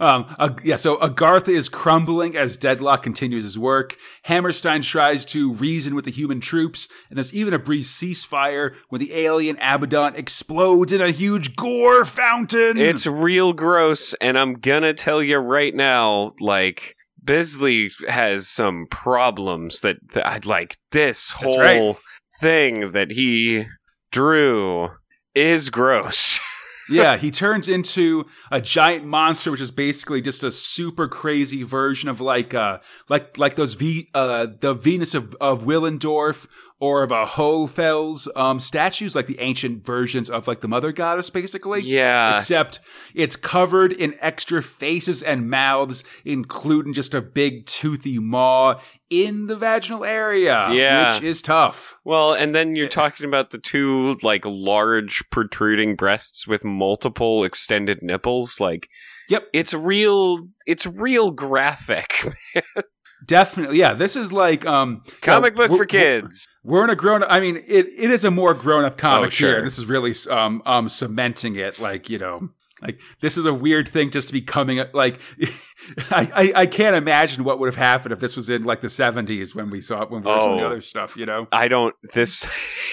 [0.00, 3.96] Um, uh, yeah, so Agartha is crumbling as Deadlock continues his work.
[4.22, 9.00] Hammerstein tries to reason with the human troops, and there's even a brief ceasefire when
[9.00, 12.78] the alien Abaddon explodes in a huge gore fountain.
[12.78, 19.80] It's real gross, and I'm gonna tell you right now, like Bisley has some problems
[19.80, 21.96] that, that I'd like this whole right.
[22.40, 23.64] thing that he
[24.12, 24.90] drew
[25.34, 26.38] is gross.
[26.88, 32.08] yeah, he turns into a giant monster, which is basically just a super crazy version
[32.08, 32.78] of like uh
[33.08, 36.46] like like those V uh the Venus of, of Willendorf
[36.80, 41.30] or of a Hohlfels um statues, like the ancient versions of like the mother goddess,
[41.30, 41.82] basically.
[41.82, 42.36] yeah.
[42.36, 42.80] Except
[43.14, 49.56] it's covered in extra faces and mouths, including just a big toothy maw in the
[49.56, 50.68] vaginal area.
[50.70, 51.14] Yeah.
[51.14, 51.96] Which is tough.
[52.04, 57.98] Well, and then you're talking about the two like large protruding breasts with multiple extended
[58.02, 58.60] nipples.
[58.60, 58.88] Like,
[59.30, 59.44] Yep.
[59.52, 60.46] it's real.
[60.66, 62.26] It's real graphic.
[63.26, 63.78] Definitely.
[63.78, 63.94] Yeah.
[63.94, 66.46] This is like um Comic yeah, book for kids.
[66.62, 67.24] We're in a grown.
[67.24, 69.50] I mean, it, it is a more grown up comic Oh, sure.
[69.50, 69.62] here.
[69.62, 71.78] This is really um um cementing it.
[71.78, 72.50] Like you know,
[72.82, 74.78] like this is a weird thing just to be coming.
[74.78, 74.94] Up.
[74.94, 75.18] Like,
[76.10, 78.90] I, I I can't imagine what would have happened if this was in like the
[78.90, 80.66] seventies when we saw it when we were the Oh.
[80.66, 81.16] other stuff.
[81.16, 81.48] You know.
[81.50, 82.46] I don't this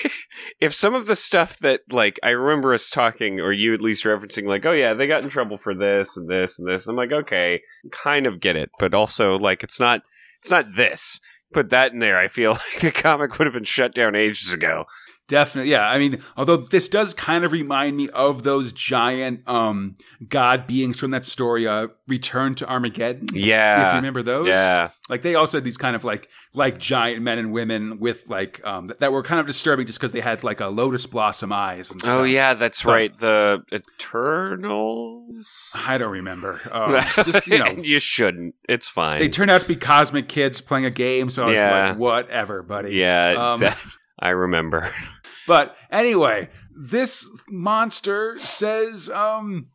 [0.60, 4.04] if some of the stuff that like I remember us talking or you at least
[4.06, 6.96] referencing like oh yeah they got in trouble for this and this and this I'm
[6.96, 7.62] like okay
[7.92, 10.02] kind of get it but also like it's not
[10.46, 11.20] it's not this.
[11.54, 14.54] Put that in there I feel like the comic would have been shut down ages
[14.54, 14.86] ago
[15.28, 15.90] Definitely, yeah.
[15.90, 19.96] I mean, although this does kind of remind me of those giant um
[20.30, 23.28] god beings from that story, uh, Return to Armageddon.
[23.34, 26.78] Yeah, if you remember those, yeah like they also had these kind of like like
[26.80, 30.12] giant men and women with like um that, that were kind of disturbing just because
[30.12, 31.90] they had like a lotus blossom eyes.
[31.92, 32.16] And stuff.
[32.16, 36.60] oh yeah that's But- right the Eternals I don't remember.
[36.72, 40.62] Um, just you know, you shouldn't it's fine they turned out to be cosmic kids
[40.62, 41.90] playing a game, so I was Yeah.
[41.90, 42.94] like, whatever, buddy.
[42.96, 43.78] yeah Um, that-
[44.20, 44.92] I remember
[45.48, 49.68] But anyway, this monster says, um,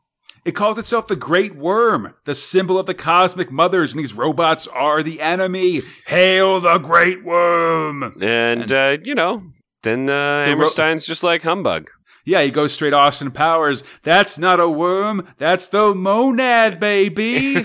[0.44, 4.66] it calls itself the Great Worm, the symbol of the cosmic mothers, and these robots
[4.66, 5.82] are the enemy.
[6.06, 8.20] Hail the Great Worm!
[8.20, 9.42] and, uh, you know
[9.82, 11.88] then uh, The ro- Hammerstein's just like humbug
[12.24, 13.82] Yeah, he goes straight Austin Powers.
[14.02, 17.64] That's not a worm, that's the monad, baby.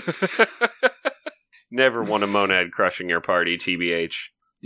[1.70, 4.14] Never want a monad crushing your party, TBH.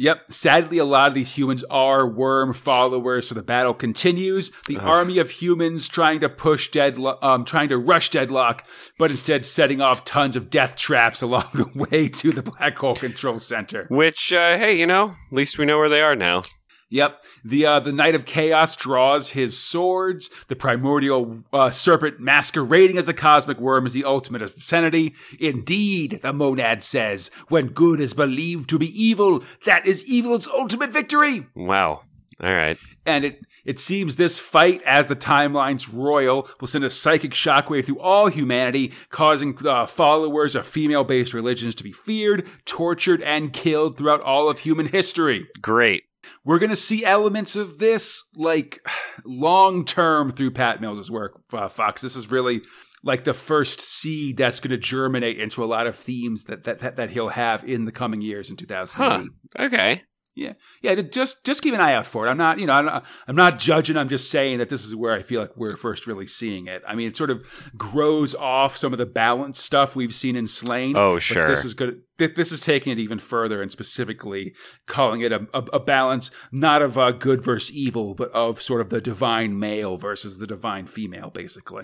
[0.01, 0.33] Yep.
[0.33, 4.51] Sadly, a lot of these humans are worm followers, so the battle continues.
[4.67, 4.83] The Ugh.
[4.83, 8.67] army of humans trying to push deadlock, um, trying to rush deadlock,
[8.99, 12.97] but instead setting off tons of death traps along the way to the black hole
[12.97, 13.87] control center.
[13.91, 16.45] Which, uh, hey, you know, at least we know where they are now.
[16.91, 17.23] Yep.
[17.45, 20.29] The uh, the Knight of Chaos draws his swords.
[20.49, 25.15] The primordial uh, serpent masquerading as the cosmic worm is the ultimate obscenity.
[25.39, 30.91] Indeed, the monad says, when good is believed to be evil, that is evil's ultimate
[30.91, 31.47] victory.
[31.55, 32.03] Wow.
[32.43, 32.79] All right.
[33.07, 37.85] And it, it seems this fight, as the timeline's royal, will send a psychic shockwave
[37.85, 43.53] through all humanity, causing uh, followers of female based religions to be feared, tortured, and
[43.53, 45.47] killed throughout all of human history.
[45.61, 46.05] Great.
[46.45, 48.81] We're going to see elements of this like
[49.25, 52.03] long term through Pat Mills' work, uh, Fox.
[52.03, 52.63] This is really
[53.03, 56.81] like the first seed that's going to germinate into a lot of themes that, that,
[56.81, 59.29] that, that he'll have in the coming years in 2008.
[59.59, 60.03] Okay.
[60.37, 60.95] Yeah, yeah.
[60.95, 62.31] Just just keep an eye out for it.
[62.31, 63.97] I'm not, you know, I'm not, I'm not judging.
[63.97, 66.83] I'm just saying that this is where I feel like we're first really seeing it.
[66.87, 67.43] I mean, it sort of
[67.77, 70.95] grows off some of the balance stuff we've seen in Sláine.
[70.97, 71.49] Oh, but sure.
[71.49, 72.03] This is good.
[72.17, 74.55] This is taking it even further and specifically
[74.87, 78.81] calling it a, a, a balance not of uh, good versus evil, but of sort
[78.81, 81.83] of the divine male versus the divine female, basically.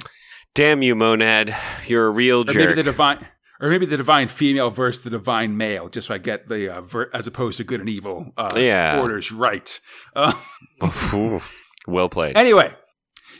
[0.54, 1.54] Damn you, Monad.
[1.86, 2.56] You're a real Or jerk.
[2.56, 3.26] maybe the divine.
[3.60, 6.80] Or maybe the divine female versus the divine male, just so I get the uh,
[6.82, 9.00] ver- as opposed to good and evil uh, Yeah.
[9.00, 9.80] orders right.
[10.14, 10.32] Uh,
[11.86, 12.36] well played.
[12.36, 12.72] Anyway,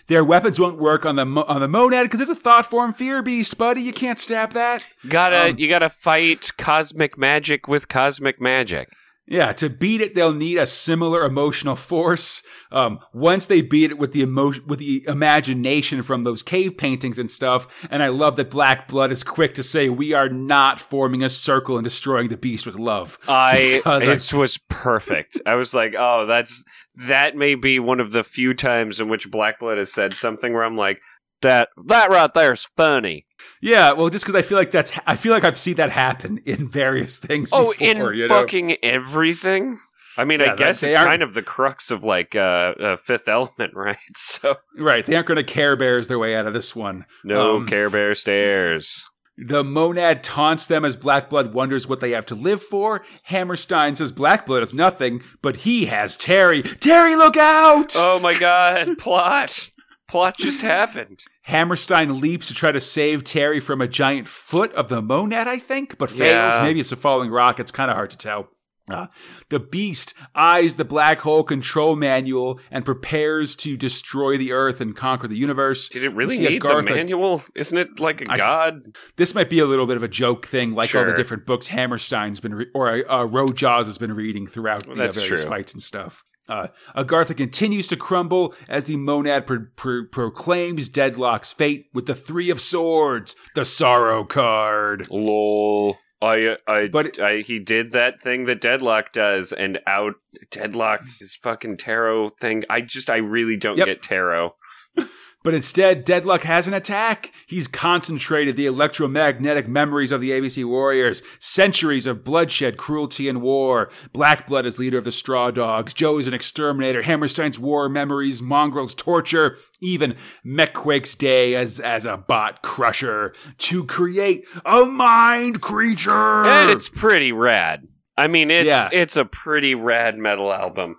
[0.09, 2.93] Their weapons won't work on the mo- on the monad because it's a thought form
[2.93, 3.81] fear beast, buddy.
[3.83, 4.83] You can't stab that.
[5.09, 8.89] Gotta Um, you gotta fight cosmic magic with cosmic magic.
[9.29, 12.43] Yeah, to beat it, they'll need a similar emotional force.
[12.71, 17.19] Um, once they beat it with the emotion, with the imagination from those cave paintings
[17.19, 17.67] and stuff.
[17.91, 21.31] And I love that Black Blood is quick to say, "We are not forming a
[21.31, 25.41] circle and destroying the beast with love." I Because I- it was perfect.
[25.45, 26.63] I was like, oh, that's
[27.09, 30.53] that may be one of the few times in which Black Blood has said something
[30.53, 31.01] where I'm like,
[31.43, 33.25] that that right there's funny.
[33.61, 36.41] Yeah, well, just because I feel like that's, I feel like I've seen that happen
[36.45, 37.51] in various things.
[37.53, 38.43] Oh, before, in you know?
[38.43, 39.79] fucking everything.
[40.19, 43.29] I mean, Yeah, I guess it's kind of the crux of like uh, uh, Fifth
[43.29, 43.99] Element, right?
[44.17, 45.05] So right?
[45.05, 47.05] They aren't going to Care Bears their way out of this one.
[47.23, 49.05] no Um, Care Bear stairs.
[49.39, 53.05] The monad taunts them as Blackblood wonders what they have to live for.
[53.25, 56.63] Hammerstein says Blackblood is nothing, but he has Terry.
[56.63, 57.93] Terry, look out!
[57.97, 59.69] Oh my god, plot.
[60.09, 61.25] Plot just happened.
[61.45, 65.59] Hammerstein leaps to try to save Terry from a giant foot of the monad, I
[65.59, 66.55] think, but fails.
[66.55, 66.63] Yeah.
[66.63, 67.59] Maybe it's a falling rock.
[67.59, 68.49] It's kind of hard to tell.
[68.89, 69.09] Uh,
[69.49, 74.95] the beast eyes the black hole control manual and prepares to destroy the Earth and
[74.95, 75.89] conquer the universe.
[75.89, 77.43] Did it really We see a need the Garth- manual?
[77.57, 78.97] Isn't it like a I- god?
[79.17, 81.67] This might be a little bit of a joke thing, like all the different books
[81.67, 85.49] Hammerstein's been, re- or uh, Rojaws has been reading throughout Well, the uh, various true.
[85.51, 86.23] fights and stuff.
[86.49, 92.15] Uh, Agartha continues to crumble as the monad pro- pro- proclaims Deadlock's fate with the
[92.15, 95.09] Three of Swords, the Sorrow card.
[95.11, 95.97] Lol.
[96.23, 100.15] I, I, But- I, he did that thing that Deadlock does, and out
[100.51, 102.65] Deadlocked his fucking tarot thing.
[102.71, 103.87] I just, I really don't Yep.
[103.87, 104.55] get tarot.
[105.47, 107.31] But instead, Deadlock has an attack.
[107.47, 113.89] He's concentrated the electromagnetic memories of the ABC Warriors, centuries of bloodshed, cruelty, and war.
[114.13, 115.95] Blackblood is leader of the Straw Dogs.
[115.95, 117.03] Joe is an exterminator.
[117.03, 124.45] Hammerstein's war memories, Mongrel's torture, even Mek-Quake's day as, as a bot crusher to create
[124.65, 126.45] a mind creature.
[126.45, 127.87] And it's pretty rad.
[128.19, 128.89] I mean, it's Yeah.
[128.91, 130.97] it's a pretty rad metal album.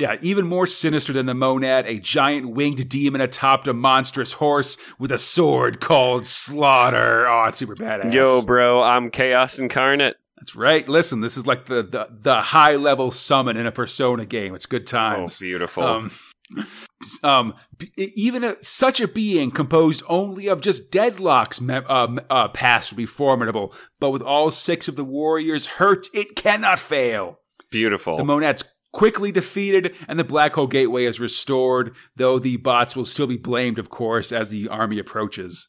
[0.00, 4.78] Yeah, even more sinister than the monad, a giant winged demon atop a monstrous horse
[4.98, 7.28] with a sword called Slaughter.
[7.28, 8.10] Oh, it's super badass.
[8.10, 10.16] Yo, bro, I'm Chaos Incarnate.
[10.38, 10.88] That's right.
[10.88, 14.54] Listen, this is like the the, the high level summon in a Persona game.
[14.54, 15.36] It's good times.
[15.36, 15.84] Oh, beautiful.
[15.84, 16.10] Um,
[17.22, 17.54] um,
[17.96, 22.96] even a, such a being composed only of just deadlocks me- uh, uh, past would
[22.96, 27.40] be formidable, but with all six of the warriors hurt, it cannot fail.
[27.70, 28.16] beautiful.
[28.16, 31.94] The monads quickly defeated, and the black hole gateway is restored.
[32.16, 35.68] Though the bots will still be blamed, of course, as the army approaches.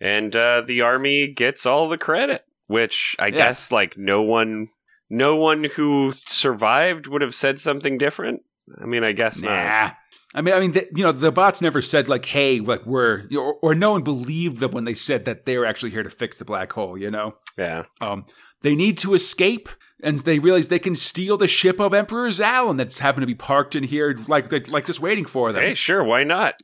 [0.00, 3.48] and uh, the army gets all the credit, which I Yeah.
[3.48, 4.68] guess like no one,
[5.10, 8.42] no one who survived would have said something different.
[8.80, 9.64] I mean, I guess not.
[9.64, 9.90] Nah.
[10.34, 13.20] I mean, I mean, th- you know, the bots never said like, "Hey, like we're,"
[13.30, 15.90] you know, or, or no one believed them when they said that they were actually
[15.90, 16.98] here to fix the black hole.
[16.98, 18.26] You know, Yeah, um,
[18.60, 19.70] they need to escape,
[20.02, 23.34] and they realize they can steal the ship of Emperor Zalin that's happened to be
[23.34, 25.62] parked in here, like like just waiting for them.
[25.62, 26.54] hey, sure, why not?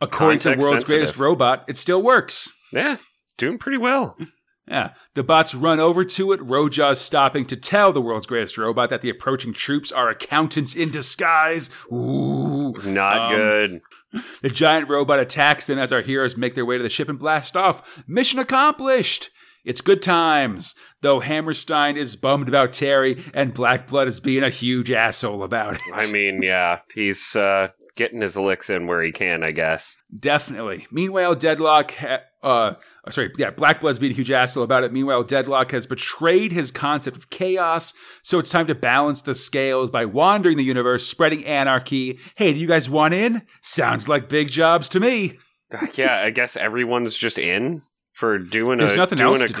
[0.00, 2.48] According to the context world's greatest robot, it still works.
[2.72, 2.96] Yeah,
[3.38, 4.16] doing pretty well.
[4.68, 6.40] Yeah, the bots run over to it.
[6.40, 10.92] Rojaws stopping to tell the world's greatest robot that the approaching troops are accountants in
[10.92, 11.70] disguise.
[11.92, 13.80] Ooh, Not Um, good.
[14.42, 17.18] The giant robot attacks them as our heroes make their way to the ship and
[17.18, 18.02] blast off.
[18.08, 19.30] Mission accomplished!
[19.64, 24.90] It's good times, though Hammerstein is bummed about Terry and Blackblood is being a huge
[24.90, 25.82] asshole about it.
[25.94, 29.96] I mean, yeah, he's uh, getting his licks in where he can, I guess.
[30.18, 30.86] Definitely.
[30.90, 32.74] Meanwhile, Deadlock, ha- uh,
[33.10, 34.92] sorry, yeah, Blackblood's being a huge asshole about it.
[34.92, 37.92] Meanwhile, Deadlock has betrayed his concept of chaos,
[38.22, 42.18] so it's time to balance the scales by wandering the universe, spreading anarchy.
[42.36, 43.42] Hey, do you guys want in?
[43.62, 45.38] Sounds like big jobs to me.
[45.94, 47.82] Yeah, I guess everyone's just in
[48.14, 49.60] for doing There's a nothing doing else a to do.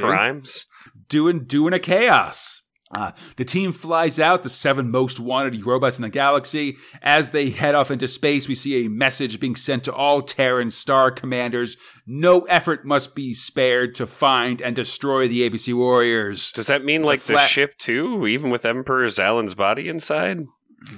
[1.10, 2.62] Doing doing a chaos.
[2.92, 6.76] Uh, the team flies out, the seven most wanted robots in the galaxy.
[7.02, 10.72] As they head off into space, we see a message being sent to all Terran
[10.72, 11.76] star commanders.
[12.04, 16.50] No effort must be spared to find and destroy the ABC warriors.
[16.50, 20.38] Does that mean like the flat- ship too, even with Emperor Zalin's body inside?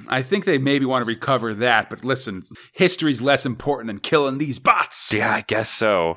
[0.08, 4.38] I think they maybe want to recover that, but listen, history's less important than killing
[4.38, 5.12] these bots.
[5.12, 6.14] Yeah, I guess so.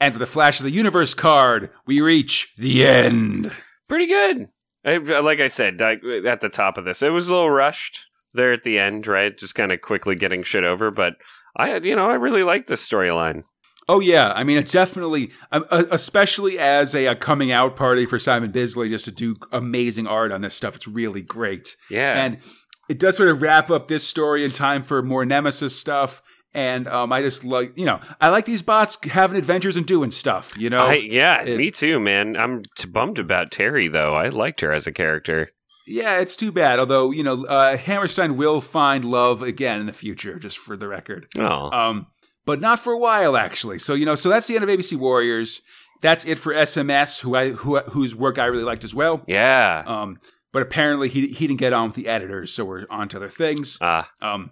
[0.00, 3.52] And for the Flash of the Universe card, we reach the end.
[3.88, 4.48] Pretty good.
[4.84, 5.94] I, like I said I,
[6.26, 8.00] at the top of this, it was a little rushed
[8.34, 9.36] there at the end, right?
[9.36, 11.14] Just kind of quickly getting shit over, but
[11.56, 13.42] I, you know, I really like this storyline.
[13.88, 18.04] Oh yeah, I mean it's definitely, um, uh, especially as a, a coming out party
[18.04, 20.76] for Simon Bisley, just to do amazing art on this stuff.
[20.76, 22.38] It's really great, Yeah, and
[22.90, 26.22] it does sort of wrap up this story in time for more Nemesis stuff.
[26.54, 30.10] And um, I just like, you know, I like these bots having adventures and doing
[30.10, 30.82] stuff, you know?
[30.86, 32.36] I, yeah, it- me too, man.
[32.36, 34.14] I'm t- bummed about Terry though.
[34.14, 35.50] I liked her as a character.
[35.86, 36.78] yeah, it's too bad.
[36.78, 40.88] Although, you know, uh, Hammerstein will find love again in the future, just for the
[40.88, 41.26] record.
[41.38, 42.06] Oh, Um,
[42.46, 43.78] but not for a while, actually.
[43.78, 45.60] So, you know, so that's the end of ABC Warriors.
[46.00, 49.22] That's it for SMS, who I who, whose work I really liked as well.
[49.26, 49.82] yeah.
[49.86, 50.16] Um,
[50.52, 53.28] but apparently he he didn't get on with the editors, so we're on to other
[53.28, 53.76] things.
[53.82, 54.50] Ah, Um,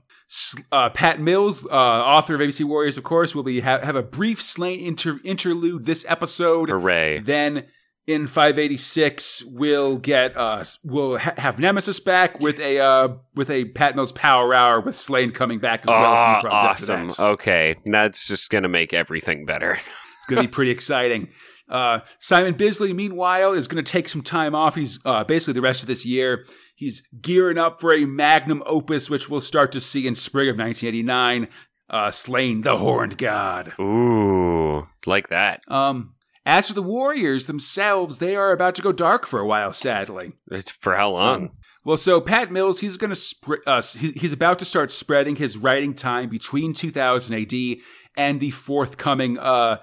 [0.73, 4.03] uh, Pat Mills, uh, author of ABC Warriors, of course, will be ha- have a
[4.03, 6.69] brief Sláine inter- interlude this episode.
[6.69, 7.21] hooray!
[7.21, 7.67] Then
[8.07, 13.67] in 586, we'll get uh, we'll ha- have Nemesis back with a uh, with a
[13.67, 15.97] Pat Mills Power Hour with Sláine coming back as well.
[15.97, 17.09] a few problems after awesome.
[17.09, 17.21] that.
[17.21, 19.79] Okay, that's just gonna make everything better.
[20.19, 21.29] It's going to be pretty exciting.
[21.69, 24.75] Uh, Simon Bisley, meanwhile, is going to take some time off.
[24.75, 26.47] He's uh, basically the rest of this year.
[26.77, 30.59] He's gearing up for a magnum opus, which we'll start to see in spring of
[30.59, 31.49] 1989.
[31.89, 33.73] Uh, Sláine the Horned God.
[33.81, 35.63] Ooh, like that.
[35.69, 36.15] Um,
[36.45, 40.35] as for the Warriors themselves, they are about to go dark for a while, sadly.
[40.51, 41.45] It's for how long?
[41.45, 41.51] Um,
[41.85, 45.57] well, so Pat Mills, he's going to sp- uh, he's about to start spreading his
[45.57, 47.77] writing time between 2000 AD
[48.17, 49.79] and the forthcoming uh,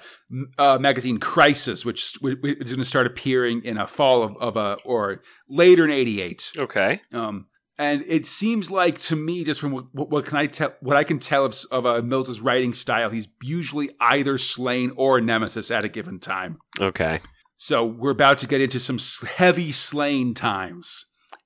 [0.58, 4.78] uh, magazine Crisis, which, is going to start appearing in a fall of, of a
[4.86, 6.52] or later in '88.
[6.58, 7.02] okay.
[7.14, 10.74] Um, and it seems like to me, just from what, what, what can I tell,
[10.82, 15.20] what I can tell of, of uh, Mills's writing style, he's usually either Sláine or
[15.20, 16.60] nemesis at a given time.
[16.80, 17.22] Okay.
[17.58, 19.00] So we're about to get into some
[19.38, 21.06] heavy Sláine times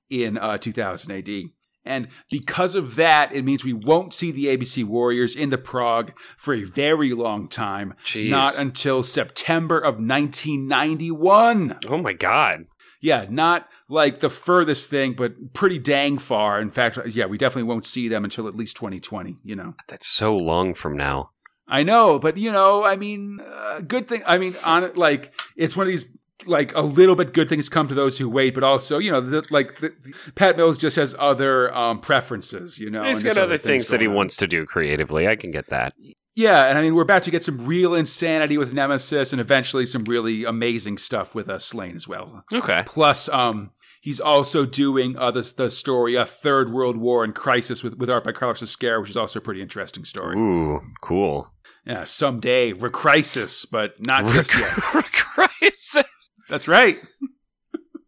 [0.10, 1.44] in uh, 2000 AD.
[1.88, 6.12] And because of that, it means we won't see the ABC Warriors in the prog
[6.38, 7.94] for a very long time.
[8.06, 8.30] Jeez.
[8.30, 11.80] Not until September of 1991.
[11.88, 12.66] oh my god.
[13.00, 16.60] Yeah, not like the furthest thing, but pretty dang far.
[16.60, 19.76] In fact, yeah, we definitely won't see them until at least 2020, you know.
[19.88, 21.32] That's so long from now.
[21.68, 24.24] I know, but you know, I mean, uh, good thing.
[24.26, 26.08] I mean, on like it's one of these
[26.46, 29.22] like a little bit good things come to those who wait, but also you know,
[29.22, 29.94] the, like the,
[30.36, 32.78] Pat Mills just has other um, preferences.
[32.78, 34.14] You know, He's and got other things that he on.
[34.14, 35.28] wants to do creatively.
[35.28, 35.94] I can get that.
[36.36, 39.88] Yeah, and I mean, we're about to get some real insanity with Nemesis, and eventually
[39.88, 42.44] some really amazing stuff with uh, Sláine as well.
[42.54, 42.84] Okay.
[42.86, 43.72] Plus, um,
[44.02, 48.10] he's also doing uh, the the story, a Third World War and Crisis with with
[48.10, 50.38] art by Carlos Ezquerra, which is also a pretty interesting story.
[50.38, 51.52] Ooh, cool.
[51.88, 54.74] Yeah, someday, Recrisis, but not just yet.
[54.78, 56.04] Crisis.
[56.50, 56.98] That's right.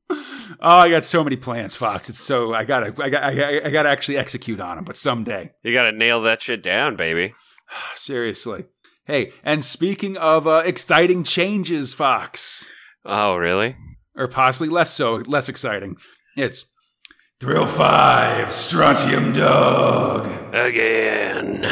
[0.09, 0.17] oh,
[0.61, 2.09] I got so many plans, Fox.
[2.09, 4.85] It's so I gotta, I got, I, I gotta actually execute on them.
[4.85, 7.33] But someday, You got to nail that shit down, baby.
[7.95, 8.65] seriously.
[9.05, 12.65] Hey, and speaking of uh, exciting changes, Fox,
[13.05, 13.75] Oh, really?
[14.15, 15.95] or possibly less so, less exciting,
[16.35, 16.65] it's
[17.39, 20.27] Thrill Five, Strontium Dog.
[20.53, 21.65] Again.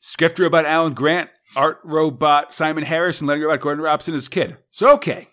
[0.00, 4.58] Script robot Alan Grant, art robot Simon Harrison, and lettering robot Gordon Robson as kid.
[4.70, 5.28] So okay,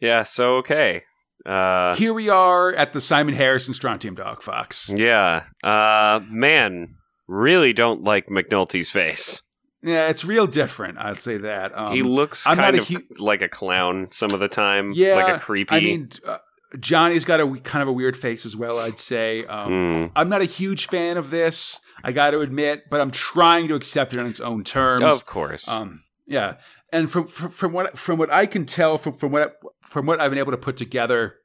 [0.00, 1.02] Yeah, so okay.
[1.46, 4.88] Uh here we are at the Simon Harrison Strontium Dog, Fox.
[4.94, 5.44] yeah.
[5.62, 6.94] Uh man,
[7.26, 9.42] really don't like McNulty's face.
[9.82, 10.98] Yeah, it's real different.
[10.98, 11.76] I'd say that.
[11.78, 14.90] Um, he looks I'm kind a of hu- like a clown some of the time,
[14.94, 15.74] yeah, like a creepy.
[15.76, 16.38] I mean, uh,
[16.80, 18.78] Johnny's got a kind of a weird face as well.
[18.80, 19.44] I'd say.
[19.46, 20.12] Um, Mm.
[20.16, 21.78] I'm not a huge fan of this.
[22.02, 25.02] I got to admit, but I'm trying to accept it on its own terms.
[25.02, 25.68] of course.
[25.68, 26.54] Um, yeah,
[26.92, 30.20] and from, from from what from what I can tell from from what from what
[30.20, 31.36] I've been able to put together,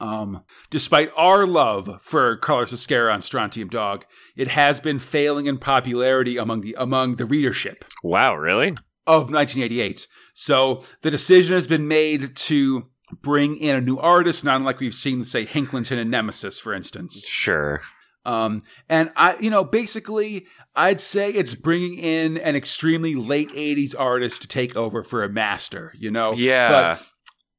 [0.00, 4.04] um, despite our love for Carlos Ezquerra on Strontium Dog,
[4.36, 8.70] it has been failing in popularity among the among the readership wow, really?
[9.06, 10.06] of 1988.
[10.34, 12.86] So the decision has been made to
[13.22, 17.24] bring in a new artist, not unlike we've seen, say, Hicklenton and Nemesis, for instance.
[17.26, 17.82] Sure.
[18.24, 23.94] Um, and I, you know, basically, I'd say it's bringing in an extremely late 80s
[23.98, 26.32] artist to take over for a master, you know?
[26.32, 26.70] Yeah.
[26.70, 27.06] But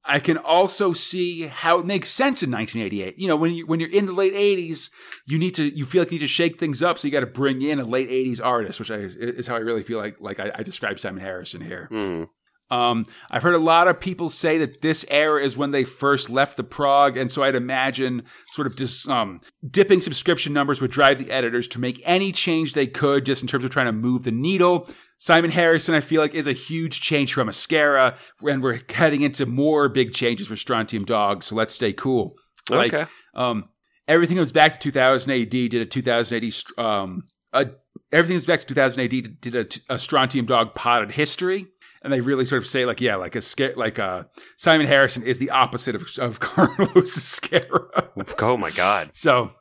[0.03, 3.20] I can also see how it makes sense in 1988.
[3.20, 4.89] You know, when you when you're in the late 80s,
[5.28, 7.20] you need to you feel like you need to shake things up, so you got
[7.20, 10.18] to bring in a late 80s artist, which I, is how I really feel like
[10.20, 11.88] like I, I describe Simon Harrison here.
[11.91, 12.24] Hmm.
[12.72, 16.30] Um, I've heard a lot of people say that this era is when they first
[16.30, 20.89] left the prog, and so I'd imagine sort of just um, dipping subscription numbers would
[20.91, 23.91] drive the editors to make any change they could, just in terms of trying to
[23.91, 24.89] move the needle.
[25.17, 29.45] Simon Harrison, I feel like, is a huge change from Mascara, and we're heading into
[29.45, 31.43] more big changes for Strontium Dog.
[31.43, 32.36] So let's stay cool.
[32.69, 33.09] Like, Okay.
[33.36, 33.65] um,
[34.07, 36.53] everything goes back to 2000 AD did a 2000 AD,
[36.84, 37.67] um, a,
[38.11, 41.67] everything goes back to 2000 AD did a, a Strontium Dog potted history.
[42.03, 44.23] And they really sort of say like, yeah, like a sca- like uh,
[44.57, 48.09] Simon Harrison is the opposite of, of Carlos Ezquerra.
[48.39, 49.11] Oh my god.
[49.13, 49.51] so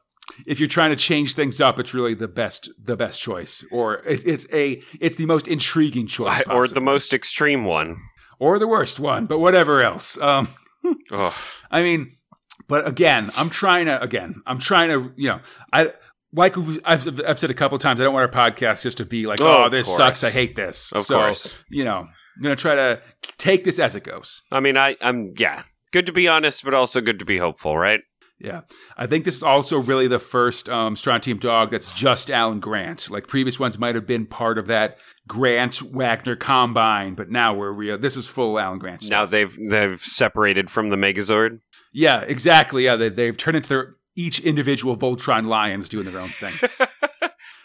[0.47, 3.97] if you're trying to change things up, it's really the best the best choice, or
[4.07, 7.97] it, it's a it's the most intriguing choice, I- or the most extreme one.
[8.39, 10.19] or the worst one, but whatever else.
[10.21, 10.49] Um.
[11.71, 12.17] I mean,
[12.69, 15.41] but again, I'm trying to again, I'm trying to you know,
[15.73, 15.93] I
[16.33, 19.05] like I've I've said a couple of times, I don't want our podcast just to
[19.05, 19.97] be like, Oh, oh, this course.
[19.97, 20.93] sucks, I hate this.
[20.93, 21.55] Of so, course.
[21.69, 22.07] you know,
[22.37, 23.01] I'm gonna try to
[23.39, 24.43] take this as it goes.
[24.51, 25.63] I mean, I, I'm yeah,
[25.93, 28.01] good to be honest, but also good to be hopeful, right?
[28.43, 28.63] Yeah,
[28.97, 33.11] I think this is also really the first um, Strontium Dog that's just Alan Grant.
[33.11, 34.97] Like previous ones might have been part of that
[35.29, 37.99] Grant Wagner combine, but now we're real.
[37.99, 39.03] This is full Alan Grant.
[39.03, 39.11] Stuff.
[39.11, 41.61] Now they've they've separated from the Megazord.
[41.93, 42.87] yeah, exactly.
[42.87, 46.55] Yeah, they, they've turned into their each individual Voltron lions doing their own thing.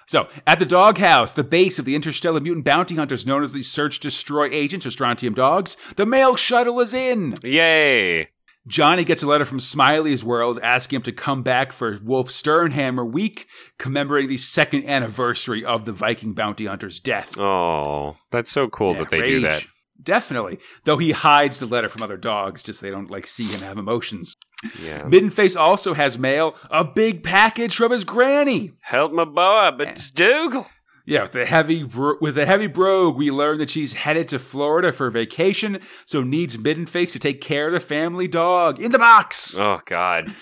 [0.07, 3.63] so, at the doghouse, the base of the interstellar mutant bounty hunters known as the
[3.63, 7.33] Search Destroy Agents or Strontium Dogs, the mail shuttle is in.
[7.43, 8.29] Yay!
[8.67, 13.09] Johnny gets a letter from Smiley's World asking him to come back for Wolf Sternhammer
[13.09, 13.47] Week,
[13.77, 17.37] commemorating the second anniversary of the Viking bounty hunter's death.
[17.37, 19.65] Oh, that's so cool Yeah, that they do that.
[20.01, 20.59] Definitely.
[20.83, 23.61] Though he hides the letter from other dogs just so they don't like see him
[23.61, 24.35] have emotions.
[24.81, 25.01] Yeah.
[25.03, 28.73] Middenface also has mail, a big package from his granny.
[28.81, 30.67] Help my boy, but it's Dougal.
[31.07, 34.39] Yeah, with the heavy bro- with the heavy brogue, we learn that she's headed to
[34.39, 38.97] Florida for vacation, so needs Middenface to take care of the family dog in the
[38.97, 39.55] box.
[39.57, 40.33] Oh God.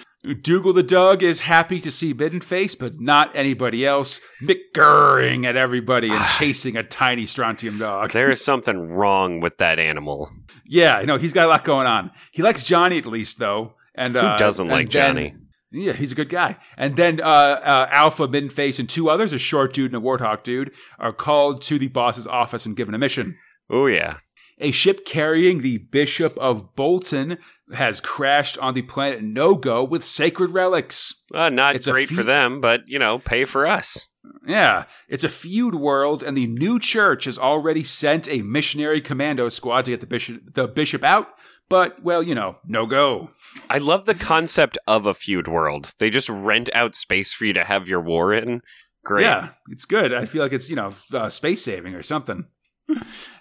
[0.41, 6.09] Dougal the dog is happy to see Middenface, but not anybody else, McGurring at everybody
[6.09, 8.11] and chasing a tiny strontium dog.
[8.11, 10.31] There is something wrong with that animal.
[10.65, 12.11] Yeah, I know he's got a lot going on.
[12.31, 13.73] He likes Johnny at least, though.
[13.95, 15.35] And Who uh, doesn't and like then- Johnny?
[15.75, 16.57] Yeah, he's a good guy.
[16.77, 20.43] And then uh, uh, Alpha, Middenface, and two others, a short dude and a warthog
[20.43, 23.37] dude, are called to the boss's office and given a mission.
[23.71, 24.17] Oh yeah.
[24.59, 27.39] A ship carrying the Bishop of Bolton
[27.73, 31.13] has crashed on the planet No Go with sacred relics.
[31.33, 34.07] Uh, not It's great feat- for them, but you know, pay for us.
[34.47, 39.49] Yeah, it's a feud world, and the new church has already sent a missionary commando
[39.49, 41.27] squad to get the bishop, the bishop out.
[41.69, 43.31] But well, you know, no go.
[43.69, 45.93] I love the concept of a feud world.
[45.99, 48.61] They just rent out space for you to have your war in.
[49.03, 49.23] Great.
[49.23, 50.13] Yeah, it's good.
[50.13, 52.45] I feel like it's you know uh, space saving or something.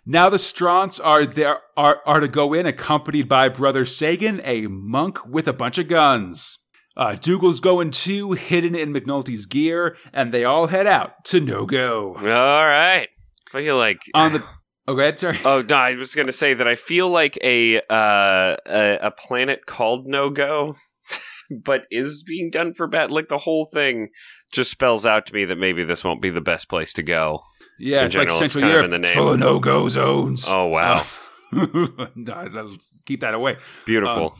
[0.04, 4.66] Now the Stronts are there are are to go in accompanied by Brother Sagan, a
[4.66, 6.58] monk with a bunch of guns.
[6.96, 11.64] Uh, Dougal's going too, hidden in McNulty's gear, and they all head out to no
[11.64, 12.16] go.
[12.16, 13.08] All right.
[13.54, 14.44] I feel like On the
[14.88, 15.38] oh, go ahead, sorry.
[15.44, 19.10] Oh no, I was going to say that I feel like a uh, a, a
[19.10, 20.76] planet called No Go,
[21.64, 23.10] but is being done for bad.
[23.10, 24.08] Like the whole thing
[24.52, 27.42] just spells out to me that maybe this won't be the best place to go.
[27.78, 28.84] Yeah, In it's general, like Central of Europe.
[28.84, 30.44] in the It's full of no-go zones.
[30.48, 31.04] Oh wow,
[33.06, 33.56] keep that away.
[33.86, 34.36] beautiful.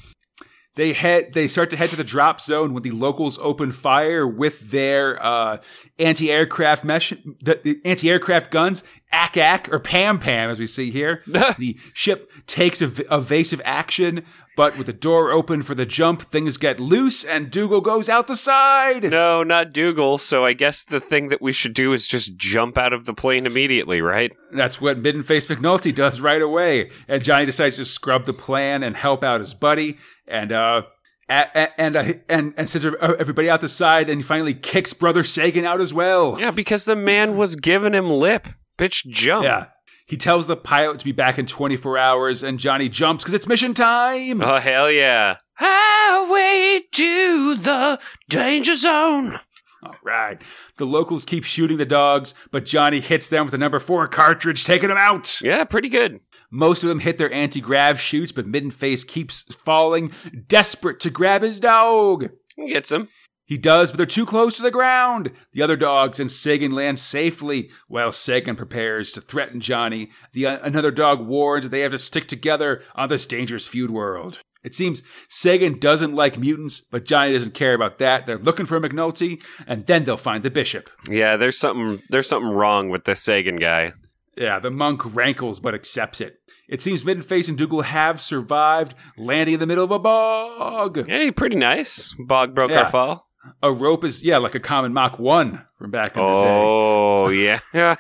[0.75, 1.35] They head.
[1.35, 5.23] They start to head to the drop zone when the locals open fire with their
[5.23, 5.59] uh,
[5.99, 7.11] anti-aircraft mesh,
[7.43, 8.83] the, the anti-aircraft guns.
[9.15, 11.23] Ack ack or pam pam, as we see here.
[11.27, 14.25] the ship takes ev- evasive action,
[14.57, 18.26] but with the door open for the jump, things get loose, and Dougal goes out
[18.26, 19.05] the side.
[19.11, 20.18] no, not Dougal.
[20.18, 23.14] So I guess the thing that we should do is just jump out of the
[23.14, 24.32] plane immediately, right?
[24.53, 26.90] That's what Middenface McNulty does right away.
[27.09, 29.98] And Johnny decides to scrub the plan and help out his buddy.
[30.28, 30.82] And uh,
[31.28, 34.11] and uh, and and sends everybody out the side.
[34.11, 36.38] And he finally kicks Brother Sagan out as well.
[36.38, 38.46] Yeah, because the man was giving him lip.
[38.78, 39.44] Bitch, jump.
[39.44, 39.66] Yeah.
[40.07, 43.46] He tells the pilot to be back in 24 hours, and Johnny jumps because it's
[43.46, 44.42] mission time.
[44.42, 45.36] Oh hell yeah!
[45.55, 49.40] Highway to the danger zone.
[49.84, 50.40] All right.
[50.76, 54.64] The locals keep shooting the dogs, but Johnny hits them with a number four cartridge,
[54.64, 55.40] taking them out.
[55.40, 56.20] Yeah, pretty good.
[56.50, 60.12] Most of them hit their anti grav shoots, but Middenface keeps falling,
[60.46, 62.28] desperate to grab his dog.
[62.57, 63.09] He Gets him.
[63.53, 65.30] He does, but they're too close to the ground.
[65.53, 70.09] The other dogs and Sagan land safely, while Sagan prepares to threaten Johnny.
[70.32, 73.90] The uh, another dog warns that they have to stick together on this dangerous feud
[73.90, 74.38] world.
[74.64, 78.24] It seems Sagan doesn't like mutants, but Johnny doesn't care about that.
[78.24, 80.88] They're looking for McNulty, and then they'll find the bishop.
[81.11, 83.92] Yeah, there's something there's something wrong with this Sagan guy.
[84.34, 86.38] Yeah, the monk rankles but accepts it.
[86.70, 91.07] It seems Middenface and Dougal have survived, landing in the middle of a bog.
[91.07, 92.14] Hey, pretty nice.
[92.18, 92.84] Bog broke Yeah.
[92.84, 93.28] our fall.
[93.62, 96.61] A rope is, yeah, like a common Mach 1 from back in the day.
[96.62, 97.61] Oh yeah.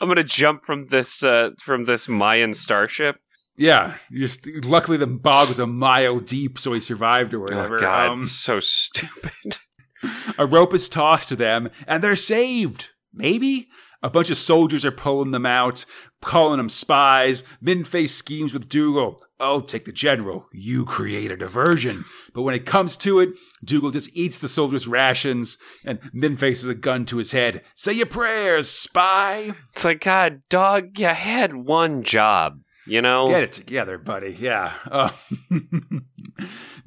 [0.00, 3.16] I'm gonna jump from this uh, from this Mayan starship.
[3.56, 7.78] Yeah, just luckily the bog was a mile deep, so he survived or whatever.
[7.78, 9.58] Oh god, Um, so stupid.
[10.38, 12.88] a rope is tossed to them, and they're saved.
[13.12, 13.68] Maybe
[14.02, 15.84] a bunch of soldiers are pulling them out,
[16.22, 17.42] calling them spies.
[17.62, 19.20] Middenface schemes with Dougal.
[19.40, 20.46] I'll take the general.
[20.52, 22.04] You create a diversion.
[22.34, 23.30] But when it comes to it,
[23.64, 27.62] Dougal just eats the soldiers' rations, and Minface has a gun to his head.
[27.74, 29.52] Say your prayers, spy.
[29.72, 33.28] It's like, God, dog, you had one job, you know?
[33.28, 34.36] Get it together, buddy.
[34.38, 34.74] Yeah.
[34.90, 35.10] Uh,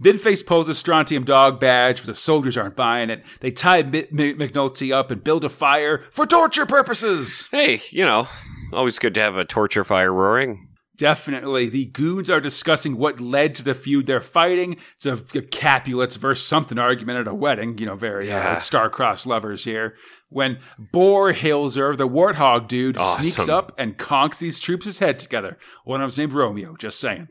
[0.02, 3.24] Minface pulls a strontium dog badge, but the soldiers aren't buying it.
[3.42, 4.08] They tie M- M-
[4.40, 7.48] McNulty up and build a fire for torture purposes.
[7.52, 8.28] Hey, you know,
[8.74, 10.70] always good to have a torture fire roaring.
[11.02, 11.68] Definitely.
[11.70, 14.78] The goons are discussing what led to the feud they're fighting.
[14.98, 17.80] It's a, a Capulets versus something argument at a wedding.
[17.80, 18.52] You know, very Yeah.
[18.52, 19.96] uh, star-crossed lovers here.
[20.30, 25.58] When Boar Hilzer, the warthog dude, sneaks up and conks these troops' head together.
[25.86, 27.30] One of them's named Romeo, just saying.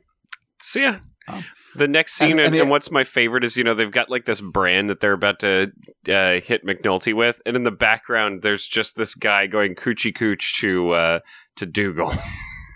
[0.61, 0.99] See yeah.
[1.29, 1.45] Um,
[1.77, 4.11] the next scene, and- and, and and, what's my favorite is, you know, they've got
[4.11, 5.69] like this brand that they're about to
[6.09, 10.59] uh, hit McNulty with, and in the background, there's just this guy going coochie cooch
[10.61, 11.19] to uh,
[11.59, 12.13] to Dougal.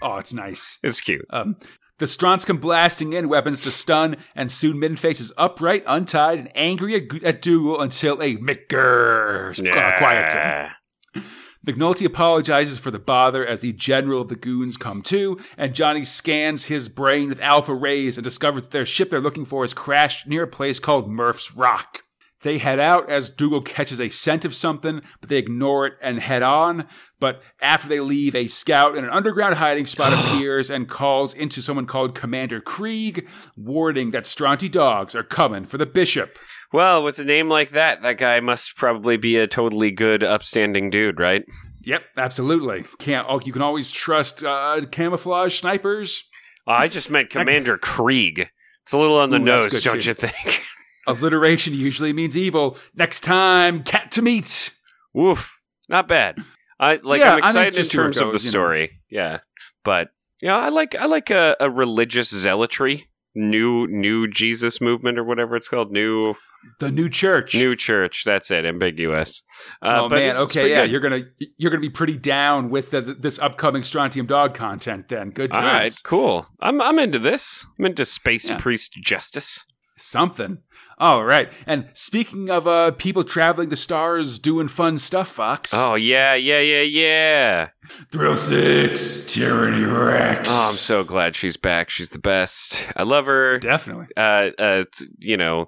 [0.03, 0.79] Oh, it's nice.
[0.83, 1.25] it's cute.
[1.31, 1.57] Um,
[1.99, 6.51] the Stronts come blasting in, weapons to stun, and soon Middenface is upright, untied, and
[6.57, 11.25] angry at, at Dougal until a McGurr uh, quiets him.
[11.65, 16.05] McNulty apologizes for the bother as the general of the goons come to, and Johnny
[16.05, 19.73] scans his brain with alpha rays and discovers that their ship they're looking for has
[19.73, 22.03] crashed near a place called Murph's Rock.
[22.45, 26.21] They head out as Dougal catches a scent of something, but they ignore it and
[26.21, 26.87] head on.
[27.19, 31.63] But after they leave, a scout in an underground hiding spot appears and calls into
[31.63, 33.27] someone called Commander Krieg,
[33.57, 36.39] warning that Stronti dogs are coming for the bishop.
[36.71, 40.91] Well, with a name like that, that guy must probably be a totally good, upstanding
[40.91, 41.45] dude, right?
[41.85, 42.85] Yep, absolutely.
[42.99, 43.27] Can't.
[43.27, 46.23] Oh, you can always trust uh, camouflage snipers.
[46.67, 48.51] I just meant Commander Krieg.
[48.83, 50.09] It's a little on the Ooh, nose, don't too.
[50.09, 50.63] you think?
[51.07, 52.77] Alliteration usually means evil.
[52.95, 54.71] Next time, cat to meet.
[55.13, 55.53] Woof,
[55.89, 56.39] not bad.
[56.81, 57.21] I like.
[57.21, 58.51] Yeah, I'm I'm excited in to see terms of the you know.
[58.51, 59.01] story.
[59.11, 59.39] Yeah,
[59.85, 60.09] but
[60.41, 65.25] you know, I like I like a, a religious zealotry, new new Jesus movement or
[65.25, 66.35] whatever it's called, new
[66.81, 67.55] The new church.
[67.55, 68.25] new church.
[68.25, 69.45] That's it, ambiguous.
[69.83, 70.91] Uh, oh man, okay, yeah, good.
[70.91, 71.23] you're gonna
[71.59, 75.09] you're gonna be pretty down with the, this upcoming Strontium Dog content.
[75.09, 75.73] Then good All times.
[75.73, 76.47] right, cool.
[76.61, 77.65] I'm I'm into this.
[77.79, 78.59] I'm into space Yeah.
[78.59, 79.65] priest justice.
[79.97, 80.59] Something.
[80.99, 81.51] All right.
[81.67, 85.73] And speaking of uh, people traveling the stars doing fun stuff, Fox.
[85.75, 87.69] Oh yeah, yeah, yeah, yeah.
[88.13, 90.49] Thrill Six, Tyranny Rex.
[90.51, 91.91] Oh, I'm so glad she's back.
[91.91, 92.87] She's the best.
[92.97, 93.59] I love her.
[93.59, 94.07] definitely.
[94.17, 94.85] uh, uh,
[95.19, 95.67] you know,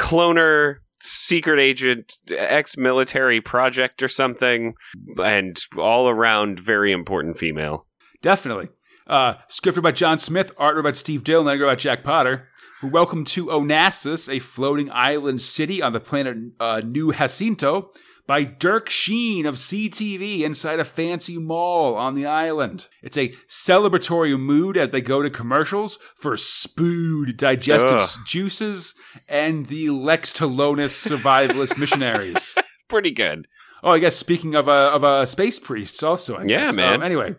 [0.00, 4.74] cloner, secret agent, ex-military project or something,
[5.24, 7.86] and all around very important female.
[8.20, 8.68] Definitely.
[9.06, 12.48] Uh, scripted by John Smith, artwork by Steve Dillon, and then by Jack Potter.
[12.82, 17.90] Welcome to Onassis, a floating island city on the planet uh, New Jacinto,
[18.26, 22.86] by Dirk Sheen of CTV inside a fancy mall on the island.
[23.02, 28.08] It's a celebratory mood as they go to commercials for Spood digestive Ugh.
[28.26, 28.94] juices
[29.28, 32.56] and the Lex Talonis survivalist missionaries.
[32.88, 33.46] Pretty good.
[33.82, 36.36] Oh, I guess speaking of a of a space priests, also.
[36.36, 36.74] I Yeah, guess.
[36.76, 36.94] man.
[36.94, 37.34] Um, anyway,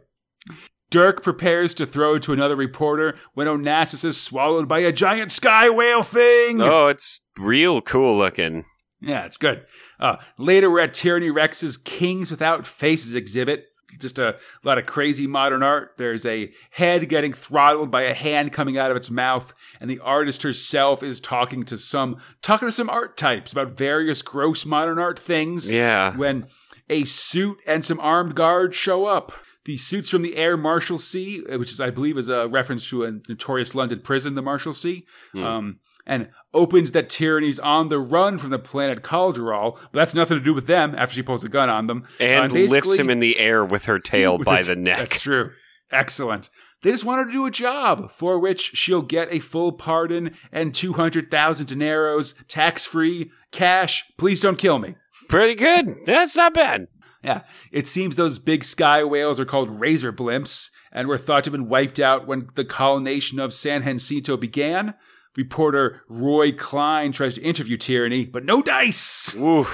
[0.91, 5.69] Dirk prepares to throw to another reporter when Onassis is swallowed by a giant sky
[5.69, 6.61] whale thing.
[6.61, 8.65] Oh, it's real cool looking.
[8.99, 9.65] Yeah, it's good.
[9.99, 13.65] Uh, later, we're at Tyranny Rex's Kings Without Faces exhibit.
[13.99, 15.91] Just a lot of crazy modern art.
[15.97, 19.99] There's a head getting throttled by a hand coming out of its mouth, and the
[19.99, 24.97] artist herself is talking to some talking to some art types about various gross modern
[24.99, 26.15] art things Yeah.
[26.15, 26.47] when
[26.89, 29.33] a suit and some armed guards show up.
[29.65, 33.03] The suits from the Air Marshalsea, uh, which is, I believe, is a reference to
[33.03, 35.03] a notorious London prison, the Marshalsea,
[35.33, 35.43] Hmm.
[35.43, 39.75] um, and opens that tyranny's on the run from the planet Calderal.
[39.91, 40.95] But that's nothing to do with them.
[40.97, 43.85] After she pulls a gun on them, And Uh, lifts him in the air with
[43.85, 44.97] her tail with by her the neck.
[45.09, 45.51] That's true.
[45.91, 46.49] Excellent.
[46.83, 50.31] They just want her to do a job for which she'll get a full pardon
[50.51, 54.03] and 200,000 dineros, tax free, cash.
[54.17, 54.95] Please don't kill me.
[55.29, 55.95] Pretty good.
[56.07, 56.87] That's not bad.
[57.23, 57.41] Yeah,
[57.71, 61.53] it seems those big sky whales are called razor blimps and were thought to have
[61.59, 64.95] been wiped out when the colonization of San Jacinto began.
[65.37, 69.33] Reporter Roy Klein tries to interview Tyranny, but no dice.
[69.35, 69.65] Ooh.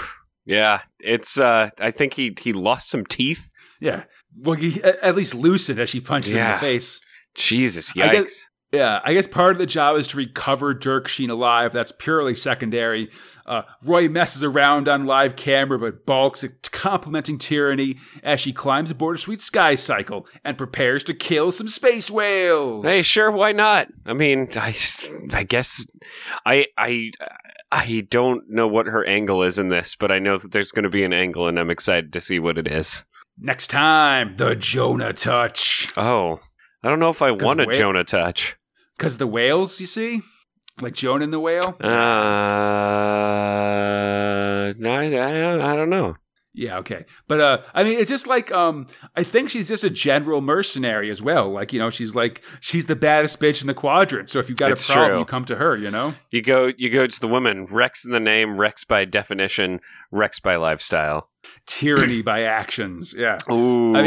[0.46, 0.82] Yeah.
[1.00, 3.50] It's uh I think he he lost some teeth.
[3.80, 4.04] Yeah,
[4.36, 7.00] well, he at least loosened as she punched him in the face.
[7.36, 8.12] Jesus, I yikes.
[8.12, 11.72] guess- Yeah, I guess part of the job is to recover Dirk Sheen alive.
[11.72, 13.10] That's purely secondary.
[13.46, 18.92] Uh, Roy messes around on live camera, but balks at complimenting Tyranny as she climbs
[18.92, 22.86] aboard a sweet sky cycle and prepares to kill some space whales.
[22.86, 23.88] Hey, sure, why not?
[24.06, 24.76] I mean, I,
[25.32, 25.88] I guess
[26.46, 27.12] I I
[27.72, 30.84] I don't know what her angle is in this, but I know that there's going
[30.84, 33.06] to be an angle, and I'm excited to see what it is.
[33.40, 35.88] Next time, the Jonah Touch.
[35.96, 36.40] Oh,
[36.84, 38.56] I don't know if I want a whale- Jonah touch.
[38.98, 40.22] Because the whales, you see,
[40.82, 41.78] like Jonah and the whale.
[41.80, 41.88] Uh,
[44.78, 46.16] no, I, I, I don't know.
[46.54, 47.06] Yeah, okay.
[47.28, 51.08] But uh I mean it's just like um I think she's just a general mercenary
[51.12, 51.52] as well.
[51.52, 54.32] Like, you know, she's like she's the baddest bitch in the quadrant.
[54.32, 55.20] So if you've got It's a problem, true.
[55.20, 56.16] you come to her, you know?
[56.32, 57.68] You go, you go to the woman.
[57.70, 59.82] Rex in the name, Rex by definition,
[60.12, 61.30] Rex by lifestyle.
[61.68, 63.14] Tyranny by actions.
[63.16, 63.38] Yeah.
[63.52, 64.02] Ooh, I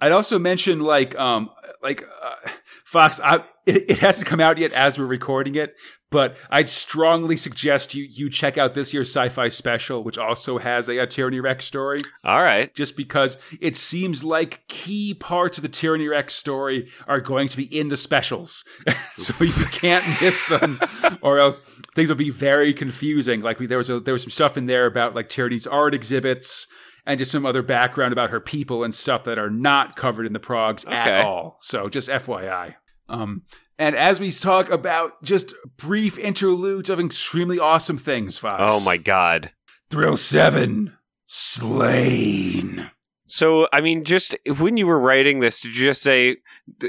[0.00, 1.50] I'd also mention like um
[1.82, 2.50] like uh,
[2.84, 3.20] Fox.
[3.22, 5.76] I, it, it hasn't come out yet as we're recording it,
[6.10, 10.88] but I'd strongly suggest you you check out this year's sci-fi special, which also has
[10.88, 12.02] a, a Tyranny Rex story.
[12.24, 12.74] all right.
[12.74, 17.56] Just because it seems like key parts of the Tyranny Rex story are going to
[17.56, 18.64] be in the specials,
[19.14, 20.80] so you can't miss them,
[21.22, 21.60] or else
[21.94, 23.40] things will be very confusing.
[23.42, 26.66] Like there was a, there was some stuff in there about like Tyranny's art exhibits
[27.06, 30.32] and just some other background about her people and stuff that are not covered in
[30.32, 30.94] the progs Okay.
[30.96, 31.58] at all.
[31.62, 32.74] So just FYI.
[33.08, 33.42] Um,
[33.78, 38.62] and as we talk about just brief interludes of extremely awesome things, Fox.
[38.66, 39.52] Oh my god.
[39.90, 40.96] Thrill seven,
[41.28, 42.90] Sláine.
[43.28, 46.36] So, I mean, just when you were writing this, did you just say,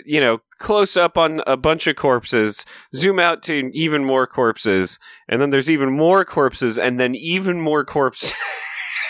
[0.06, 2.64] you know, close up on a bunch of corpses,
[2.96, 5.00] zoom out to even more corpses,
[5.30, 8.34] and then there's even more corpses, and then even more corpses?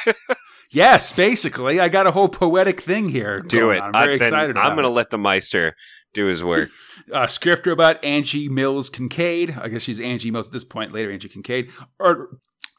[0.72, 3.41] Yes, basically, I got a whole poetic thing here.
[3.41, 3.80] Do it.
[3.80, 3.95] on.
[3.95, 4.52] I'm very excited.
[4.52, 5.76] About I'm going to let the Meister
[6.14, 6.69] do his work.
[7.14, 9.57] uh, script robot Angie Mills Kincaid.
[9.60, 10.94] I guess she's Angie Mills at this point.
[10.94, 11.69] Later, Angie Kincaid.
[11.99, 12.30] Art,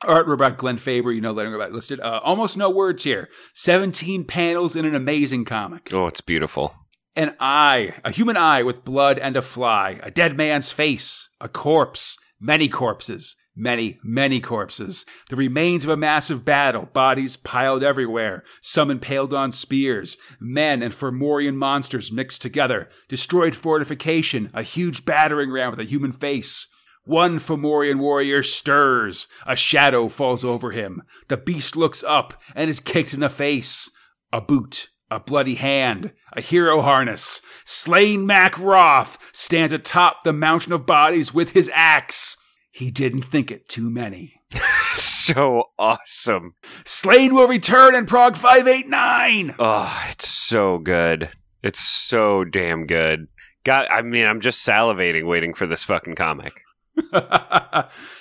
[0.02, 1.15] art robot Glenn Fabry.
[1.15, 2.01] You know, lettering robot listed.
[2.01, 3.28] Uh, almost no words here.
[3.55, 5.89] Seventeen panels in an amazing comic.
[5.93, 6.74] oh, it's beautiful.
[7.16, 11.48] An eye, a human eye with blood and a fly, a dead man's face, a
[11.48, 18.44] corpse, many corpses, many, many corpses, the remains of a massive battle, bodies piled everywhere,
[18.62, 25.51] some impaled on spears, men and Fomorian monsters mixed together, destroyed fortification, a huge battering
[25.51, 26.68] ram with a human face.
[27.05, 31.02] One Fomorian warrior stirs, a shadow falls over him.
[31.28, 33.90] The beast looks up and is kicked in the face.
[34.32, 37.40] A boot, a bloody hand, a hero harness.
[37.66, 42.36] Sláine Mac Roth stands atop the mountain of bodies with his axe.
[42.78, 44.40] He didn't think it too many.
[44.96, 46.55] So awesome.
[46.84, 49.50] Sláine will return in Prog 589.
[49.50, 51.30] Oh, ah, it's so good.
[51.62, 53.28] It's so damn good.
[53.64, 56.55] God, I mean, I'm just salivating waiting for this fucking comic.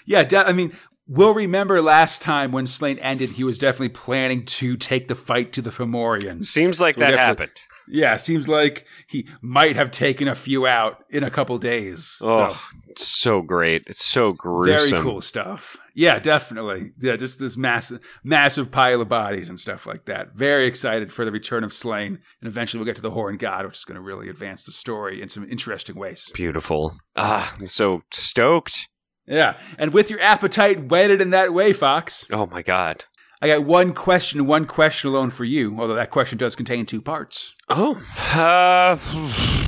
[0.06, 0.74] yeah, de- I mean,
[1.08, 5.54] we'll remember last time when Sláine ended, he was definitely planning to take the fight
[5.54, 6.44] to the Fomorians.
[6.44, 7.52] Seems like So that happened.
[7.90, 12.18] Yeah, seems like he might have taken a few out in a couple days.
[12.22, 12.56] Oh, So,
[12.90, 13.84] it's so great.
[13.88, 14.90] It's so gruesome.
[14.92, 15.78] very cool stuff.
[15.96, 16.92] Yeah, definitely.
[17.00, 20.34] Yeah, just this massive, massive pile of bodies and stuff like that.
[20.36, 23.66] Very excited for the return of Sláine, and eventually we'll get to the Horn God,
[23.66, 26.30] which is going to really advance the story in some interesting ways.
[26.34, 26.98] Beautiful.
[27.16, 28.88] Ah, I'm so stoked.
[29.26, 33.04] Yeah, and with your appetite whetted in that way, Fox, Oh my god.
[33.40, 35.80] I got one question, one question alone for you.
[35.80, 37.54] Although that question does contain two parts.
[37.70, 37.96] Oh,
[38.34, 38.98] uh,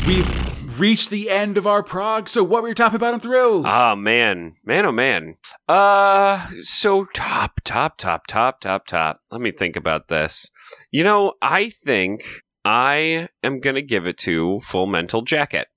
[0.08, 2.30] We've reached the end of our prog.
[2.30, 3.66] So, what were you talking about on Thrills?
[3.68, 5.36] ah, man, man, oh man.
[5.68, 9.22] Uh, so top, top, top, top, top, top.
[9.32, 10.50] Let me think about this.
[10.90, 12.24] You know, I think
[12.66, 15.68] I am gonna give it to Full Mental Jacket.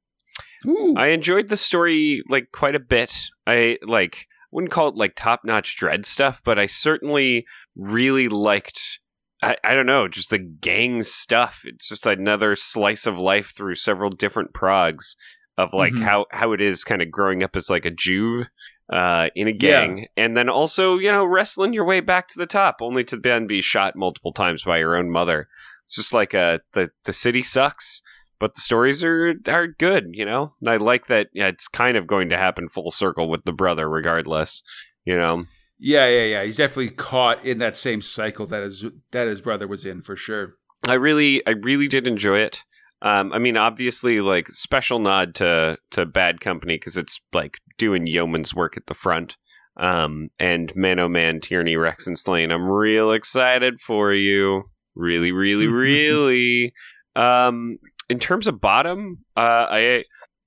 [0.67, 0.95] Ooh.
[0.97, 3.13] I enjoyed the story like quite a bit.
[3.47, 4.17] I like
[4.53, 9.01] wouldn't call it like top notch Dredd stuff, but I certainly really liked.
[9.43, 11.59] I, I don't know, just the gang stuff.
[11.65, 15.17] It's just another slice of life through several different progs
[15.59, 16.03] of like Mhm.
[16.05, 18.45] how how it is kind of growing up as like a Jew
[18.93, 22.47] uh, in a gang, and then also you know wrestling your way back to the
[22.47, 25.49] top, only to then be shot multiple times by your own mother.
[25.85, 28.03] It's just like uh, the the city sucks
[28.43, 30.53] but the stories are are good, you know.
[30.61, 31.29] And I like that.
[31.33, 34.65] Yeah, it's kind of going to happen full circle with the brother, regardless.
[35.05, 35.45] You know,
[35.79, 36.43] Yeah, yeah, yeah.
[36.43, 40.17] He's definitely caught in that same cycle that his that his brother was in for
[40.17, 40.57] sure.
[40.89, 42.59] I really, I really did enjoy it.
[43.01, 48.09] Um, I mean, obviously, like special nod to to Bad Company because it's like doing
[48.09, 49.37] yeoman's work at the front.
[49.77, 52.53] Um, and Man Oh Man, Tyranny, Rex, and Sláine.
[52.53, 54.65] I'm real excited for you.
[54.97, 56.75] Really, really, really.
[57.15, 57.79] Um,
[58.13, 60.05] in terms of bottom, uh, I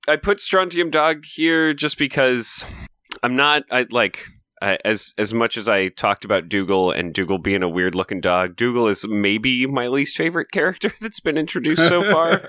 [0.07, 2.63] I put Strontium Dog here just because
[3.23, 4.19] I'm not I like
[4.61, 8.21] I, as as much as I talked about Dougal and Dougal being a weird looking
[8.21, 8.55] dog.
[8.55, 12.47] Dougal is maybe my least favorite character that's been introduced so far.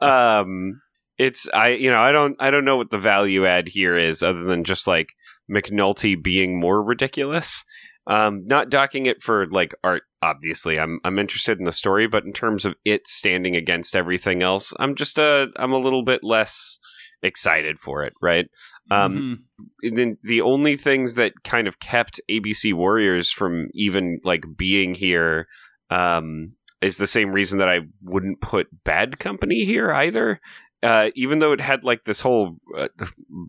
[0.40, 0.82] um,
[1.16, 4.22] it's I you know I don't I don't know what the value add here is
[4.22, 5.08] other than just like
[5.50, 7.64] McNulty being more ridiculous.
[8.06, 10.02] Um, not docking it for like art.
[10.22, 14.42] Obviously, I'm I'm interested in the story, but in terms of it standing against everything
[14.42, 16.78] else, I'm just a I'm a little bit less
[17.22, 18.46] excited for it, right?
[18.90, 19.38] Um,
[19.80, 19.96] Mhm.
[19.96, 25.46] then the only things that kind of kept ABC Warriors from even like being here
[25.90, 30.40] um, is the same reason that I wouldn't put Bad Company here either.
[30.82, 32.88] Uh, even though it had like this whole uh,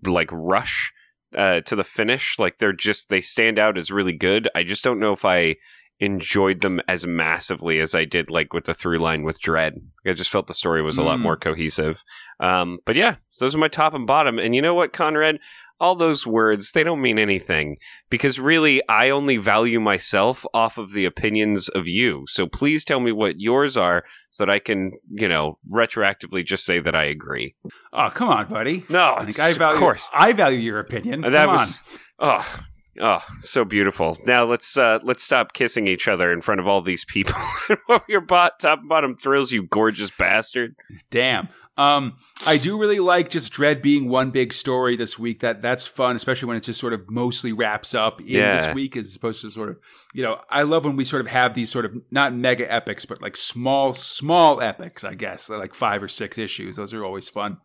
[0.05, 0.91] like rush
[1.35, 4.49] uh, to the finish, like they're just they stand out as really good.
[4.55, 5.55] I just don't know if I
[5.99, 9.73] enjoyed them as massively as I did like with the through line with Dredd.
[10.05, 11.23] I just felt the story was a lot Mm.
[11.23, 11.97] more cohesive.
[12.39, 14.37] Um, but yeah, so those are my top and bottom.
[14.39, 15.39] And you know what, Conrad?
[15.79, 17.77] All those words, they don't mean anything
[18.09, 22.23] because really I only value myself off of the opinions of you.
[22.27, 26.63] So please tell me what yours are so that I can, you know, retroactively just
[26.65, 27.55] say that I agree.
[27.91, 28.83] Oh, come on, buddy.
[28.87, 29.73] No, I think I value.
[29.75, 30.09] of course.
[30.13, 31.25] I value your opinion.
[31.25, 31.81] And that come was
[32.19, 32.59] oh
[32.99, 34.17] oh so beautiful.
[34.25, 37.35] Now let's uh let's stop kissing each other in front of all these people.
[37.87, 40.75] what your bot top and bottom thrills, you gorgeous bastard.
[41.09, 41.49] Damn.
[41.75, 45.39] Um, I do really like just Dredd being one big story this week.
[45.39, 48.57] That that's fun, especially when it just sort of mostly wraps up in Yeah.
[48.67, 49.79] this week, as opposed to sort of,
[50.13, 53.05] you know, I love when we sort of have these sort of not mega epics,
[53.05, 55.03] but like small, small epics.
[55.03, 56.75] I guess They're like five or six issues.
[56.75, 57.57] Those are always fun.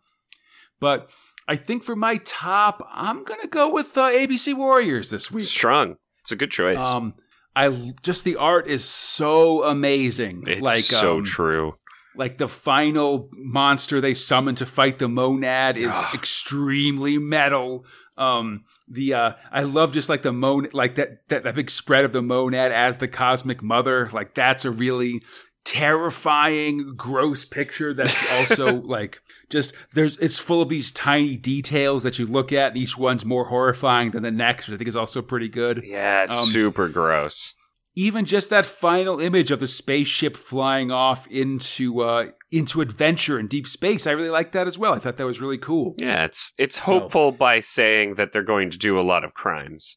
[0.80, 1.10] But
[1.48, 5.46] I think for my top, I'm gonna go with uh, ABC Warriors this week.
[5.46, 5.96] Strong.
[6.20, 6.80] It's a good choice.
[6.80, 7.14] Um,
[7.56, 10.44] I just the art is so amazing.
[10.46, 11.74] it's like so um, true.
[12.14, 17.86] like the final monster they summon to fight the monad is extremely metal.
[18.18, 22.04] Um, the uh, I love just like the mon like that, that that big spread
[22.04, 24.10] of the monad as the cosmic mother.
[24.12, 25.22] Like that's a really
[25.68, 27.94] terrifying, gross picture.
[27.94, 29.20] That's also like
[29.50, 33.24] just there's it's full of these tiny details that you look at, and each one's
[33.24, 34.68] more horrifying than the next.
[34.68, 37.54] Which I think is also pretty good Yeah, it's um, super gross.
[37.94, 43.46] even just that final image of the spaceship flying off into uh, into adventure in
[43.48, 44.92] deep space, I really like that as well.
[44.94, 45.94] I thought that was really cool.
[46.00, 49.34] Yeah, it's it's So- hopeful by saying that they're going to do a lot of
[49.34, 49.96] crimes.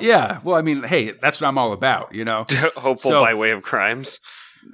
[0.00, 2.46] Yeah, well, I mean, hey, that's what I'm all about, you know.
[2.76, 4.20] hopeful So- by way of crimes.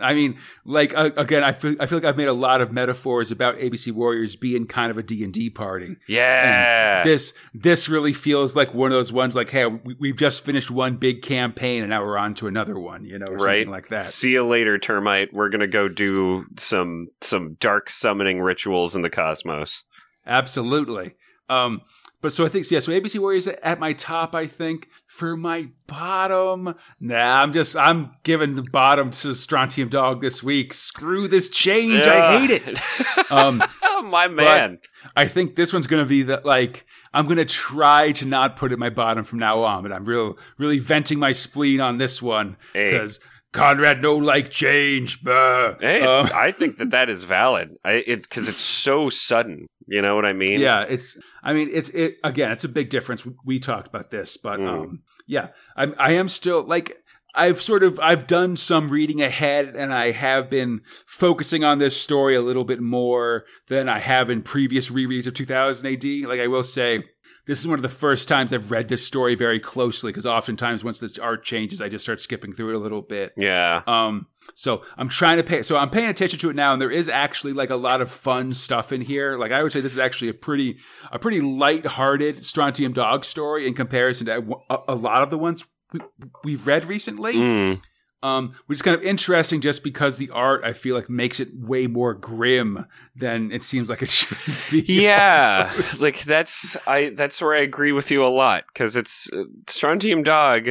[0.00, 2.72] I mean, like uh, again, I feel I feel like I've made a lot of
[2.72, 5.96] metaphors about ABC Warriors being kind of a D and D party.
[6.06, 7.02] Yeah.
[7.04, 10.70] This this really feels like one of those ones, like, hey, we, we've just finished
[10.70, 13.60] one big campaign and now we're on to another one, you know, or Right.
[13.60, 14.06] something like that.
[14.06, 15.32] See you later, termite.
[15.32, 19.84] We're gonna go do some some dark summoning rituals in the cosmos.
[20.26, 21.14] Absolutely.
[21.48, 21.80] Um,
[22.20, 22.80] but so I think yeah.
[22.80, 24.34] So ABC Warriors at my top.
[24.34, 24.88] I think
[25.18, 27.42] for my bottom, nah.
[27.42, 30.72] I'm just I'm giving the bottom to Strontium Dog this week.
[30.72, 32.06] Screw this change.
[32.06, 32.80] I hate it.
[33.30, 33.62] Um,
[34.04, 34.78] my man.
[35.14, 38.56] I think this one's going to be the like I'm going to try to not
[38.56, 39.82] put it my bottom from now on.
[39.82, 43.06] But I'm real really venting my spleen on this one Hey.
[43.52, 45.22] Conrad no like change.
[45.22, 45.74] Bah.
[45.80, 47.76] Hey, Um, it's, I think that that is valid.
[47.84, 49.66] I it because it's so sudden.
[49.86, 50.60] You know what I mean?
[50.60, 51.16] Yeah, it's.
[51.42, 52.52] I mean, it's it again.
[52.52, 53.26] It's a big difference.
[53.46, 54.68] We talked about this, but Mm.
[54.68, 55.94] um, yeah, I'm.
[55.98, 56.98] I am still like.
[57.34, 61.98] I've sort of I've done some reading ahead, and I have been focusing on this
[61.98, 66.04] story a little bit more than I have in previous rereads of 2000 AD.
[66.28, 67.04] Like I will say,
[67.48, 70.84] this is one of the first times I've read this story very closely because oftentimes
[70.84, 73.32] once the art changes, I just start skipping through it a little bit.
[73.38, 73.82] Yeah.
[73.86, 75.62] Um, so I'm trying to pay.
[75.62, 78.10] So I'm paying attention to it now, and there is actually like a lot of
[78.10, 79.38] fun stuff in here.
[79.38, 80.76] Like I would say, this is actually a pretty,
[81.10, 85.64] a pretty light-hearted Strontium Dog story in comparison to a, a lot of the ones
[85.92, 86.00] we,
[86.44, 87.34] we've read recently.
[87.34, 87.80] Mm.
[88.20, 91.50] Um, which is kind of interesting, just because the art I feel like makes it
[91.54, 92.84] way more grim
[93.14, 94.36] than it seems like it should
[94.70, 94.80] be.
[94.82, 99.44] Yeah, like that's I that's where I agree with you a lot because it's uh,
[99.68, 100.70] Strontium Dog.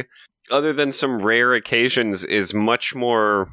[0.50, 3.52] Other than some rare occasions, is much more.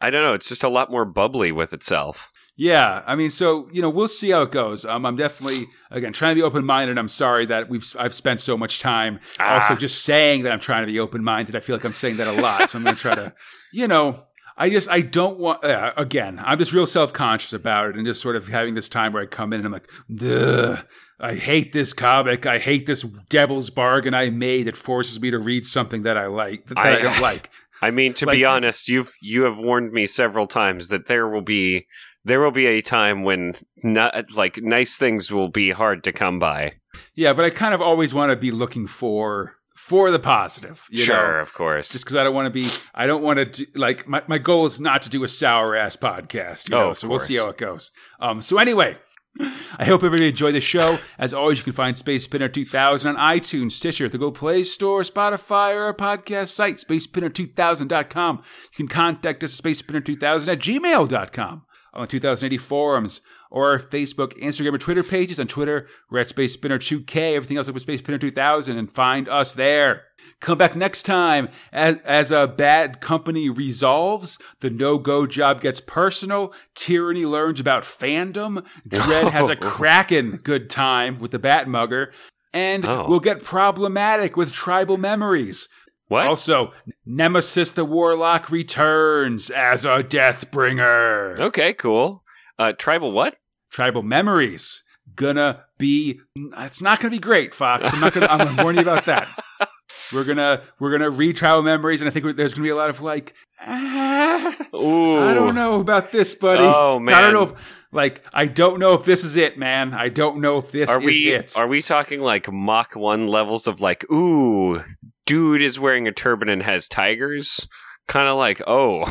[0.00, 0.34] I don't know.
[0.34, 2.28] It's just a lot more bubbly with itself.
[2.58, 4.84] Yeah, I mean, so you know, we'll see how it goes.
[4.86, 6.96] Um, I'm definitely again trying to be open minded.
[6.98, 9.20] I'm sorry that we've I've spent so much time.
[9.38, 9.76] Also, Ah.
[9.76, 11.54] just saying that I'm trying to be open minded.
[11.54, 13.34] I feel like I'm saying that a lot, so I'm going to try to,
[13.72, 14.22] you know,
[14.56, 15.62] I just I don't want.
[15.64, 18.88] Uh, again, I'm just real self conscious about it, and just sort of having this
[18.88, 20.78] time where I come in and I'm like, Duh,
[21.20, 22.46] I hate this comic.
[22.46, 26.26] I hate this devil's bargain I made that forces me to read something that I
[26.28, 27.50] like that I, I- don't like.
[27.82, 31.28] I mean, to Like- be honest, you've you have warned me several times that there
[31.28, 31.86] will be
[32.26, 36.38] there will be a time when not like nice things will be hard to come
[36.38, 36.72] by.
[37.14, 40.82] Yeah, but I kind of always want to be looking for for the positive.
[40.90, 41.40] You sure, know?
[41.42, 41.90] of course.
[41.90, 44.38] just because I don't want to be, I don't want to do, like my, my
[44.38, 46.92] goal is not to do a sour ass podcast, you Oh, know.
[46.94, 47.92] so we'll see how it goes.
[48.18, 48.96] Um, so anyway,
[49.78, 50.98] I hope everybody enjoyed the show.
[51.18, 55.02] As always, you can find Space Spinner 2000 on iTunes, Stitcher, the Google Play Store,
[55.02, 58.36] Spotify, or our podcast site, spacespinner2000.com.
[58.38, 61.62] You can contact us at spacespinner2000 at gmail.com.
[61.96, 63.20] on the 2080 forums
[63.50, 65.38] or our Facebook, Instagram, or Twitter pages.
[65.40, 67.34] On Twitter, we're at Space Spinner 2K.
[67.36, 70.02] Everything else up with Space Spinner 2000 and find us there.
[70.40, 76.52] Come back next time as, as a bad company resolves, the no-go job gets personal,
[76.74, 79.70] tyranny learns about fandom, Dredd has a oh.
[79.70, 82.08] cracking good time with the Batmugger,
[82.52, 83.06] and Oh.
[83.08, 85.68] we'll get problematic with tribal memories.
[86.08, 86.26] What?
[86.26, 86.72] Also,
[87.04, 91.38] Nemesis the Warlock returns as a Deathbringer.
[91.40, 92.22] okay, cool.
[92.58, 93.36] Uh, tribal what?
[93.70, 94.82] Tribal memories
[95.14, 96.20] gonna be.
[96.36, 97.92] It's not gonna be great, Fox.
[97.92, 98.26] I'm not gonna.
[98.26, 99.28] I'm gonna warn you about that.
[100.12, 102.90] We're gonna we're gonna read tribal memories, and I think there's gonna be a lot
[102.90, 103.34] of like.
[103.60, 105.16] "Ah, Ooh.
[105.18, 106.64] I don't know about this, buddy.
[106.64, 107.54] Oh, man, I don't know.
[107.54, 107.60] If,
[107.92, 109.94] like I don't know if this is it, man.
[109.94, 111.56] I don't know if this Are is we it.
[111.56, 114.82] are we talking like Mach one levels of like, ooh,
[115.26, 117.68] dude is wearing a turban and has tigers?
[118.08, 119.04] Kind of like, oh,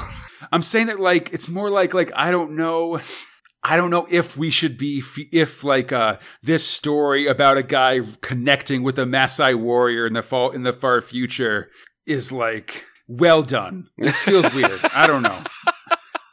[0.51, 2.99] I'm saying that like it's more like like I don't know.
[3.61, 7.99] I don't know if we should be if like uh this story about a guy
[8.21, 11.69] connecting with a Maasai warrior in the fall in the far future
[12.05, 13.87] is like well done.
[13.97, 14.79] This feels weird.
[14.93, 15.41] I don't know.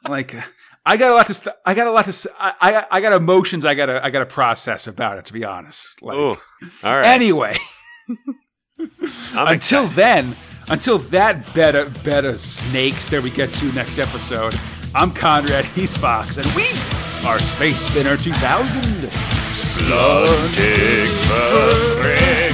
[0.08, 0.36] Like
[0.84, 3.00] I got a lot to st- I got a lot to s- I, I I
[3.00, 6.02] got emotions I got to I got to process about it to be honest.
[6.02, 6.36] Like ooh.
[6.84, 7.06] All right.
[7.06, 7.56] anyway,
[9.34, 10.34] until then,
[10.68, 14.54] until that beta beta snakes that we get to next episode,
[14.94, 16.68] I'm Conrad, he's Fox, and we
[17.26, 19.10] are Space Spinner 2000.
[19.52, 22.51] Slug, dig, bug, ring.